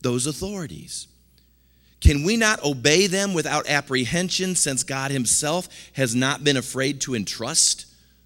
those 0.00 0.26
authorities. 0.26 1.08
Can 2.00 2.24
we 2.24 2.38
not 2.38 2.64
obey 2.64 3.06
them 3.06 3.34
without 3.34 3.68
apprehension 3.68 4.56
since 4.56 4.82
God 4.82 5.10
Himself 5.10 5.68
has 5.92 6.14
not 6.14 6.42
been 6.42 6.56
afraid 6.56 7.02
to 7.02 7.14
entrust 7.14 7.84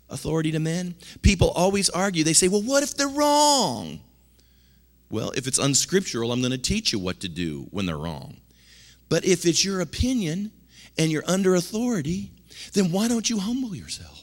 authority 0.09 0.53
to 0.53 0.61
men? 0.61 0.95
People 1.21 1.51
always 1.51 1.91
argue. 1.91 2.23
They 2.23 2.33
say, 2.33 2.47
well, 2.47 2.63
what 2.63 2.85
if 2.85 2.97
they're 2.97 3.09
wrong? 3.09 3.99
Well, 5.11 5.33
if 5.33 5.49
it's 5.49 5.59
unscriptural, 5.59 6.31
I'm 6.31 6.41
going 6.41 6.53
to 6.53 6.59
teach 6.59 6.93
you 6.93 7.01
what 7.01 7.19
to 7.21 7.29
do 7.29 7.67
when 7.73 7.87
they're 7.87 7.99
wrong. 7.99 8.37
But 9.09 9.25
if 9.25 9.45
it's 9.45 9.65
your 9.65 9.81
opinion, 9.81 10.53
and 10.99 11.11
you're 11.11 11.25
under 11.27 11.55
authority, 11.55 12.31
then 12.73 12.91
why 12.91 13.09
don't 13.09 13.29
you 13.29 13.39
humble 13.39 13.75
yourself? 13.75 14.23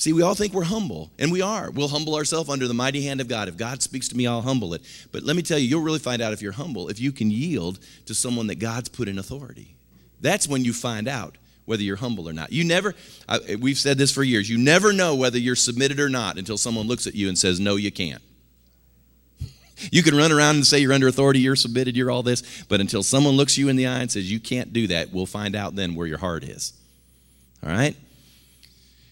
See, 0.00 0.14
we 0.14 0.22
all 0.22 0.34
think 0.34 0.54
we're 0.54 0.64
humble, 0.64 1.10
and 1.18 1.30
we 1.30 1.42
are. 1.42 1.70
We'll 1.70 1.88
humble 1.88 2.14
ourselves 2.14 2.48
under 2.48 2.66
the 2.66 2.72
mighty 2.72 3.02
hand 3.02 3.20
of 3.20 3.28
God. 3.28 3.48
If 3.48 3.58
God 3.58 3.82
speaks 3.82 4.08
to 4.08 4.16
me, 4.16 4.26
I'll 4.26 4.40
humble 4.40 4.72
it. 4.72 4.80
But 5.12 5.24
let 5.24 5.36
me 5.36 5.42
tell 5.42 5.58
you, 5.58 5.68
you'll 5.68 5.82
really 5.82 5.98
find 5.98 6.22
out 6.22 6.32
if 6.32 6.40
you're 6.40 6.52
humble 6.52 6.88
if 6.88 6.98
you 6.98 7.12
can 7.12 7.30
yield 7.30 7.78
to 8.06 8.14
someone 8.14 8.46
that 8.46 8.54
God's 8.54 8.88
put 8.88 9.08
in 9.08 9.18
authority. 9.18 9.74
That's 10.22 10.48
when 10.48 10.64
you 10.64 10.72
find 10.72 11.06
out 11.06 11.36
whether 11.66 11.82
you're 11.82 11.96
humble 11.96 12.26
or 12.26 12.32
not. 12.32 12.50
You 12.50 12.64
never, 12.64 12.94
I, 13.28 13.56
we've 13.60 13.76
said 13.76 13.98
this 13.98 14.10
for 14.10 14.22
years, 14.22 14.48
you 14.48 14.56
never 14.56 14.94
know 14.94 15.14
whether 15.14 15.36
you're 15.36 15.54
submitted 15.54 16.00
or 16.00 16.08
not 16.08 16.38
until 16.38 16.56
someone 16.56 16.86
looks 16.86 17.06
at 17.06 17.14
you 17.14 17.28
and 17.28 17.38
says, 17.38 17.60
No, 17.60 17.76
you 17.76 17.92
can't. 17.92 18.22
You 19.90 20.02
can 20.02 20.14
run 20.16 20.32
around 20.32 20.56
and 20.56 20.66
say 20.66 20.78
you're 20.78 20.92
under 20.92 21.08
authority, 21.08 21.40
you're 21.40 21.56
submitted, 21.56 21.96
you're 21.96 22.10
all 22.10 22.22
this, 22.22 22.64
but 22.68 22.80
until 22.80 23.02
someone 23.02 23.34
looks 23.34 23.56
you 23.56 23.68
in 23.68 23.76
the 23.76 23.86
eye 23.86 24.00
and 24.00 24.10
says 24.10 24.30
you 24.30 24.40
can't 24.40 24.72
do 24.72 24.86
that, 24.88 25.12
we'll 25.12 25.26
find 25.26 25.56
out 25.56 25.76
then 25.76 25.94
where 25.94 26.06
your 26.06 26.18
heart 26.18 26.44
is. 26.44 26.72
All 27.64 27.70
right? 27.70 27.96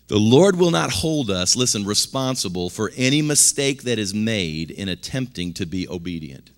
The 0.08 0.18
Lord 0.18 0.56
will 0.56 0.70
not 0.70 0.90
hold 0.90 1.30
us, 1.30 1.54
listen, 1.54 1.84
responsible 1.84 2.70
for 2.70 2.90
any 2.96 3.20
mistake 3.20 3.82
that 3.82 3.98
is 3.98 4.14
made 4.14 4.70
in 4.70 4.88
attempting 4.88 5.52
to 5.54 5.66
be 5.66 5.86
obedient. 5.86 6.50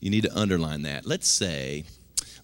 You 0.00 0.10
need 0.10 0.22
to 0.22 0.38
underline 0.38 0.82
that. 0.82 1.06
Let's 1.06 1.26
say, 1.26 1.84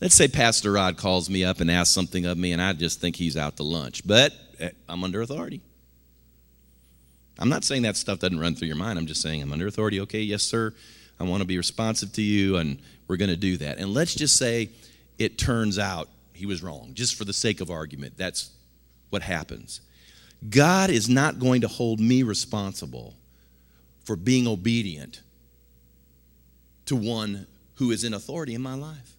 let's 0.00 0.16
say 0.16 0.26
Pastor 0.26 0.72
Rod 0.72 0.96
calls 0.96 1.30
me 1.30 1.44
up 1.44 1.60
and 1.60 1.70
asks 1.70 1.94
something 1.94 2.26
of 2.26 2.36
me, 2.36 2.50
and 2.50 2.60
I 2.60 2.72
just 2.72 3.00
think 3.00 3.14
he's 3.14 3.36
out 3.36 3.56
to 3.58 3.62
lunch, 3.62 4.04
but 4.04 4.32
eh, 4.58 4.70
I'm 4.88 5.04
under 5.04 5.22
authority. 5.22 5.60
I'm 7.38 7.48
not 7.48 7.64
saying 7.64 7.82
that 7.82 7.96
stuff 7.96 8.20
doesn't 8.20 8.38
run 8.38 8.54
through 8.54 8.68
your 8.68 8.76
mind. 8.76 8.98
I'm 8.98 9.06
just 9.06 9.22
saying 9.22 9.42
I'm 9.42 9.52
under 9.52 9.66
authority. 9.66 10.00
Okay, 10.00 10.20
yes, 10.20 10.42
sir. 10.42 10.72
I 11.18 11.24
want 11.24 11.40
to 11.40 11.46
be 11.46 11.56
responsive 11.56 12.12
to 12.14 12.22
you, 12.22 12.56
and 12.56 12.78
we're 13.08 13.16
going 13.16 13.30
to 13.30 13.36
do 13.36 13.56
that. 13.58 13.78
And 13.78 13.92
let's 13.92 14.14
just 14.14 14.36
say 14.36 14.70
it 15.18 15.38
turns 15.38 15.78
out 15.78 16.08
he 16.32 16.46
was 16.46 16.62
wrong, 16.62 16.90
just 16.94 17.16
for 17.16 17.24
the 17.24 17.32
sake 17.32 17.60
of 17.60 17.70
argument. 17.70 18.16
That's 18.16 18.50
what 19.10 19.22
happens. 19.22 19.80
God 20.48 20.90
is 20.90 21.08
not 21.08 21.38
going 21.38 21.60
to 21.62 21.68
hold 21.68 22.00
me 22.00 22.22
responsible 22.22 23.14
for 24.04 24.16
being 24.16 24.46
obedient 24.46 25.22
to 26.86 26.96
one 26.96 27.46
who 27.76 27.90
is 27.90 28.04
in 28.04 28.12
authority 28.14 28.54
in 28.54 28.62
my 28.62 28.74
life. 28.74 29.14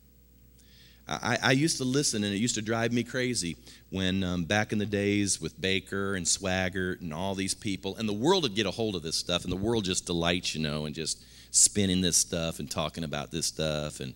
I, 1.07 1.37
I, 1.41 1.51
used 1.51 1.77
to 1.77 1.83
listen, 1.83 2.23
and 2.23 2.33
it 2.33 2.37
used 2.37 2.55
to 2.55 2.63
drive 2.63 2.91
me 2.91 3.03
crazy 3.03 3.57
when 3.91 4.23
um, 4.23 4.45
back 4.45 4.71
in 4.71 4.79
the 4.79 4.87
days 4.87 5.39
with 5.39 5.59
Bakker 5.61 6.17
and 6.17 6.25
Swaggart 6.25 7.01
and 7.01 7.13
all 7.13 7.35
these 7.35 7.53
people, 7.53 7.95
and 7.97 8.09
the 8.09 8.13
world 8.13 8.43
would 8.43 8.55
get 8.55 8.65
a 8.65 8.71
hold 8.71 8.95
of 8.95 9.03
this 9.03 9.15
stuff, 9.15 9.43
and 9.43 9.51
the 9.51 9.57
world 9.57 9.85
just 9.85 10.07
delights, 10.07 10.55
you 10.55 10.61
know, 10.61 10.85
and 10.85 10.95
just 10.95 11.23
spinning 11.51 12.01
this 12.01 12.17
stuff 12.17 12.59
and 12.59 12.71
talking 12.71 13.03
about 13.03 13.29
this 13.29 13.45
stuff, 13.45 13.99
and 13.99 14.15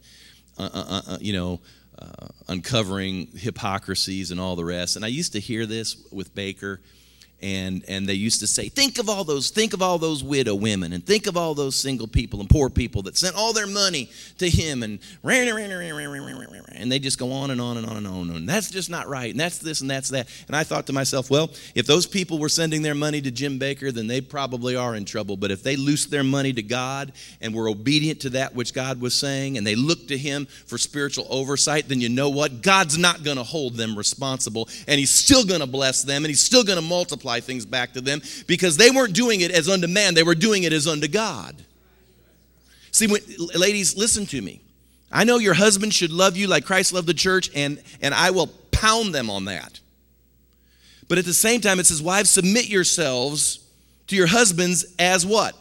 uh, 0.58 0.69
uh, 0.73 0.86
uh, 0.88 1.02
uh 1.13 1.17
you 1.21 1.34
know, 1.34 1.60
uh, 1.99 2.28
uncovering 2.47 3.28
hypocrisies 3.36 4.31
and 4.31 4.40
all 4.40 4.56
the 4.56 4.65
rest. 4.65 4.96
And 4.96 5.06
I 5.06 5.10
used 5.10 5.33
to 5.33 5.40
hear 5.40 5.67
this 5.67 5.96
with 6.12 6.33
Bakker 6.33 6.79
and 7.42 7.83
and 7.87 8.08
they 8.08 8.13
used 8.13 8.40
to 8.40 8.48
say 8.48 8.69
think 8.69 9.00
of 9.00 9.10
all 9.10 9.23
those 9.23 9.50
think 9.50 9.73
of 9.73 9.81
all 9.81 9.98
those 9.98 10.23
widow 10.23 10.56
women 10.56 10.94
and 10.94 11.06
think 11.06 11.27
of 11.27 11.37
all 11.37 11.54
those 11.54 11.75
single 11.75 12.08
people 12.08 12.40
and 12.40 12.50
poor 12.50 12.69
people 12.69 13.02
that 13.02 13.17
sent 13.17 13.35
all 13.35 13.54
their 13.54 13.67
money 13.67 14.10
to 14.37 14.50
him 14.50 14.83
and 14.83 15.00
and 15.23 16.92
they 16.92 17.00
just 17.00 17.17
go 17.17 17.31
on 17.31 17.52
and 17.52 17.62
on 17.62 17.77
and 17.77 17.85
on 17.85 17.98
and 17.98 18.08
on 18.08 18.29
and 18.31 18.48
that's 18.48 18.69
just 18.69 18.90
not 18.90 19.08
right 19.08 19.31
and 19.31 19.40
that's 19.40 19.60
this 19.60 19.81
and 19.81 19.90
that's 19.90 20.10
that. 20.10 20.27
And 20.48 20.56
i 20.56 20.63
thought 20.63 20.87
to 20.87 20.94
myself 20.94 21.29
well 21.29 21.50
if 21.75 21.85
those 21.85 22.06
people 22.06 22.40
were 22.40 22.50
sending 22.50 22.81
their 22.81 22.96
money 22.96 23.21
to 23.21 23.31
jim 23.31 23.60
bakker 23.60 23.94
then 23.94 24.08
they 24.08 24.21
probably 24.21 24.75
are 24.75 24.96
in 24.96 25.06
trouble. 25.06 25.37
But 25.37 25.52
if 25.52 25.63
they 25.63 25.75
loosed 25.75 26.12
their 26.12 26.23
money 26.23 26.54
to 26.54 26.63
god 26.63 27.12
and 27.42 27.54
were 27.54 27.69
obedient 27.69 28.21
to 28.21 28.29
that 28.31 28.56
which 28.56 28.73
god 28.73 29.00
was 29.00 29.13
saying 29.13 29.58
and 29.58 29.65
they 29.65 29.75
looked 29.75 30.08
to 30.10 30.17
him 30.17 30.46
for 30.46 30.77
spiritual 30.77 31.27
oversight 31.29 31.87
then 31.87 32.02
you 32.02 32.10
know 32.10 32.29
what? 32.29 32.62
God's 32.62 32.98
not 32.98 33.23
going 33.23 33.37
to 33.37 33.44
hold 33.44 33.75
them 33.75 33.98
responsible 33.98 34.67
and 34.87 35.00
he's 35.00 35.12
still 35.12 35.46
going 35.46 35.60
to 35.62 35.67
bless 35.67 36.04
them 36.04 36.23
and 36.23 36.27
he's 36.27 36.42
still 36.42 36.63
going 36.63 36.77
to 36.77 36.85
multiply 36.85 37.29
multiply 37.30 37.46
things 37.46 37.65
back 37.65 37.94
to 37.94 38.02
them 38.02 38.21
because 38.48 38.77
they 38.77 38.90
weren't 38.92 39.13
doing 39.13 39.42
it 39.42 39.52
as 39.52 39.69
unto 39.69 39.88
man, 39.88 40.13
they 40.13 40.23
were 40.23 40.36
doing 40.36 40.63
it 40.63 40.73
as 40.73 40.88
unto 40.88 41.08
God. 41.08 41.56
See, 42.92 43.08
when, 43.08 43.21
ladies, 43.56 43.96
listen 43.96 44.25
to 44.27 44.42
me. 44.42 44.62
I 45.12 45.23
know 45.23 45.38
your 45.38 45.56
husband 45.56 45.94
should 45.94 46.12
love 46.12 46.38
you 46.38 46.48
like 46.48 46.65
Christ 46.65 46.94
loved 46.94 47.08
the 47.08 47.13
church, 47.13 47.50
and, 47.56 47.82
and 48.02 48.13
I 48.13 48.32
will 48.32 48.48
pound 48.71 49.13
them 49.13 49.30
on 49.30 49.46
that. 49.46 49.80
But 51.08 51.17
at 51.17 51.25
the 51.25 51.34
same 51.34 51.62
time, 51.62 51.80
it 51.80 51.88
says, 51.88 52.02
Wives, 52.02 52.30
submit 52.30 52.67
yourselves 52.67 53.60
to 54.08 54.15
your 54.15 54.27
husbands 54.27 54.86
as 55.00 55.25
what? 55.25 55.56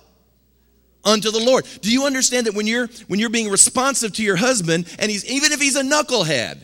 Unto 1.04 1.30
the 1.30 1.38
Lord. 1.38 1.66
Do 1.80 1.90
you 1.90 2.04
understand 2.04 2.46
that 2.46 2.54
when 2.54 2.66
you're 2.66 2.88
when 3.06 3.18
you're 3.18 3.30
being 3.30 3.48
responsive 3.48 4.12
to 4.14 4.22
your 4.22 4.36
husband, 4.36 4.94
and 4.98 5.10
he's 5.10 5.24
even 5.24 5.52
if 5.52 5.60
he's 5.60 5.76
a 5.76 5.82
knucklehead, 5.82 6.58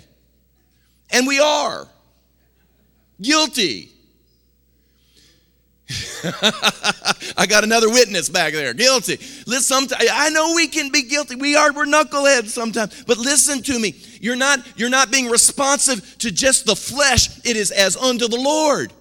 and 1.10 1.26
we 1.26 1.38
are 1.40 1.88
guilty, 3.22 3.93
I 7.36 7.46
got 7.46 7.64
another 7.64 7.88
witness 7.90 8.28
back 8.28 8.52
there. 8.52 8.74
Guilty. 8.74 9.18
Listen, 9.46 9.86
I 9.98 10.30
know 10.30 10.54
we 10.54 10.68
can 10.68 10.90
be 10.90 11.02
guilty. 11.02 11.36
We 11.36 11.56
are. 11.56 11.72
We're 11.72 11.86
knuckleheads 11.86 12.48
sometimes. 12.48 13.04
But 13.04 13.18
listen 13.18 13.62
to 13.62 13.78
me. 13.78 13.94
You're 14.20 14.36
not. 14.36 14.60
You're 14.76 14.90
not 14.90 15.10
being 15.10 15.28
responsive 15.28 16.18
to 16.18 16.30
just 16.30 16.66
the 16.66 16.76
flesh. 16.76 17.44
It 17.44 17.56
is 17.56 17.70
as 17.70 17.96
unto 17.96 18.28
the 18.28 18.40
Lord. 18.40 18.92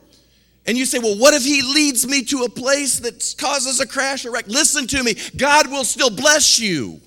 And 0.66 0.78
you 0.78 0.86
say, 0.86 1.00
well, 1.00 1.18
what 1.18 1.34
if 1.34 1.44
he 1.44 1.62
leads 1.62 2.08
me 2.08 2.24
to 2.26 2.44
a 2.44 2.50
place 2.50 3.00
that 3.00 3.36
causes 3.38 3.80
a 3.80 3.88
crash 3.88 4.26
or 4.26 4.32
wreck? 4.32 4.48
Listen 4.48 4.88
to 4.88 5.04
me. 5.04 5.16
God 5.36 5.70
will 5.70 5.84
still 5.84 6.10
bless 6.10 6.60
you 6.60 7.02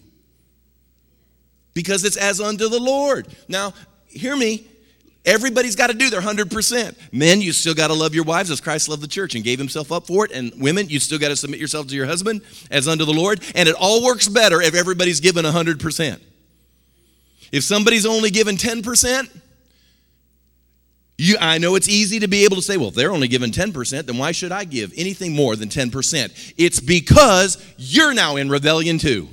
because 1.72 2.05
it's 2.05 2.16
as 2.16 2.41
unto 2.41 2.68
the 2.68 2.80
Lord. 2.80 3.28
Now, 3.49 3.72
hear 4.07 4.37
me. 4.37 4.66
Everybody's 5.26 5.74
got 5.74 5.88
to 5.88 5.94
do 5.94 6.08
their 6.08 6.20
100%. 6.20 6.96
Men, 7.12 7.42
you 7.42 7.52
still 7.52 7.74
got 7.74 7.88
to 7.88 7.94
love 7.94 8.14
your 8.14 8.22
wives 8.22 8.48
as 8.50 8.60
Christ 8.60 8.88
loved 8.88 9.02
the 9.02 9.08
church 9.08 9.34
and 9.34 9.42
gave 9.42 9.58
himself 9.58 9.90
up 9.90 10.06
for 10.06 10.24
it. 10.24 10.30
And 10.30 10.52
women, 10.60 10.88
you 10.88 11.00
still 11.00 11.18
got 11.18 11.28
to 11.28 11.36
submit 11.36 11.58
yourself 11.58 11.88
to 11.88 11.94
your 11.96 12.06
husband 12.06 12.42
as 12.70 12.86
unto 12.86 13.04
the 13.04 13.12
Lord. 13.12 13.42
And 13.56 13.68
it 13.68 13.74
all 13.76 14.04
works 14.04 14.28
better 14.28 14.62
if 14.62 14.74
everybody's 14.74 15.18
given 15.18 15.44
100%. 15.44 16.20
If 17.50 17.64
somebody's 17.64 18.06
only 18.06 18.30
given 18.30 18.56
10%, 18.56 19.28
you, 21.18 21.36
I 21.40 21.58
know 21.58 21.74
it's 21.74 21.88
easy 21.88 22.20
to 22.20 22.28
be 22.28 22.44
able 22.44 22.56
to 22.56 22.62
say, 22.62 22.76
well, 22.76 22.88
if 22.88 22.94
they're 22.94 23.12
only 23.12 23.28
given 23.28 23.50
10%, 23.50 24.06
then 24.06 24.18
why 24.18 24.32
should 24.32 24.52
I 24.52 24.64
give 24.64 24.92
anything 24.96 25.34
more 25.34 25.56
than 25.56 25.68
10%? 25.68 26.54
It's 26.56 26.78
because 26.78 27.64
you're 27.76 28.14
now 28.14 28.36
in 28.36 28.48
rebellion 28.48 28.98
too. 28.98 29.28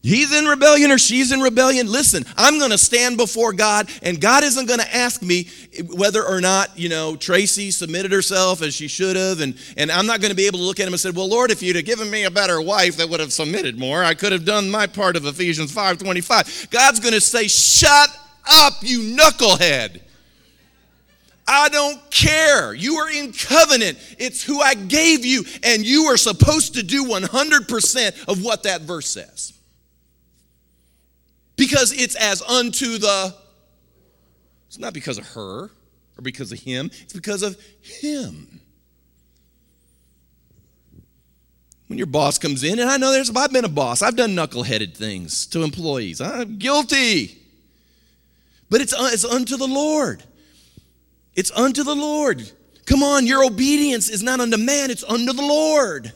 He's 0.00 0.32
in 0.32 0.44
rebellion 0.44 0.92
or 0.92 0.98
she's 0.98 1.32
in 1.32 1.40
rebellion. 1.40 1.90
Listen, 1.90 2.24
I'm 2.36 2.58
going 2.58 2.70
to 2.70 2.78
stand 2.78 3.16
before 3.16 3.52
God, 3.52 3.90
and 4.00 4.20
God 4.20 4.44
isn't 4.44 4.66
going 4.66 4.78
to 4.78 4.96
ask 4.96 5.22
me 5.22 5.48
whether 5.92 6.24
or 6.24 6.40
not, 6.40 6.78
you 6.78 6.88
know, 6.88 7.16
Tracy 7.16 7.72
submitted 7.72 8.12
herself 8.12 8.62
as 8.62 8.74
she 8.74 8.86
should 8.86 9.16
have. 9.16 9.40
And, 9.40 9.58
and 9.76 9.90
I'm 9.90 10.06
not 10.06 10.20
going 10.20 10.30
to 10.30 10.36
be 10.36 10.46
able 10.46 10.60
to 10.60 10.64
look 10.64 10.78
at 10.78 10.86
him 10.86 10.92
and 10.92 11.00
say, 11.00 11.10
Well, 11.10 11.28
Lord, 11.28 11.50
if 11.50 11.62
you'd 11.62 11.74
have 11.74 11.84
given 11.84 12.08
me 12.10 12.24
a 12.24 12.30
better 12.30 12.60
wife 12.60 12.96
that 12.98 13.08
would 13.08 13.18
have 13.18 13.32
submitted 13.32 13.76
more, 13.76 14.04
I 14.04 14.14
could 14.14 14.30
have 14.30 14.44
done 14.44 14.70
my 14.70 14.86
part 14.86 15.16
of 15.16 15.26
Ephesians 15.26 15.74
5:25. 15.74 16.70
God's 16.70 17.00
going 17.00 17.14
to 17.14 17.20
say, 17.20 17.48
Shut 17.48 18.08
up, 18.48 18.74
you 18.82 19.16
knucklehead. 19.16 20.00
I 21.48 21.70
don't 21.70 21.98
care. 22.10 22.72
You 22.72 22.96
are 22.98 23.10
in 23.10 23.32
covenant. 23.32 23.98
It's 24.18 24.44
who 24.44 24.60
I 24.60 24.74
gave 24.74 25.24
you, 25.24 25.44
and 25.64 25.84
you 25.84 26.04
are 26.04 26.18
supposed 26.18 26.74
to 26.74 26.82
do 26.82 27.06
100% 27.06 28.28
of 28.28 28.44
what 28.44 28.64
that 28.64 28.82
verse 28.82 29.08
says. 29.08 29.54
Because 31.58 31.92
it's 31.92 32.14
as 32.14 32.40
unto 32.40 32.98
the, 32.98 33.34
it's 34.68 34.78
not 34.78 34.94
because 34.94 35.18
of 35.18 35.26
her 35.30 35.64
or 35.64 36.22
because 36.22 36.52
of 36.52 36.60
him, 36.60 36.88
it's 37.02 37.12
because 37.12 37.42
of 37.42 37.60
him. 37.80 38.60
When 41.88 41.98
your 41.98 42.06
boss 42.06 42.38
comes 42.38 42.62
in, 42.62 42.78
and 42.78 42.88
I 42.88 42.96
know 42.96 43.10
there's, 43.10 43.34
I've 43.34 43.52
been 43.52 43.64
a 43.64 43.68
boss, 43.68 44.02
I've 44.02 44.14
done 44.14 44.36
knuckleheaded 44.36 44.96
things 44.96 45.46
to 45.46 45.64
employees. 45.64 46.20
I'm 46.20 46.58
guilty. 46.58 47.36
But 48.70 48.80
it's, 48.80 48.92
uh, 48.92 49.10
it's 49.12 49.24
unto 49.24 49.56
the 49.56 49.66
Lord. 49.66 50.22
It's 51.34 51.50
unto 51.50 51.82
the 51.82 51.96
Lord. 51.96 52.48
Come 52.86 53.02
on, 53.02 53.26
your 53.26 53.44
obedience 53.44 54.08
is 54.08 54.22
not 54.22 54.38
unto 54.38 54.58
man, 54.58 54.92
it's 54.92 55.04
unto 55.04 55.32
the 55.32 55.42
Lord. 55.42 56.12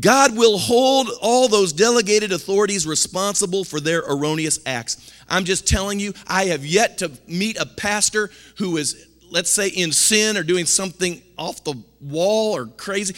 God 0.00 0.36
will 0.36 0.56
hold 0.56 1.10
all 1.20 1.48
those 1.48 1.72
delegated 1.72 2.32
authorities 2.32 2.86
responsible 2.86 3.62
for 3.64 3.78
their 3.78 4.00
erroneous 4.00 4.58
acts. 4.64 5.12
I'm 5.28 5.44
just 5.44 5.66
telling 5.66 6.00
you, 6.00 6.14
I 6.26 6.46
have 6.46 6.64
yet 6.64 6.98
to 6.98 7.10
meet 7.26 7.58
a 7.58 7.66
pastor 7.66 8.30
who 8.56 8.78
is, 8.78 9.06
let's 9.30 9.50
say, 9.50 9.68
in 9.68 9.92
sin 9.92 10.38
or 10.38 10.42
doing 10.42 10.64
something 10.64 11.20
off 11.36 11.62
the 11.64 11.74
wall 12.00 12.56
or 12.56 12.66
crazy. 12.66 13.14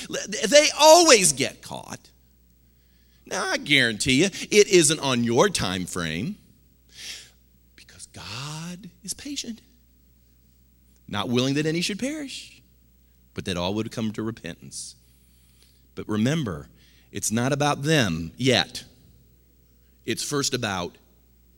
They 0.48 0.68
always 0.78 1.32
get 1.32 1.62
caught. 1.62 2.00
Now, 3.24 3.46
I 3.46 3.56
guarantee 3.56 4.22
you, 4.22 4.26
it 4.26 4.68
isn't 4.68 5.00
on 5.00 5.22
your 5.22 5.48
time 5.48 5.86
frame. 5.86 6.36
Because 7.76 8.06
God 8.08 8.90
is 9.04 9.14
patient, 9.14 9.60
not 11.06 11.28
willing 11.28 11.54
that 11.54 11.66
any 11.66 11.80
should 11.80 12.00
perish, 12.00 12.62
but 13.32 13.44
that 13.44 13.56
all 13.56 13.74
would 13.74 13.92
come 13.92 14.12
to 14.12 14.22
repentance. 14.22 14.96
But 15.94 16.08
remember, 16.08 16.68
it's 17.12 17.30
not 17.30 17.52
about 17.52 17.82
them 17.82 18.32
yet. 18.36 18.84
It's 20.04 20.22
first 20.22 20.54
about 20.54 20.96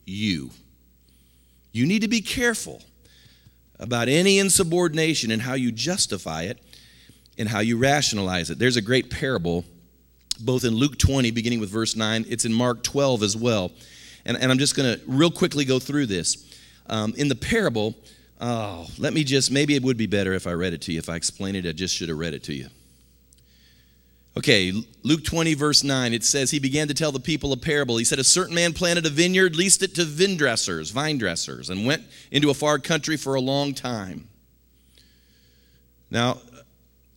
you. 0.05 0.51
You 1.71 1.85
need 1.85 2.01
to 2.01 2.07
be 2.07 2.21
careful 2.21 2.81
about 3.79 4.07
any 4.07 4.39
insubordination 4.39 5.31
and 5.31 5.41
how 5.41 5.53
you 5.53 5.71
justify 5.71 6.43
it 6.43 6.59
and 7.37 7.47
how 7.47 7.59
you 7.59 7.77
rationalize 7.77 8.49
it. 8.49 8.57
There's 8.57 8.77
a 8.77 8.81
great 8.81 9.09
parable, 9.11 9.65
both 10.39 10.63
in 10.63 10.73
Luke 10.73 10.97
20, 10.97 11.31
beginning 11.31 11.59
with 11.59 11.69
verse 11.69 11.95
9, 11.95 12.25
it's 12.29 12.45
in 12.45 12.53
Mark 12.53 12.83
12 12.83 13.23
as 13.23 13.37
well. 13.37 13.71
And, 14.25 14.37
and 14.37 14.51
I'm 14.51 14.57
just 14.57 14.75
going 14.75 14.97
to 14.97 15.01
real 15.07 15.31
quickly 15.31 15.65
go 15.65 15.79
through 15.79 16.07
this. 16.07 16.43
Um, 16.87 17.13
in 17.17 17.27
the 17.27 17.35
parable, 17.35 17.95
oh, 18.41 18.87
let 18.97 19.13
me 19.13 19.23
just, 19.23 19.51
maybe 19.51 19.75
it 19.75 19.83
would 19.83 19.97
be 19.97 20.07
better 20.07 20.33
if 20.33 20.47
I 20.47 20.53
read 20.53 20.73
it 20.73 20.81
to 20.83 20.93
you. 20.93 20.99
If 20.99 21.09
I 21.09 21.15
explained 21.15 21.57
it, 21.57 21.67
I 21.67 21.73
just 21.73 21.95
should 21.95 22.09
have 22.09 22.17
read 22.17 22.33
it 22.33 22.43
to 22.43 22.53
you. 22.53 22.69
Okay, 24.37 24.71
Luke 25.01 25.23
20, 25.23 25.55
verse 25.55 25.83
9, 25.83 26.13
it 26.13 26.23
says, 26.23 26.51
He 26.51 26.59
began 26.59 26.87
to 26.89 26.93
tell 26.93 27.11
the 27.11 27.19
people 27.19 27.53
a 27.53 27.57
parable. 27.57 27.97
He 27.97 28.03
said, 28.03 28.19
A 28.19 28.23
certain 28.23 28.53
man 28.53 28.71
planted 28.71 29.07
a 29.07 29.09
vineyard, 29.09 29.55
leased 29.55 29.81
it 29.81 29.95
to 29.95 30.05
vine 30.05 30.37
dressers, 30.37 30.91
vine 30.91 31.17
dressers, 31.17 31.71
and 31.71 31.87
went 31.87 32.03
into 32.29 32.51
a 32.51 32.53
far 32.53 32.77
country 32.77 33.17
for 33.17 33.33
a 33.33 33.41
long 33.41 33.73
time. 33.73 34.27
Now, 36.11 36.37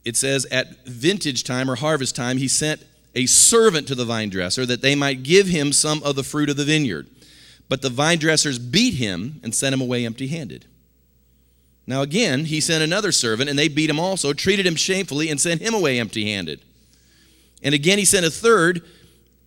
it 0.02 0.16
says, 0.16 0.46
At 0.46 0.86
vintage 0.86 1.44
time 1.44 1.70
or 1.70 1.74
harvest 1.74 2.16
time, 2.16 2.38
he 2.38 2.48
sent 2.48 2.86
a 3.14 3.26
servant 3.26 3.86
to 3.88 3.94
the 3.94 4.06
vine 4.06 4.30
dresser 4.30 4.64
that 4.64 4.80
they 4.80 4.94
might 4.94 5.22
give 5.22 5.46
him 5.46 5.74
some 5.74 6.02
of 6.02 6.16
the 6.16 6.24
fruit 6.24 6.48
of 6.48 6.56
the 6.56 6.64
vineyard. 6.64 7.06
But 7.68 7.82
the 7.82 7.90
vine 7.90 8.18
dressers 8.18 8.58
beat 8.58 8.94
him 8.94 9.40
and 9.42 9.54
sent 9.54 9.74
him 9.74 9.82
away 9.82 10.06
empty 10.06 10.28
handed. 10.28 10.64
Now 11.86 12.00
again, 12.00 12.46
he 12.46 12.62
sent 12.62 12.82
another 12.82 13.12
servant, 13.12 13.50
and 13.50 13.58
they 13.58 13.68
beat 13.68 13.90
him 13.90 14.00
also, 14.00 14.32
treated 14.32 14.66
him 14.66 14.74
shamefully, 14.74 15.28
and 15.28 15.38
sent 15.38 15.60
him 15.60 15.74
away 15.74 16.00
empty 16.00 16.24
handed. 16.24 16.62
And 17.62 17.74
again, 17.74 17.98
he 17.98 18.04
sent 18.04 18.26
a 18.26 18.30
third, 18.30 18.82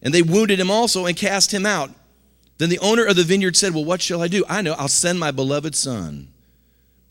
and 0.01 0.13
they 0.13 0.21
wounded 0.21 0.59
him 0.59 0.71
also 0.71 1.05
and 1.05 1.15
cast 1.15 1.53
him 1.53 1.65
out. 1.65 1.91
Then 2.57 2.69
the 2.69 2.79
owner 2.79 3.05
of 3.05 3.15
the 3.15 3.23
vineyard 3.23 3.55
said, 3.55 3.73
Well, 3.73 3.85
what 3.85 4.01
shall 4.01 4.21
I 4.21 4.27
do? 4.27 4.43
I 4.47 4.61
know, 4.61 4.73
I'll 4.73 4.87
send 4.87 5.19
my 5.19 5.31
beloved 5.31 5.75
son. 5.75 6.32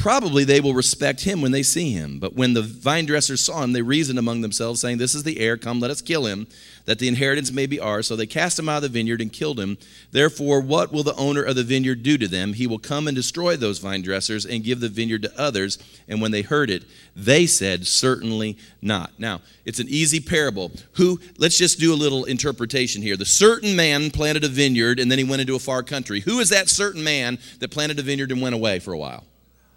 Probably 0.02 0.42
they 0.42 0.60
will 0.60 0.74
respect 0.74 1.20
him 1.20 1.40
when 1.40 1.52
they 1.52 1.62
see 1.62 1.92
him. 1.92 2.18
But 2.18 2.34
when 2.34 2.54
the 2.54 2.62
vine 2.62 3.06
dressers 3.06 3.40
saw 3.40 3.62
him, 3.62 3.72
they 3.72 3.82
reasoned 3.82 4.18
among 4.18 4.40
themselves, 4.40 4.80
saying, 4.80 4.98
This 4.98 5.14
is 5.14 5.22
the 5.22 5.38
heir, 5.38 5.56
come, 5.56 5.78
let 5.78 5.92
us 5.92 6.02
kill 6.02 6.26
him, 6.26 6.48
that 6.86 6.98
the 6.98 7.06
inheritance 7.06 7.52
may 7.52 7.66
be 7.66 7.78
ours. 7.78 8.08
So 8.08 8.16
they 8.16 8.26
cast 8.26 8.58
him 8.58 8.68
out 8.68 8.78
of 8.78 8.82
the 8.82 8.88
vineyard 8.88 9.20
and 9.20 9.32
killed 9.32 9.60
him. 9.60 9.78
Therefore, 10.10 10.60
what 10.60 10.92
will 10.92 11.04
the 11.04 11.14
owner 11.14 11.44
of 11.44 11.54
the 11.54 11.62
vineyard 11.62 12.02
do 12.02 12.18
to 12.18 12.26
them? 12.26 12.54
He 12.54 12.66
will 12.66 12.80
come 12.80 13.06
and 13.06 13.14
destroy 13.14 13.56
those 13.56 13.78
vine 13.78 14.02
dressers 14.02 14.44
and 14.44 14.64
give 14.64 14.80
the 14.80 14.88
vineyard 14.88 15.22
to 15.22 15.40
others. 15.40 15.78
And 16.08 16.20
when 16.20 16.32
they 16.32 16.42
heard 16.42 16.68
it, 16.68 16.82
they 17.14 17.46
said, 17.46 17.86
Certainly 17.86 18.58
not. 18.80 19.12
Now, 19.20 19.40
it's 19.64 19.78
an 19.78 19.86
easy 19.88 20.18
parable. 20.18 20.72
Who, 20.94 21.20
let's 21.38 21.58
just 21.58 21.78
do 21.78 21.94
a 21.94 21.94
little 21.94 22.24
interpretation 22.24 23.02
here. 23.02 23.16
The 23.16 23.24
certain 23.24 23.76
man 23.76 24.10
planted 24.10 24.42
a 24.42 24.48
vineyard 24.48 24.98
and 24.98 25.12
then 25.12 25.18
he 25.18 25.24
went 25.24 25.42
into 25.42 25.54
a 25.54 25.60
far 25.60 25.84
country. 25.84 26.18
Who 26.18 26.40
is 26.40 26.48
that 26.48 26.68
certain 26.68 27.04
man 27.04 27.38
that 27.60 27.70
planted 27.70 28.00
a 28.00 28.02
vineyard 28.02 28.32
and 28.32 28.42
went 28.42 28.56
away 28.56 28.80
for 28.80 28.92
a 28.92 28.98
while? 28.98 29.26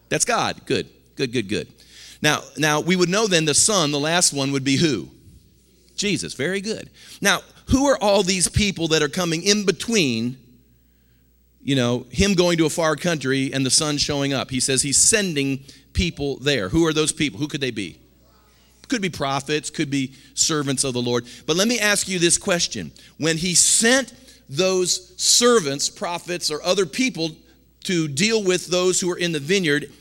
That's 0.10 0.26
God. 0.26 0.66
Good, 0.66 0.88
good, 1.16 1.32
good, 1.32 1.49
good. 1.49 1.68
Now, 2.22 2.41
now 2.58 2.80
we 2.80 2.95
would 2.95 3.10
know 3.10 3.28
then 3.28 3.45
the 3.45 3.53
son, 3.53 3.91
the 3.91 3.99
last 3.99 4.34
one, 4.34 4.51
would 4.51 4.64
be 4.64 4.78
who? 4.78 5.10
Jesus. 5.95 6.34
Very 6.34 6.62
good. 6.62 6.89
Now, 7.22 7.41
who 7.70 7.88
are 7.88 7.97
all 8.01 8.24
these 8.24 8.47
people 8.47 8.89
that 8.89 9.01
are 9.01 9.10
coming 9.10 9.43
in 9.43 9.66
between, 9.66 10.38
you 11.62 11.76
know, 11.76 12.06
him 12.12 12.34
going 12.34 12.58
to 12.58 12.66
a 12.66 12.70
far 12.70 12.95
country 12.95 13.51
and 13.53 13.66
the 13.66 13.72
son 13.72 13.97
showing 13.97 14.34
up? 14.34 14.51
He 14.51 14.60
says 14.60 14.82
he's 14.82 14.97
sending 14.97 15.64
people 15.93 16.38
there. 16.38 16.70
Who 16.70 16.86
are 16.86 16.93
those 16.93 17.12
people? 17.12 17.39
Who 17.39 17.47
could 17.47 17.62
they 17.62 17.72
be? 17.72 17.99
Could 18.88 19.01
be 19.01 19.10
prophets, 19.10 19.72
could 19.72 19.89
be 19.89 20.14
servants 20.36 20.84
of 20.84 20.93
the 20.93 21.01
Lord. 21.01 21.26
But 21.47 21.56
let 21.56 21.68
me 21.68 21.80
ask 21.80 22.08
you 22.08 22.20
this 22.20 22.38
question. 22.38 22.91
When 23.18 23.38
he 23.38 23.56
sent 23.56 24.14
those 24.47 25.20
servants, 25.20 25.89
prophets, 25.89 26.51
or 26.51 26.62
other 26.62 26.86
people 26.86 27.32
to 27.86 28.08
deal 28.08 28.44
with 28.44 28.68
those 28.68 29.00
who 29.00 29.12
are 29.12 29.18
in 29.18 29.32
the 29.32 29.40
vineyard. 29.40 29.92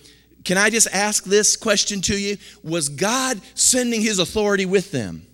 Can 0.44 0.58
I 0.58 0.68
just 0.68 0.88
ask 0.92 1.24
this 1.24 1.56
question 1.56 2.00
to 2.02 2.18
you? 2.18 2.36
Was 2.62 2.88
God 2.88 3.40
sending 3.54 4.02
his 4.02 4.18
authority 4.18 4.66
with 4.66 4.90
them? 4.90 5.26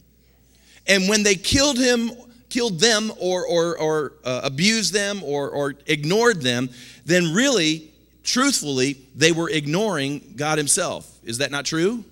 And 0.87 1.09
when 1.09 1.23
they 1.23 1.35
killed 1.35 1.79
him, 1.79 2.13
killed 2.49 2.81
them, 2.81 3.13
or, 3.19 3.47
or, 3.47 3.79
or 3.79 4.13
uh, 4.25 4.41
abused 4.45 4.93
them, 4.93 5.23
or, 5.25 5.51
or 5.51 5.75
ignored 5.87 6.43
them, 6.43 6.71
then 7.05 7.33
really, 7.33 7.91
truthfully, 8.23 8.99
they 9.15 9.33
were 9.33 9.51
ignoring 9.51 10.35
God 10.37 10.59
himself. 10.59 11.19
Is 11.25 11.39
that 11.39 11.51
not 11.51 11.65
true? 11.65 12.05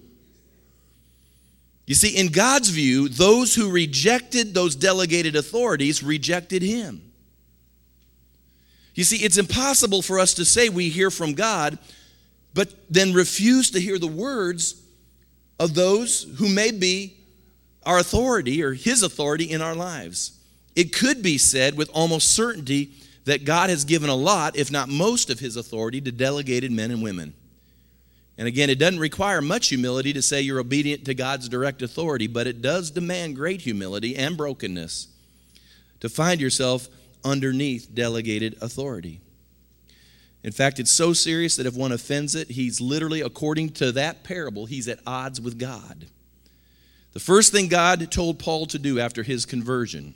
You 1.86 1.94
see, 1.94 2.16
in 2.16 2.28
God's 2.28 2.68
view, 2.68 3.08
those 3.08 3.54
who 3.54 3.70
rejected 3.70 4.52
those 4.54 4.76
delegated 4.76 5.36
authorities 5.36 6.02
rejected 6.02 6.62
him. 6.62 7.07
You 8.98 9.04
see, 9.04 9.24
it's 9.24 9.38
impossible 9.38 10.02
for 10.02 10.18
us 10.18 10.34
to 10.34 10.44
say 10.44 10.68
we 10.68 10.88
hear 10.88 11.12
from 11.12 11.34
God 11.34 11.78
but 12.52 12.74
then 12.90 13.12
refuse 13.12 13.70
to 13.70 13.80
hear 13.80 13.96
the 13.96 14.08
words 14.08 14.82
of 15.60 15.74
those 15.74 16.26
who 16.38 16.48
may 16.48 16.72
be 16.72 17.16
our 17.86 18.00
authority 18.00 18.60
or 18.60 18.72
his 18.72 19.04
authority 19.04 19.44
in 19.44 19.62
our 19.62 19.76
lives. 19.76 20.36
It 20.74 20.92
could 20.92 21.22
be 21.22 21.38
said 21.38 21.76
with 21.76 21.88
almost 21.90 22.34
certainty 22.34 22.90
that 23.26 23.44
God 23.44 23.70
has 23.70 23.84
given 23.84 24.10
a 24.10 24.16
lot, 24.16 24.56
if 24.56 24.72
not 24.72 24.88
most, 24.88 25.30
of 25.30 25.38
his 25.38 25.54
authority 25.54 26.00
to 26.00 26.10
delegated 26.10 26.72
men 26.72 26.90
and 26.90 27.00
women. 27.00 27.34
And 28.36 28.48
again, 28.48 28.68
it 28.68 28.80
doesn't 28.80 28.98
require 28.98 29.40
much 29.40 29.68
humility 29.68 30.12
to 30.12 30.22
say 30.22 30.40
you're 30.40 30.58
obedient 30.58 31.04
to 31.04 31.14
God's 31.14 31.48
direct 31.48 31.82
authority, 31.82 32.26
but 32.26 32.48
it 32.48 32.60
does 32.60 32.90
demand 32.90 33.36
great 33.36 33.60
humility 33.60 34.16
and 34.16 34.36
brokenness 34.36 35.06
to 36.00 36.08
find 36.08 36.40
yourself 36.40 36.88
underneath 37.24 37.94
delegated 37.94 38.56
authority. 38.60 39.20
In 40.44 40.52
fact, 40.52 40.78
it's 40.78 40.90
so 40.90 41.12
serious 41.12 41.56
that 41.56 41.66
if 41.66 41.74
one 41.74 41.92
offends 41.92 42.34
it, 42.34 42.48
he's 42.48 42.80
literally, 42.80 43.20
according 43.20 43.70
to 43.70 43.92
that 43.92 44.24
parable, 44.24 44.66
he's 44.66 44.88
at 44.88 45.00
odds 45.06 45.40
with 45.40 45.58
God. 45.58 46.06
The 47.12 47.20
first 47.20 47.52
thing 47.52 47.68
God 47.68 48.10
told 48.12 48.38
Paul 48.38 48.66
to 48.66 48.78
do 48.78 49.00
after 49.00 49.22
his 49.22 49.44
conversion, 49.44 50.14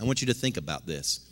I 0.00 0.04
want 0.04 0.20
you 0.20 0.28
to 0.28 0.34
think 0.34 0.56
about 0.56 0.86
this. 0.86 1.26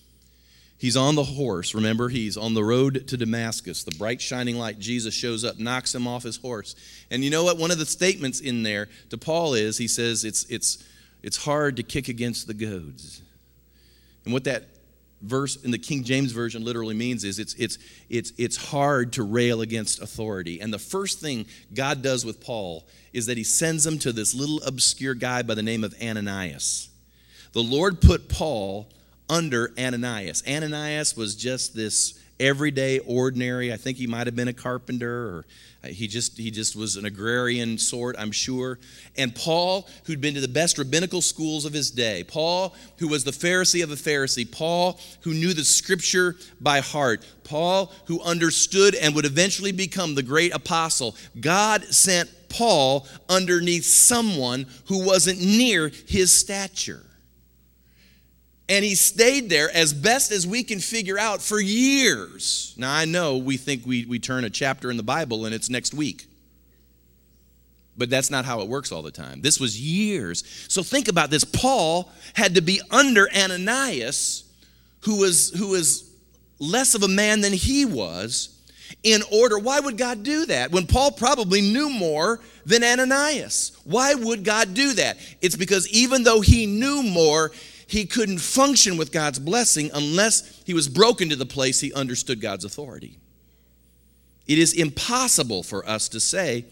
He's 0.78 0.96
on 0.96 1.16
the 1.16 1.24
horse. 1.24 1.74
Remember, 1.74 2.08
he's 2.08 2.36
on 2.36 2.54
the 2.54 2.62
road 2.62 3.08
to 3.08 3.16
Damascus. 3.16 3.82
The 3.82 3.96
bright 3.96 4.20
shining 4.20 4.56
light, 4.56 4.78
Jesus 4.78 5.12
shows 5.12 5.44
up, 5.44 5.58
knocks 5.58 5.92
him 5.92 6.06
off 6.06 6.22
his 6.22 6.36
horse. 6.36 6.76
And 7.10 7.24
you 7.24 7.30
know 7.30 7.42
what? 7.42 7.58
One 7.58 7.72
of 7.72 7.78
the 7.78 7.86
statements 7.86 8.38
in 8.40 8.62
there 8.62 8.88
to 9.10 9.18
Paul 9.18 9.54
is 9.54 9.76
he 9.78 9.88
says, 9.88 10.24
It's, 10.24 10.44
it's, 10.44 10.84
it's 11.22 11.36
hard 11.36 11.76
to 11.76 11.82
kick 11.82 12.08
against 12.08 12.46
the 12.46 12.54
goads. 12.54 13.22
And 14.24 14.32
what 14.32 14.44
that 14.44 14.68
verse 15.20 15.56
in 15.56 15.70
the 15.70 15.78
King 15.78 16.04
James 16.04 16.32
Version 16.32 16.64
literally 16.64 16.94
means 16.94 17.24
is 17.24 17.38
it's, 17.38 17.54
it's, 17.54 17.78
it's, 18.08 18.32
it's 18.38 18.56
hard 18.56 19.12
to 19.14 19.22
rail 19.22 19.60
against 19.60 20.00
authority. 20.00 20.60
And 20.60 20.72
the 20.72 20.78
first 20.78 21.20
thing 21.20 21.46
God 21.74 22.02
does 22.02 22.24
with 22.24 22.40
Paul 22.40 22.86
is 23.12 23.26
that 23.26 23.36
he 23.36 23.44
sends 23.44 23.86
him 23.86 23.98
to 24.00 24.12
this 24.12 24.34
little 24.34 24.62
obscure 24.62 25.14
guy 25.14 25.42
by 25.42 25.54
the 25.54 25.62
name 25.62 25.84
of 25.84 25.94
Ananias. 26.02 26.88
The 27.52 27.62
Lord 27.62 28.00
put 28.00 28.28
Paul 28.28 28.88
under 29.28 29.72
Ananias. 29.78 30.42
Ananias 30.46 31.16
was 31.16 31.34
just 31.34 31.74
this 31.74 32.18
everyday, 32.40 33.00
ordinary, 33.00 33.72
I 33.72 33.76
think 33.76 33.98
he 33.98 34.06
might 34.06 34.26
have 34.26 34.36
been 34.36 34.48
a 34.48 34.52
carpenter 34.52 35.10
or 35.10 35.46
he 35.88 36.06
just 36.06 36.36
he 36.36 36.50
just 36.50 36.76
was 36.76 36.96
an 36.96 37.04
agrarian 37.04 37.78
sort 37.78 38.16
i'm 38.18 38.32
sure. 38.32 38.78
And 39.16 39.34
paul 39.34 39.88
who'd 40.04 40.20
been 40.20 40.34
to 40.34 40.40
the 40.40 40.48
best 40.48 40.78
rabbinical 40.78 41.22
schools 41.22 41.64
of 41.64 41.72
his 41.72 41.90
day 41.90 42.24
paul 42.24 42.74
who 42.98 43.08
was 43.08 43.24
the 43.24 43.30
pharisee 43.30 43.82
of 43.82 43.90
a 43.90 43.96
pharisee 43.96 44.50
paul 44.50 45.00
who 45.22 45.34
knew 45.34 45.52
the 45.52 45.64
scripture 45.64 46.36
by 46.60 46.80
heart 46.80 47.24
paul 47.44 47.92
who 48.06 48.20
understood 48.22 48.94
and 48.94 49.14
would 49.14 49.26
eventually 49.26 49.72
become 49.72 50.14
the 50.14 50.22
great 50.22 50.54
apostle 50.54 51.16
god 51.40 51.84
sent 51.84 52.30
paul 52.48 53.06
underneath 53.28 53.84
someone 53.84 54.66
who 54.86 55.04
wasn't 55.04 55.40
near 55.40 55.90
his 56.06 56.32
stature 56.32 57.04
and 58.68 58.84
he 58.84 58.94
stayed 58.94 59.48
there 59.48 59.70
as 59.74 59.94
best 59.94 60.30
as 60.30 60.46
we 60.46 60.62
can 60.62 60.78
figure 60.78 61.18
out 61.18 61.40
for 61.40 61.58
years. 61.58 62.74
Now, 62.76 62.94
I 62.94 63.06
know 63.06 63.38
we 63.38 63.56
think 63.56 63.86
we, 63.86 64.04
we 64.04 64.18
turn 64.18 64.44
a 64.44 64.50
chapter 64.50 64.90
in 64.90 64.96
the 64.96 65.02
Bible 65.02 65.46
and 65.46 65.54
it's 65.54 65.70
next 65.70 65.94
week. 65.94 66.26
But 67.96 68.10
that's 68.10 68.30
not 68.30 68.44
how 68.44 68.60
it 68.60 68.68
works 68.68 68.92
all 68.92 69.02
the 69.02 69.10
time. 69.10 69.40
This 69.40 69.58
was 69.58 69.80
years. 69.80 70.44
So 70.68 70.82
think 70.82 71.08
about 71.08 71.30
this. 71.30 71.44
Paul 71.44 72.12
had 72.34 72.54
to 72.54 72.60
be 72.60 72.80
under 72.90 73.28
Ananias, 73.34 74.44
who 75.00 75.18
was, 75.18 75.50
who 75.50 75.68
was 75.68 76.08
less 76.60 76.94
of 76.94 77.02
a 77.02 77.08
man 77.08 77.40
than 77.40 77.52
he 77.52 77.84
was, 77.84 78.54
in 79.02 79.22
order. 79.32 79.58
Why 79.58 79.80
would 79.80 79.96
God 79.96 80.22
do 80.22 80.46
that 80.46 80.70
when 80.70 80.86
Paul 80.86 81.10
probably 81.10 81.60
knew 81.60 81.90
more 81.90 82.40
than 82.64 82.84
Ananias? 82.84 83.72
Why 83.84 84.14
would 84.14 84.44
God 84.44 84.74
do 84.74 84.92
that? 84.94 85.18
It's 85.40 85.56
because 85.56 85.88
even 85.88 86.22
though 86.22 86.40
he 86.40 86.66
knew 86.66 87.02
more, 87.02 87.50
he 87.88 88.04
couldn't 88.04 88.38
function 88.38 88.98
with 88.98 89.10
God's 89.10 89.38
blessing 89.38 89.90
unless 89.94 90.62
he 90.64 90.74
was 90.74 90.88
broken 90.88 91.30
to 91.30 91.36
the 91.36 91.46
place 91.46 91.80
he 91.80 91.92
understood 91.94 92.38
God's 92.38 92.66
authority. 92.66 93.18
It 94.46 94.58
is 94.58 94.74
impossible 94.74 95.62
for 95.62 95.88
us 95.88 96.10
to 96.10 96.20
say, 96.20 96.66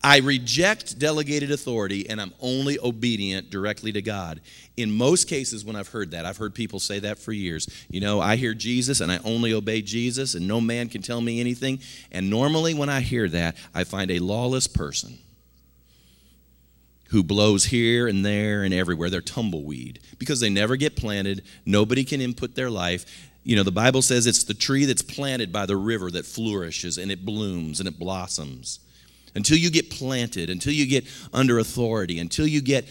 I 0.00 0.18
reject 0.18 0.96
delegated 0.96 1.50
authority 1.50 2.08
and 2.08 2.20
I'm 2.20 2.32
only 2.40 2.78
obedient 2.78 3.50
directly 3.50 3.90
to 3.92 4.00
God. 4.00 4.40
In 4.76 4.92
most 4.92 5.28
cases, 5.28 5.64
when 5.64 5.74
I've 5.74 5.88
heard 5.88 6.12
that, 6.12 6.24
I've 6.24 6.36
heard 6.36 6.54
people 6.54 6.78
say 6.78 7.00
that 7.00 7.18
for 7.18 7.32
years. 7.32 7.68
You 7.90 8.00
know, 8.00 8.20
I 8.20 8.36
hear 8.36 8.54
Jesus 8.54 9.00
and 9.00 9.10
I 9.10 9.18
only 9.24 9.52
obey 9.52 9.82
Jesus 9.82 10.36
and 10.36 10.46
no 10.46 10.60
man 10.60 10.88
can 10.88 11.02
tell 11.02 11.20
me 11.20 11.40
anything. 11.40 11.80
And 12.12 12.30
normally, 12.30 12.74
when 12.74 12.88
I 12.88 13.00
hear 13.00 13.28
that, 13.30 13.56
I 13.74 13.82
find 13.82 14.12
a 14.12 14.20
lawless 14.20 14.68
person 14.68 15.18
who 17.08 17.22
blows 17.22 17.66
here 17.66 18.06
and 18.06 18.24
there 18.24 18.62
and 18.62 18.72
everywhere. 18.72 19.10
They're 19.10 19.20
tumbleweed 19.20 20.00
because 20.18 20.40
they 20.40 20.50
never 20.50 20.76
get 20.76 20.96
planted. 20.96 21.42
Nobody 21.64 22.04
can 22.04 22.20
input 22.20 22.54
their 22.54 22.70
life. 22.70 23.30
You 23.44 23.56
know, 23.56 23.62
the 23.62 23.72
Bible 23.72 24.02
says 24.02 24.26
it's 24.26 24.44
the 24.44 24.54
tree 24.54 24.84
that's 24.84 25.02
planted 25.02 25.52
by 25.52 25.66
the 25.66 25.76
river 25.76 26.10
that 26.10 26.26
flourishes 26.26 26.98
and 26.98 27.10
it 27.10 27.24
blooms 27.24 27.80
and 27.80 27.88
it 27.88 27.98
blossoms. 27.98 28.80
Until 29.34 29.56
you 29.56 29.70
get 29.70 29.90
planted, 29.90 30.50
until 30.50 30.72
you 30.72 30.86
get 30.86 31.06
under 31.32 31.58
authority, 31.58 32.18
until 32.18 32.46
you 32.46 32.60
get 32.60 32.86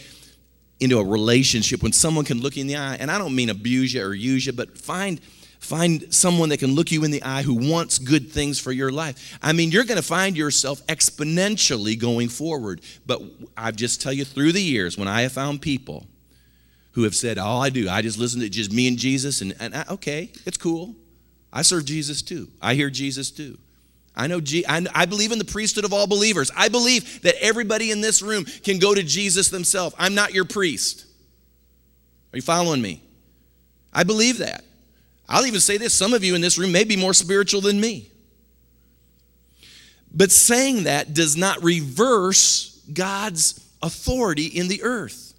into 0.79 0.99
a 0.99 1.03
relationship 1.03 1.83
when 1.83 1.91
someone 1.91 2.25
can 2.25 2.39
look 2.39 2.55
you 2.55 2.61
in 2.61 2.67
the 2.67 2.75
eye, 2.75 2.95
and 2.99 3.11
I 3.11 3.17
don't 3.17 3.35
mean 3.35 3.49
abuse 3.49 3.93
you 3.93 4.03
or 4.03 4.13
use 4.13 4.45
you, 4.45 4.53
but 4.53 4.77
find 4.77 5.19
Find 5.59 6.13
someone 6.13 6.49
that 6.49 6.59
can 6.59 6.75
look 6.75 6.91
you 6.91 7.03
in 7.03 7.11
the 7.11 7.23
eye 7.23 7.41
who 7.41 7.71
wants 7.71 7.97
good 7.97 8.31
things 8.31 8.59
for 8.59 8.71
your 8.71 8.91
life. 8.91 9.37
I 9.41 9.53
mean, 9.53 9.71
you're 9.71 9.83
going 9.83 9.97
to 9.97 10.05
find 10.05 10.37
yourself 10.37 10.85
exponentially 10.87 11.99
going 11.99 12.29
forward. 12.29 12.81
But 13.05 13.21
I 13.55 13.71
just 13.71 14.01
tell 14.01 14.13
you 14.13 14.23
through 14.23 14.51
the 14.51 14.61
years, 14.61 14.97
when 14.97 15.07
I 15.07 15.23
have 15.23 15.31
found 15.31 15.61
people 15.61 16.05
who 16.91 17.03
have 17.03 17.15
said, 17.15 17.37
All 17.37 17.61
I 17.61 17.69
do, 17.69 17.89
I 17.89 18.01
just 18.01 18.17
listen 18.17 18.41
to 18.41 18.49
just 18.49 18.71
me 18.71 18.87
and 18.87 18.97
Jesus, 18.97 19.41
and, 19.41 19.55
and 19.59 19.75
I, 19.75 19.85
okay, 19.91 20.31
it's 20.45 20.57
cool. 20.57 20.95
I 21.51 21.63
serve 21.63 21.85
Jesus 21.85 22.21
too. 22.21 22.49
I 22.61 22.75
hear 22.75 22.89
Jesus 22.89 23.31
too. 23.31 23.57
I 24.15 24.25
know 24.25 24.41
I 24.95 25.05
believe 25.05 25.31
in 25.31 25.37
the 25.37 25.45
priesthood 25.45 25.85
of 25.85 25.93
all 25.93 26.07
believers. 26.07 26.49
I 26.55 26.69
believe 26.69 27.21
that 27.21 27.35
everybody 27.39 27.91
in 27.91 28.01
this 28.01 28.23
room 28.23 28.45
can 28.45 28.79
go 28.79 28.95
to 28.95 29.03
Jesus 29.03 29.49
themselves. 29.49 29.95
I'm 29.99 30.15
not 30.15 30.33
your 30.33 30.45
priest. 30.45 31.05
Are 32.33 32.37
you 32.37 32.41
following 32.41 32.81
me? 32.81 33.03
I 33.93 34.03
believe 34.03 34.39
that. 34.39 34.63
I'll 35.29 35.45
even 35.45 35.59
say 35.59 35.77
this 35.77 35.93
some 35.93 36.13
of 36.13 36.23
you 36.23 36.35
in 36.35 36.41
this 36.41 36.57
room 36.57 36.71
may 36.71 36.83
be 36.83 36.95
more 36.95 37.13
spiritual 37.13 37.61
than 37.61 37.79
me. 37.79 38.11
But 40.13 40.31
saying 40.31 40.83
that 40.83 41.13
does 41.13 41.35
not 41.35 41.61
reverse 41.63 42.81
God's 42.93 43.63
authority 43.81 44.45
in 44.45 44.67
the 44.67 44.83
earth. 44.83 45.33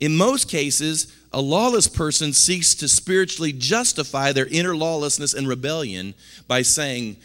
In 0.00 0.16
most 0.16 0.48
cases, 0.48 1.14
a 1.32 1.40
lawless 1.40 1.86
person 1.86 2.32
seeks 2.32 2.74
to 2.76 2.88
spiritually 2.88 3.52
justify 3.52 4.32
their 4.32 4.46
inner 4.46 4.74
lawlessness 4.74 5.34
and 5.34 5.46
rebellion 5.46 6.14
by 6.48 6.62
saying, 6.62 7.16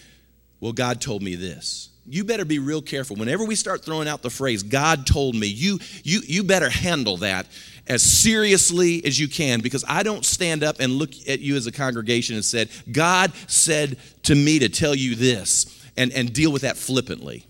Well, 0.59 0.73
God 0.73 0.99
told 1.01 1.23
me 1.23 1.35
this. 1.35 1.89
You 2.07 2.23
better 2.23 2.45
be 2.45 2.59
real 2.59 2.83
careful. 2.83 3.15
Whenever 3.15 3.45
we 3.45 3.55
start 3.55 3.83
throwing 3.83 4.07
out 4.07 4.21
the 4.21 4.29
phrase, 4.29 4.61
God 4.61 5.07
told 5.07 5.33
me, 5.33 5.47
you, 5.47 5.79
you, 6.03 6.19
you 6.27 6.43
better 6.43 6.69
handle 6.69 7.17
that 7.17 7.47
as 7.87 8.01
seriously 8.01 9.03
as 9.05 9.19
you 9.19 9.27
can 9.27 9.61
because 9.61 9.85
I 9.87 10.03
don't 10.03 10.25
stand 10.25 10.63
up 10.63 10.77
and 10.79 10.93
look 10.93 11.11
at 11.27 11.39
you 11.39 11.55
as 11.55 11.67
a 11.67 11.71
congregation 11.71 12.35
and 12.35 12.43
said, 12.43 12.69
God 12.91 13.31
said 13.47 13.97
to 14.23 14.35
me 14.35 14.59
to 14.59 14.69
tell 14.69 14.95
you 14.95 15.15
this 15.15 15.87
and, 15.95 16.11
and 16.13 16.33
deal 16.33 16.51
with 16.51 16.63
that 16.63 16.77
flippantly. 16.77 17.45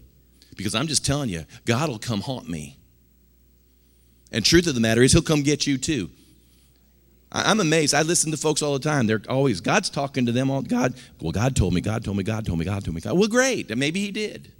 Because 0.55 0.75
I'm 0.75 0.88
just 0.88 1.05
telling 1.05 1.29
you, 1.29 1.45
God 1.65 1.89
will 1.89 1.99
come 1.99 2.21
haunt 2.21 2.49
me. 2.49 2.77
And 4.31 4.43
truth 4.43 4.67
of 4.67 4.75
the 4.75 4.81
matter 4.81 5.01
is, 5.01 5.11
he'll 5.11 5.21
come 5.21 5.43
get 5.43 5.67
you 5.67 5.77
too. 5.77 6.09
I'm 7.31 7.59
amazed. 7.59 7.93
I 7.93 8.01
listen 8.03 8.31
to 8.31 8.38
folks 8.38 8.61
all 8.61 8.73
the 8.73 8.79
time. 8.79 9.07
They're 9.07 9.21
always, 9.27 9.59
God's 9.59 9.89
talking 9.89 10.25
to 10.25 10.31
them 10.31 10.49
all. 10.49 10.61
God, 10.61 10.93
well, 11.19 11.33
God 11.33 11.55
told 11.55 11.73
me, 11.73 11.81
God 11.81 12.05
told 12.05 12.15
me, 12.15 12.23
God 12.23 12.45
told 12.45 12.59
me, 12.59 12.65
God 12.65 12.86
told 12.86 12.95
me. 12.95 13.01
God. 13.01 13.17
Well, 13.17 13.27
great. 13.27 13.75
Maybe 13.75 13.99
he 13.99 14.11
did. 14.11 14.51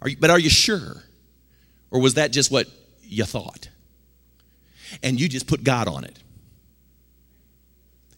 Are 0.00 0.08
you, 0.08 0.16
but 0.18 0.30
are 0.30 0.38
you 0.38 0.50
sure? 0.50 1.04
Or 1.92 2.00
was 2.00 2.14
that 2.14 2.32
just 2.32 2.50
what 2.50 2.66
you 3.02 3.24
thought? 3.24 3.68
And 5.02 5.20
you 5.20 5.28
just 5.28 5.46
put 5.46 5.64
God 5.64 5.88
on 5.88 6.04
it. 6.04 6.18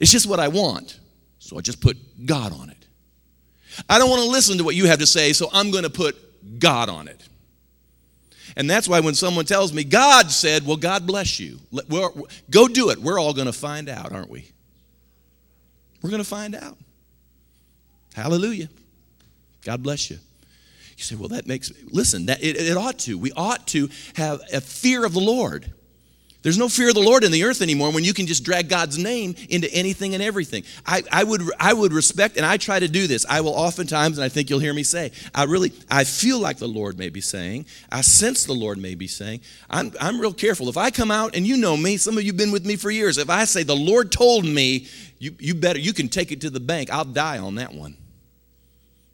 It's 0.01 0.11
just 0.11 0.27
what 0.27 0.41
I 0.41 0.49
want, 0.49 0.99
so 1.39 1.57
I 1.59 1.61
just 1.61 1.81
put 1.81 1.97
God 2.27 2.53
on 2.53 2.71
it. 2.71 2.87
I 3.89 3.99
don't 3.99 4.11
want 4.11 4.23
to 4.23 4.29
listen 4.29 4.59
to 4.59 4.65
what 4.65 4.75
you 4.75 4.87
have 4.87 4.99
to 4.99 5.07
say, 5.07 5.33
so 5.33 5.49
I'm 5.53 5.71
going 5.71 5.85
to 5.85 5.91
put 5.91 6.17
God 6.59 6.89
on 6.89 7.09
it. 7.09 7.27
And 8.57 8.71
that's 8.71 8.89
why 8.89 9.01
when 9.01 9.15
someone 9.15 9.45
tells 9.45 9.73
me, 9.73 9.83
God 9.83 10.31
said, 10.31 10.65
well, 10.65 10.77
God 10.77 11.07
bless 11.07 11.41
you, 11.41 11.59
we're, 11.89 12.09
go 12.51 12.69
do 12.69 12.91
it. 12.91 12.99
We're 12.99 13.19
all 13.19 13.35
going 13.35 13.47
to 13.47 13.53
find 13.53 13.89
out, 13.89 14.13
aren't 14.13 14.31
we? 14.31 14.51
We're 16.03 16.11
going 16.11 16.23
to 16.23 16.29
find 16.29 16.55
out. 16.55 16.77
Hallelujah. 18.15 18.69
God 19.63 19.83
bless 19.83 20.11
you. 20.11 20.19
You 20.97 21.03
say, 21.03 21.17
well, 21.17 21.29
that 21.31 21.47
makes, 21.47 21.73
listen, 21.87 22.27
that, 22.27 22.45
it, 22.45 22.57
it 22.57 22.77
ought 22.77 22.99
to. 23.01 23.19
We 23.19 23.33
ought 23.33 23.67
to 23.69 23.89
have 24.15 24.41
a 24.53 24.61
fear 24.61 25.05
of 25.05 25.15
the 25.15 25.21
Lord. 25.21 25.73
There's 26.45 26.59
no 26.59 26.69
fear 26.69 26.91
of 26.91 26.95
the 26.95 27.01
Lord 27.01 27.25
in 27.25 27.33
the 27.33 27.43
earth 27.45 27.63
anymore 27.63 27.91
when 27.91 28.05
you 28.05 28.13
can 28.13 28.27
just 28.27 28.45
drag 28.45 28.69
God's 28.69 28.99
name 28.99 29.35
into 29.49 29.73
anything 29.73 30.13
and 30.13 30.23
everything. 30.23 30.63
I, 30.85 31.03
I, 31.11 31.25
would, 31.25 31.41
I 31.59 31.73
would 31.73 31.95
respect, 31.95 32.37
and 32.37 32.45
I 32.45 32.59
try 32.59 32.79
to 32.79 32.87
do 32.87 33.07
this. 33.07 33.25
I 33.27 33.41
will 33.41 33.55
oftentimes, 33.55 34.19
and 34.19 34.25
I 34.25 34.29
think 34.29 34.51
you'll 34.51 34.59
hear 34.59 34.75
me 34.75 34.83
say, 34.83 35.11
I 35.35 35.45
really, 35.45 35.73
I 35.91 36.05
feel 36.05 36.39
like 36.39 36.59
the 36.59 36.69
Lord 36.69 36.99
may 36.99 37.09
be 37.09 37.23
saying, 37.23 37.65
I 37.91 38.03
sense 38.03 38.45
the 38.45 38.53
Lord 38.53 38.77
may 38.77 38.95
be 38.95 39.07
saying. 39.07 39.41
I'm, 39.71 39.93
I'm 39.99 40.21
real 40.21 40.35
careful. 40.35 40.69
If 40.69 40.77
I 40.77 40.91
come 40.91 41.11
out, 41.11 41.35
and 41.35 41.47
you 41.47 41.57
know 41.57 41.79
me, 41.79 41.97
some 41.97 42.19
of 42.19 42.25
you 42.25 42.33
have 42.33 42.37
been 42.37 42.53
with 42.53 42.67
me 42.67 42.77
for 42.77 42.91
years, 42.91 43.17
if 43.17 43.31
I 43.31 43.47
say, 43.47 43.63
the 43.63 43.75
Lord 43.75 44.13
told 44.13 44.45
me, 44.45 44.87
you, 45.19 45.35
you 45.39 45.55
better, 45.55 45.79
you 45.79 45.95
can 45.95 46.09
take 46.09 46.31
it 46.31 46.43
to 46.43 46.51
the 46.51 46.61
bank, 46.61 46.91
I'll 46.93 47.07
die 47.07 47.39
on 47.39 47.55
that 47.55 47.73
one. 47.73 47.97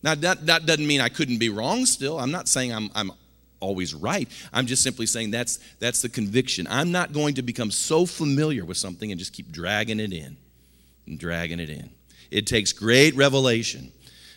Now, 0.02 0.16
that, 0.16 0.46
that 0.46 0.66
doesn't 0.66 0.86
mean 0.86 1.00
I 1.00 1.10
couldn't 1.10 1.38
be 1.38 1.48
wrong 1.48 1.86
still. 1.86 2.18
I'm 2.18 2.32
not 2.32 2.48
saying 2.48 2.72
I'm, 2.72 2.90
I'm 2.96 3.12
always 3.61 3.94
right. 3.94 4.28
I'm 4.52 4.66
just 4.66 4.82
simply 4.82 5.06
saying 5.06 5.30
that's, 5.30 5.58
that's 5.78 6.02
the 6.02 6.08
conviction. 6.08 6.66
I'm 6.68 6.90
not 6.90 7.12
going 7.12 7.34
to 7.34 7.42
become 7.42 7.70
so 7.70 8.06
familiar 8.06 8.64
with 8.64 8.76
something 8.76 9.11
and 9.11 9.18
just 9.18 9.32
keep 9.32 9.52
dragging 9.52 10.00
it 10.00 10.12
in 10.12 10.36
and 11.06 11.18
dragging 11.18 11.61
it 11.61 11.70
in. 11.70 11.90
It 12.30 12.46
takes 12.46 12.72
great 12.72 13.14
revelation 13.14 13.92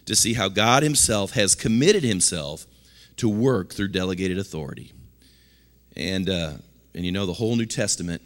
to 0.06 0.16
see 0.16 0.34
how 0.34 0.50
God 0.50 0.84
Himself 0.84 1.32
has 1.32 1.56
committed 1.56 2.04
Himself 2.04 2.66
to 3.18 3.30
work 3.30 3.74
through 3.74 3.90
delegated 3.90 4.38
authority. 4.38 4.92
And, 5.96 6.30
uh, 6.30 6.54
and 6.94 7.06
you 7.06 7.12
know, 7.12 7.26
the 7.26 7.34
whole 7.34 7.56
New 7.56 7.66
Testament, 7.66 8.22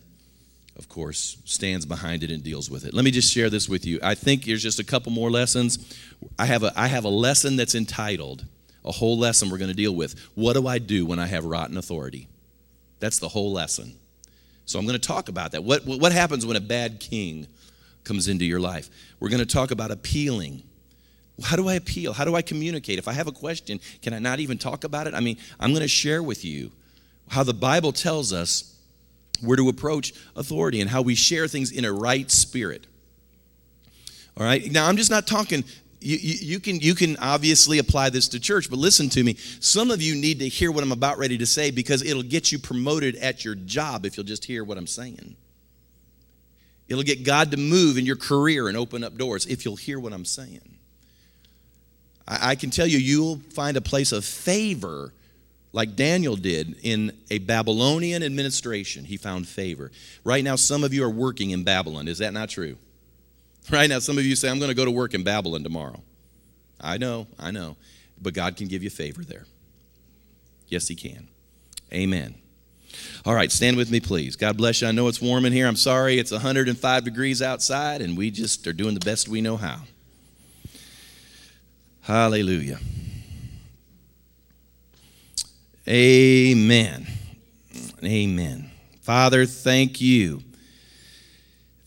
of 0.78 0.88
course, 0.88 1.38
stands 1.45 1.86
behind 1.86 2.24
it 2.24 2.32
and 2.32 2.43
deals 2.43 2.70
with 2.70 2.86
it. 2.86 2.93
Let 2.93 3.04
me 3.04 3.12
just 3.12 3.34
share 3.34 3.50
this 3.50 3.68
with 3.68 3.86
you. 3.86 4.00
I 4.02 4.16
think 4.16 4.45
there's 4.45 4.64
just 4.64 4.80
a 4.80 4.84
couple 4.84 5.12
more 5.12 5.30
lessons. 5.30 5.95
I 6.39 6.45
have 6.45 6.64
a, 6.64 6.72
I 6.76 6.88
have 6.88 7.04
a 7.04 7.10
lesson 7.10 7.56
that's 7.56 7.76
entitled, 7.76 8.45
a 8.88 8.92
whole 8.92 9.18
lesson 9.18 9.50
we're 9.50 9.58
going 9.58 9.70
to 9.70 9.76
deal 9.76 9.94
with. 9.94 10.18
What 10.34 10.54
do 10.54 10.66
I 10.66 10.80
do 10.80 11.06
when 11.06 11.20
I 11.20 11.28
have 11.28 11.46
rotten 11.46 11.78
authority? 11.78 12.28
That's 13.00 13.20
the 13.20 13.28
whole 13.28 13.52
lesson. 13.52 13.94
So 14.66 14.80
I'm 14.80 14.86
going 14.86 15.00
to 15.00 15.08
talk 15.08 15.30
about 15.30 15.52
that. 15.52 15.64
What, 15.64 15.86
what 15.86 16.12
happens 16.12 16.46
when 16.46 16.58
a 16.58 16.62
bad 16.62 17.00
king 17.00 17.48
comes 18.04 18.28
into 18.28 18.46
your 18.46 18.60
life? 18.60 18.90
We're 19.20 19.30
going 19.30 19.46
to 19.46 19.46
talk 19.46 19.72
about 19.72 19.92
appealing. 19.92 20.64
How 21.44 21.56
do 21.56 21.68
I 21.68 21.76
appeal? 21.76 22.14
How 22.14 22.26
do 22.26 22.36
I 22.36 22.42
communicate? 22.42 22.98
If 22.98 23.08
I 23.08 23.14
have 23.14 23.28
a 23.28 23.32
question, 23.32 23.80
can 24.02 24.14
I 24.14 24.20
not 24.20 24.40
even 24.40 24.58
talk 24.58 24.84
about 24.84 25.06
it? 25.06 25.14
I 25.14 25.20
mean, 25.20 25.38
I'm 25.60 25.72
going 25.72 25.82
to 25.82 25.88
share 25.88 26.24
with 26.24 26.44
you 26.44 26.72
how 27.30 27.44
the 27.44 27.54
Bible 27.54 27.92
tells 27.92 28.34
us 28.34 28.74
where 29.42 29.58
to 29.58 29.70
approach 29.70 30.14
authority 30.36 30.82
and 30.82 30.90
how 30.90 31.02
we 31.02 31.14
share 31.14 31.48
things 31.48 31.72
in 31.72 31.86
a 31.86 31.92
right 31.92 32.32
spirit. 32.32 32.88
All 34.36 34.46
right? 34.46 34.72
Now, 34.72 34.88
I'm 34.88 34.98
just 34.98 35.12
not 35.12 35.28
talking 35.28 35.64
you, 36.00 36.18
you, 36.18 36.36
you, 36.41 36.60
can, 36.60 36.80
you 36.80 36.93
can 36.93 37.18
obviously 37.18 37.80
apply 37.80 38.10
this 38.10 38.28
to 38.30 38.39
church, 38.39 38.70
but 38.70 38.78
listen 38.78 39.10
to 39.10 39.24
me. 39.24 39.36
Some 39.60 39.89
of 39.89 40.02
you 40.02 40.16
need 40.16 40.39
to 40.39 40.48
hear 40.48 40.72
what 40.72 40.84
I'm 40.84 40.91
about 40.91 41.18
ready 41.18 41.38
to 41.39 41.45
say 41.45 41.72
because 41.72 42.04
it'll 42.04 42.24
get 42.24 42.52
you 42.52 42.60
promoted 42.60 43.16
at 43.16 43.43
your 43.43 43.56
job 43.56 44.06
if 44.06 44.16
you'll 44.16 44.26
just 44.26 44.45
hear 44.45 44.64
what 44.64 44.78
I'm 44.78 44.88
saying. 44.88 45.36
It'll 46.88 47.04
get 47.04 47.24
God 47.24 47.52
to 47.52 47.58
move 47.58 47.98
in 47.98 48.06
your 48.06 48.16
career 48.16 48.68
and 48.68 48.78
open 48.78 49.04
up 49.04 49.18
doors 49.18 49.45
if 49.45 49.66
you'll 49.66 49.76
hear 49.76 50.00
what 50.00 50.14
I'm 50.14 50.26
saying. 50.26 50.78
I, 52.28 52.52
I 52.52 52.56
can 52.56 52.70
tell 52.70 52.88
you, 52.88 52.98
you'll 52.98 53.38
find 53.52 53.76
a 53.76 53.82
place 53.82 54.12
of 54.12 54.24
favor 54.24 55.14
like 55.74 55.95
Daniel 55.95 56.36
did 56.36 56.76
in 56.84 57.12
a 57.30 57.39
Babylonian 57.39 58.24
administration. 58.24 59.04
He 59.06 59.18
found 59.18 59.48
favor. 59.48 59.91
Right 60.24 60.43
now, 60.43 60.56
some 60.56 60.84
of 60.84 60.93
you 60.93 61.04
are 61.04 61.10
working 61.10 61.52
in 61.52 61.64
Babylon. 61.64 62.08
Is 62.08 62.20
that 62.20 62.34
not 62.34 62.50
true? 62.50 62.78
Right 63.70 63.89
now, 63.89 63.99
some 63.99 64.18
of 64.18 64.26
you 64.26 64.36
say, 64.36 64.49
I'm 64.49 64.59
going 64.59 64.70
to 64.70 64.76
go 64.76 64.86
to 64.86 64.91
work 64.91 65.13
in 65.13 65.24
Babylon 65.24 65.63
tomorrow. 65.63 66.01
I 66.80 66.97
know, 66.97 67.28
I 67.38 67.51
know. 67.51 67.76
But 68.22 68.34
God 68.34 68.55
can 68.55 68.68
give 68.68 68.84
you 68.84 68.89
favor 68.89 69.24
there. 69.24 69.45
Yes, 70.68 70.88
He 70.88 70.95
can. 70.95 71.28
Amen. 71.93 72.36
All 73.26 73.36
right, 73.36 73.51
stand 73.51 73.78
with 73.78 73.91
me, 73.91 73.99
please. 73.99 74.36
God 74.36 74.57
bless 74.57 74.82
you. 74.82 74.88
I 74.88 74.91
know 74.91 75.07
it's 75.07 75.22
warm 75.22 75.45
in 75.45 75.53
here. 75.53 75.68
I'm 75.68 75.76
sorry 75.76 76.18
it's 76.18 76.32
105 76.32 77.03
degrees 77.03 77.41
outside, 77.41 78.01
and 78.01 78.18
we 78.18 78.32
just 78.32 78.65
are 78.68 78.74
doing 78.74 78.93
the 78.93 79.05
best 79.05 79.28
we 79.28 79.41
know 79.41 79.57
how. 79.57 79.82
Hallelujah. 82.01 82.80
Amen. 85.88 87.07
Amen. 88.03 88.72
Father, 89.01 89.45
thank 89.45 90.01
you 90.01 90.41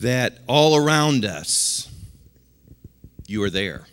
that 0.01 0.39
all 0.47 0.77
around 0.77 1.25
us, 1.25 1.91
you 3.27 3.43
are 3.43 3.51
there. 3.51 3.87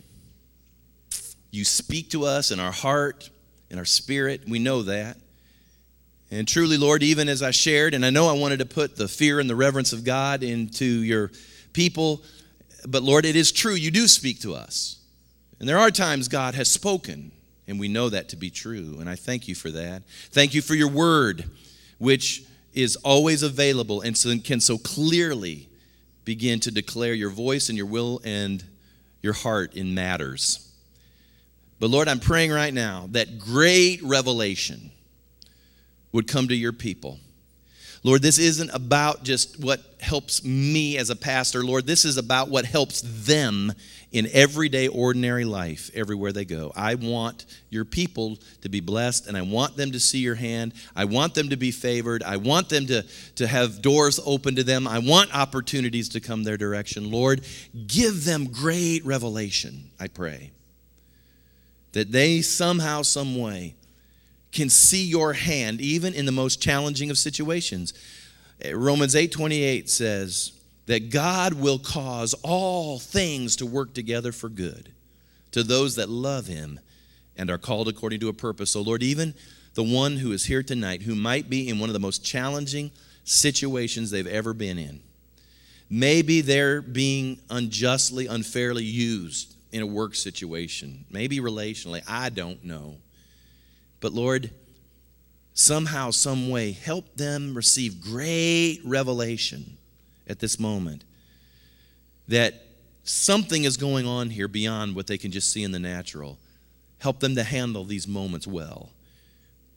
You 1.50 1.64
speak 1.64 2.10
to 2.10 2.24
us 2.24 2.50
in 2.50 2.60
our 2.60 2.72
heart, 2.72 3.30
in 3.70 3.78
our 3.78 3.84
spirit. 3.84 4.42
We 4.48 4.58
know 4.58 4.82
that. 4.82 5.16
And 6.30 6.46
truly, 6.46 6.76
Lord, 6.76 7.02
even 7.02 7.28
as 7.28 7.42
I 7.42 7.52
shared, 7.52 7.94
and 7.94 8.04
I 8.04 8.10
know 8.10 8.28
I 8.28 8.38
wanted 8.38 8.58
to 8.58 8.66
put 8.66 8.96
the 8.96 9.08
fear 9.08 9.40
and 9.40 9.48
the 9.48 9.56
reverence 9.56 9.92
of 9.92 10.04
God 10.04 10.42
into 10.42 10.84
your 10.84 11.30
people, 11.72 12.22
but 12.86 13.02
Lord, 13.02 13.24
it 13.24 13.36
is 13.36 13.50
true. 13.50 13.74
You 13.74 13.90
do 13.90 14.06
speak 14.06 14.40
to 14.40 14.54
us. 14.54 14.96
And 15.58 15.68
there 15.68 15.78
are 15.78 15.90
times 15.90 16.28
God 16.28 16.54
has 16.54 16.70
spoken, 16.70 17.32
and 17.66 17.80
we 17.80 17.88
know 17.88 18.08
that 18.10 18.28
to 18.30 18.36
be 18.36 18.50
true. 18.50 18.98
And 19.00 19.08
I 19.08 19.14
thank 19.14 19.48
you 19.48 19.54
for 19.54 19.70
that. 19.70 20.02
Thank 20.30 20.54
you 20.54 20.62
for 20.62 20.74
your 20.74 20.90
word, 20.90 21.44
which 21.98 22.44
is 22.74 22.96
always 22.96 23.42
available 23.42 24.02
and 24.02 24.16
can 24.44 24.60
so 24.60 24.78
clearly 24.78 25.67
begin 26.28 26.60
to 26.60 26.70
declare 26.70 27.14
your 27.14 27.30
voice 27.30 27.70
and 27.70 27.78
your 27.78 27.86
will 27.86 28.20
and 28.22 28.62
your 29.22 29.32
heart 29.32 29.72
in 29.72 29.94
matters. 29.94 30.70
But 31.80 31.88
Lord, 31.88 32.06
I'm 32.06 32.20
praying 32.20 32.50
right 32.50 32.74
now 32.74 33.08
that 33.12 33.38
great 33.38 34.02
revelation 34.02 34.90
would 36.12 36.28
come 36.28 36.48
to 36.48 36.54
your 36.54 36.74
people. 36.74 37.18
Lord, 38.04 38.22
this 38.22 38.38
isn't 38.38 38.70
about 38.70 39.24
just 39.24 39.60
what 39.60 39.80
helps 40.00 40.44
me 40.44 40.96
as 40.98 41.10
a 41.10 41.16
pastor. 41.16 41.64
Lord, 41.64 41.86
this 41.86 42.04
is 42.04 42.16
about 42.16 42.48
what 42.48 42.64
helps 42.64 43.02
them 43.04 43.72
in 44.12 44.28
everyday, 44.32 44.88
ordinary 44.88 45.44
life, 45.44 45.90
everywhere 45.94 46.32
they 46.32 46.44
go. 46.44 46.72
I 46.74 46.94
want 46.94 47.44
your 47.68 47.84
people 47.84 48.38
to 48.62 48.68
be 48.68 48.80
blessed, 48.80 49.26
and 49.26 49.36
I 49.36 49.42
want 49.42 49.76
them 49.76 49.92
to 49.92 50.00
see 50.00 50.18
your 50.18 50.36
hand. 50.36 50.72
I 50.96 51.04
want 51.04 51.34
them 51.34 51.50
to 51.50 51.56
be 51.56 51.70
favored. 51.70 52.22
I 52.22 52.36
want 52.36 52.68
them 52.68 52.86
to, 52.86 53.04
to 53.34 53.46
have 53.46 53.82
doors 53.82 54.18
open 54.24 54.54
to 54.56 54.64
them. 54.64 54.86
I 54.86 55.00
want 55.00 55.34
opportunities 55.34 56.08
to 56.10 56.20
come 56.20 56.44
their 56.44 56.56
direction. 56.56 57.10
Lord, 57.10 57.44
give 57.86 58.24
them 58.24 58.46
great 58.46 59.04
revelation, 59.04 59.90
I 60.00 60.08
pray. 60.08 60.52
That 61.92 62.12
they 62.12 62.40
somehow, 62.42 63.02
some 63.02 63.36
way, 63.36 63.74
can 64.52 64.70
see 64.70 65.04
your 65.04 65.34
hand 65.34 65.80
even 65.80 66.14
in 66.14 66.26
the 66.26 66.32
most 66.32 66.60
challenging 66.60 67.10
of 67.10 67.18
situations. 67.18 67.92
Eh, 68.60 68.72
Romans 68.72 69.14
8:28 69.14 69.88
says, 69.88 70.52
that 70.88 71.10
God 71.10 71.52
will 71.52 71.78
cause 71.78 72.32
all 72.42 72.98
things 72.98 73.56
to 73.56 73.66
work 73.66 73.92
together 73.92 74.32
for 74.32 74.48
good 74.48 74.90
to 75.52 75.62
those 75.62 75.96
that 75.96 76.08
love 76.08 76.46
him 76.46 76.80
and 77.36 77.50
are 77.50 77.58
called 77.58 77.88
according 77.88 78.20
to 78.20 78.28
a 78.28 78.32
purpose. 78.32 78.70
So, 78.70 78.80
Lord, 78.80 79.02
even 79.02 79.34
the 79.74 79.82
one 79.82 80.16
who 80.16 80.32
is 80.32 80.46
here 80.46 80.62
tonight 80.62 81.02
who 81.02 81.14
might 81.14 81.50
be 81.50 81.68
in 81.68 81.78
one 81.78 81.90
of 81.90 81.92
the 81.92 82.00
most 82.00 82.24
challenging 82.24 82.90
situations 83.24 84.10
they've 84.10 84.26
ever 84.26 84.54
been 84.54 84.78
in, 84.78 85.00
maybe 85.90 86.40
they're 86.40 86.80
being 86.80 87.38
unjustly, 87.50 88.26
unfairly 88.26 88.84
used 88.84 89.56
in 89.70 89.82
a 89.82 89.86
work 89.86 90.14
situation, 90.14 91.04
maybe 91.10 91.38
relationally, 91.38 92.02
I 92.08 92.30
don't 92.30 92.64
know. 92.64 92.96
But, 94.00 94.12
Lord, 94.12 94.50
somehow, 95.54 96.10
some 96.10 96.50
way, 96.50 96.72
help 96.72 97.16
them 97.16 97.54
receive 97.54 98.00
great 98.00 98.80
revelation 98.84 99.76
at 100.28 100.38
this 100.38 100.58
moment 100.58 101.04
that 102.28 102.62
something 103.02 103.64
is 103.64 103.76
going 103.76 104.06
on 104.06 104.30
here 104.30 104.48
beyond 104.48 104.94
what 104.94 105.06
they 105.06 105.18
can 105.18 105.30
just 105.30 105.50
see 105.50 105.64
in 105.64 105.72
the 105.72 105.78
natural. 105.78 106.38
Help 106.98 107.20
them 107.20 107.34
to 107.34 107.42
handle 107.42 107.84
these 107.84 108.06
moments 108.06 108.46
well. 108.46 108.90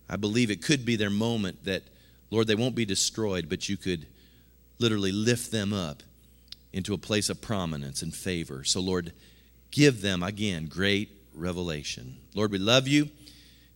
I 0.10 0.18
believe 0.18 0.52
it 0.52 0.62
could 0.62 0.86
be 0.86 0.98
their 0.98 1.10
moment 1.10 1.64
that, 1.64 1.84
Lord, 2.30 2.48
they 2.48 2.56
won't 2.56 2.76
be 2.76 2.86
destroyed, 2.86 3.48
but 3.48 3.70
you 3.70 3.78
could 3.78 4.06
literally 4.80 5.12
lift 5.12 5.52
them 5.52 5.72
up 5.72 6.04
into 6.74 6.94
a 6.94 6.98
place 6.98 7.30
of 7.30 7.42
prominence 7.42 8.02
and 8.02 8.14
favor. 8.14 8.64
So, 8.64 8.82
Lord, 8.82 9.14
give 9.72 10.02
them, 10.02 10.22
again, 10.24 10.66
great 10.66 11.10
revelation. 11.34 12.18
Lord, 12.36 12.52
we 12.52 12.58
love 12.58 12.88
you. 12.88 13.10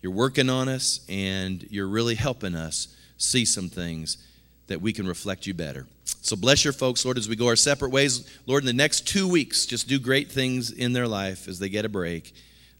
You're 0.05 0.13
working 0.13 0.51
on 0.51 0.69
us, 0.69 1.03
and 1.09 1.65
you're 1.71 1.87
really 1.87 2.13
helping 2.13 2.53
us 2.53 2.95
see 3.17 3.43
some 3.43 3.69
things 3.69 4.19
that 4.67 4.79
we 4.79 4.93
can 4.93 5.07
reflect 5.07 5.47
you 5.47 5.55
better. 5.55 5.87
So 6.03 6.35
bless 6.35 6.63
your 6.63 6.73
folks, 6.73 7.03
Lord, 7.03 7.17
as 7.17 7.27
we 7.27 7.35
go 7.35 7.47
our 7.47 7.55
separate 7.55 7.89
ways. 7.89 8.29
Lord, 8.45 8.61
in 8.61 8.67
the 8.67 8.73
next 8.73 9.07
two 9.07 9.27
weeks, 9.27 9.65
just 9.65 9.87
do 9.87 9.97
great 9.97 10.31
things 10.31 10.69
in 10.69 10.93
their 10.93 11.07
life 11.07 11.47
as 11.47 11.57
they 11.57 11.69
get 11.69 11.85
a 11.85 11.89
break. 11.89 12.35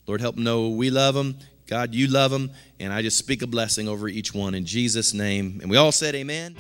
Lord, 0.05 0.21
help 0.21 0.35
them 0.35 0.43
know 0.43 0.69
we 0.69 0.91
love 0.91 1.15
them. 1.15 1.39
God, 1.65 1.95
you 1.95 2.05
love 2.05 2.29
them. 2.29 2.51
And 2.79 2.93
I 2.93 3.01
just 3.01 3.17
speak 3.17 3.41
a 3.41 3.47
blessing 3.47 3.87
over 3.87 4.07
each 4.07 4.35
one 4.35 4.53
in 4.53 4.63
Jesus' 4.63 5.11
name. 5.11 5.57
And 5.63 5.71
we 5.71 5.77
all 5.77 5.91
said, 5.91 6.13
Amen. 6.13 6.55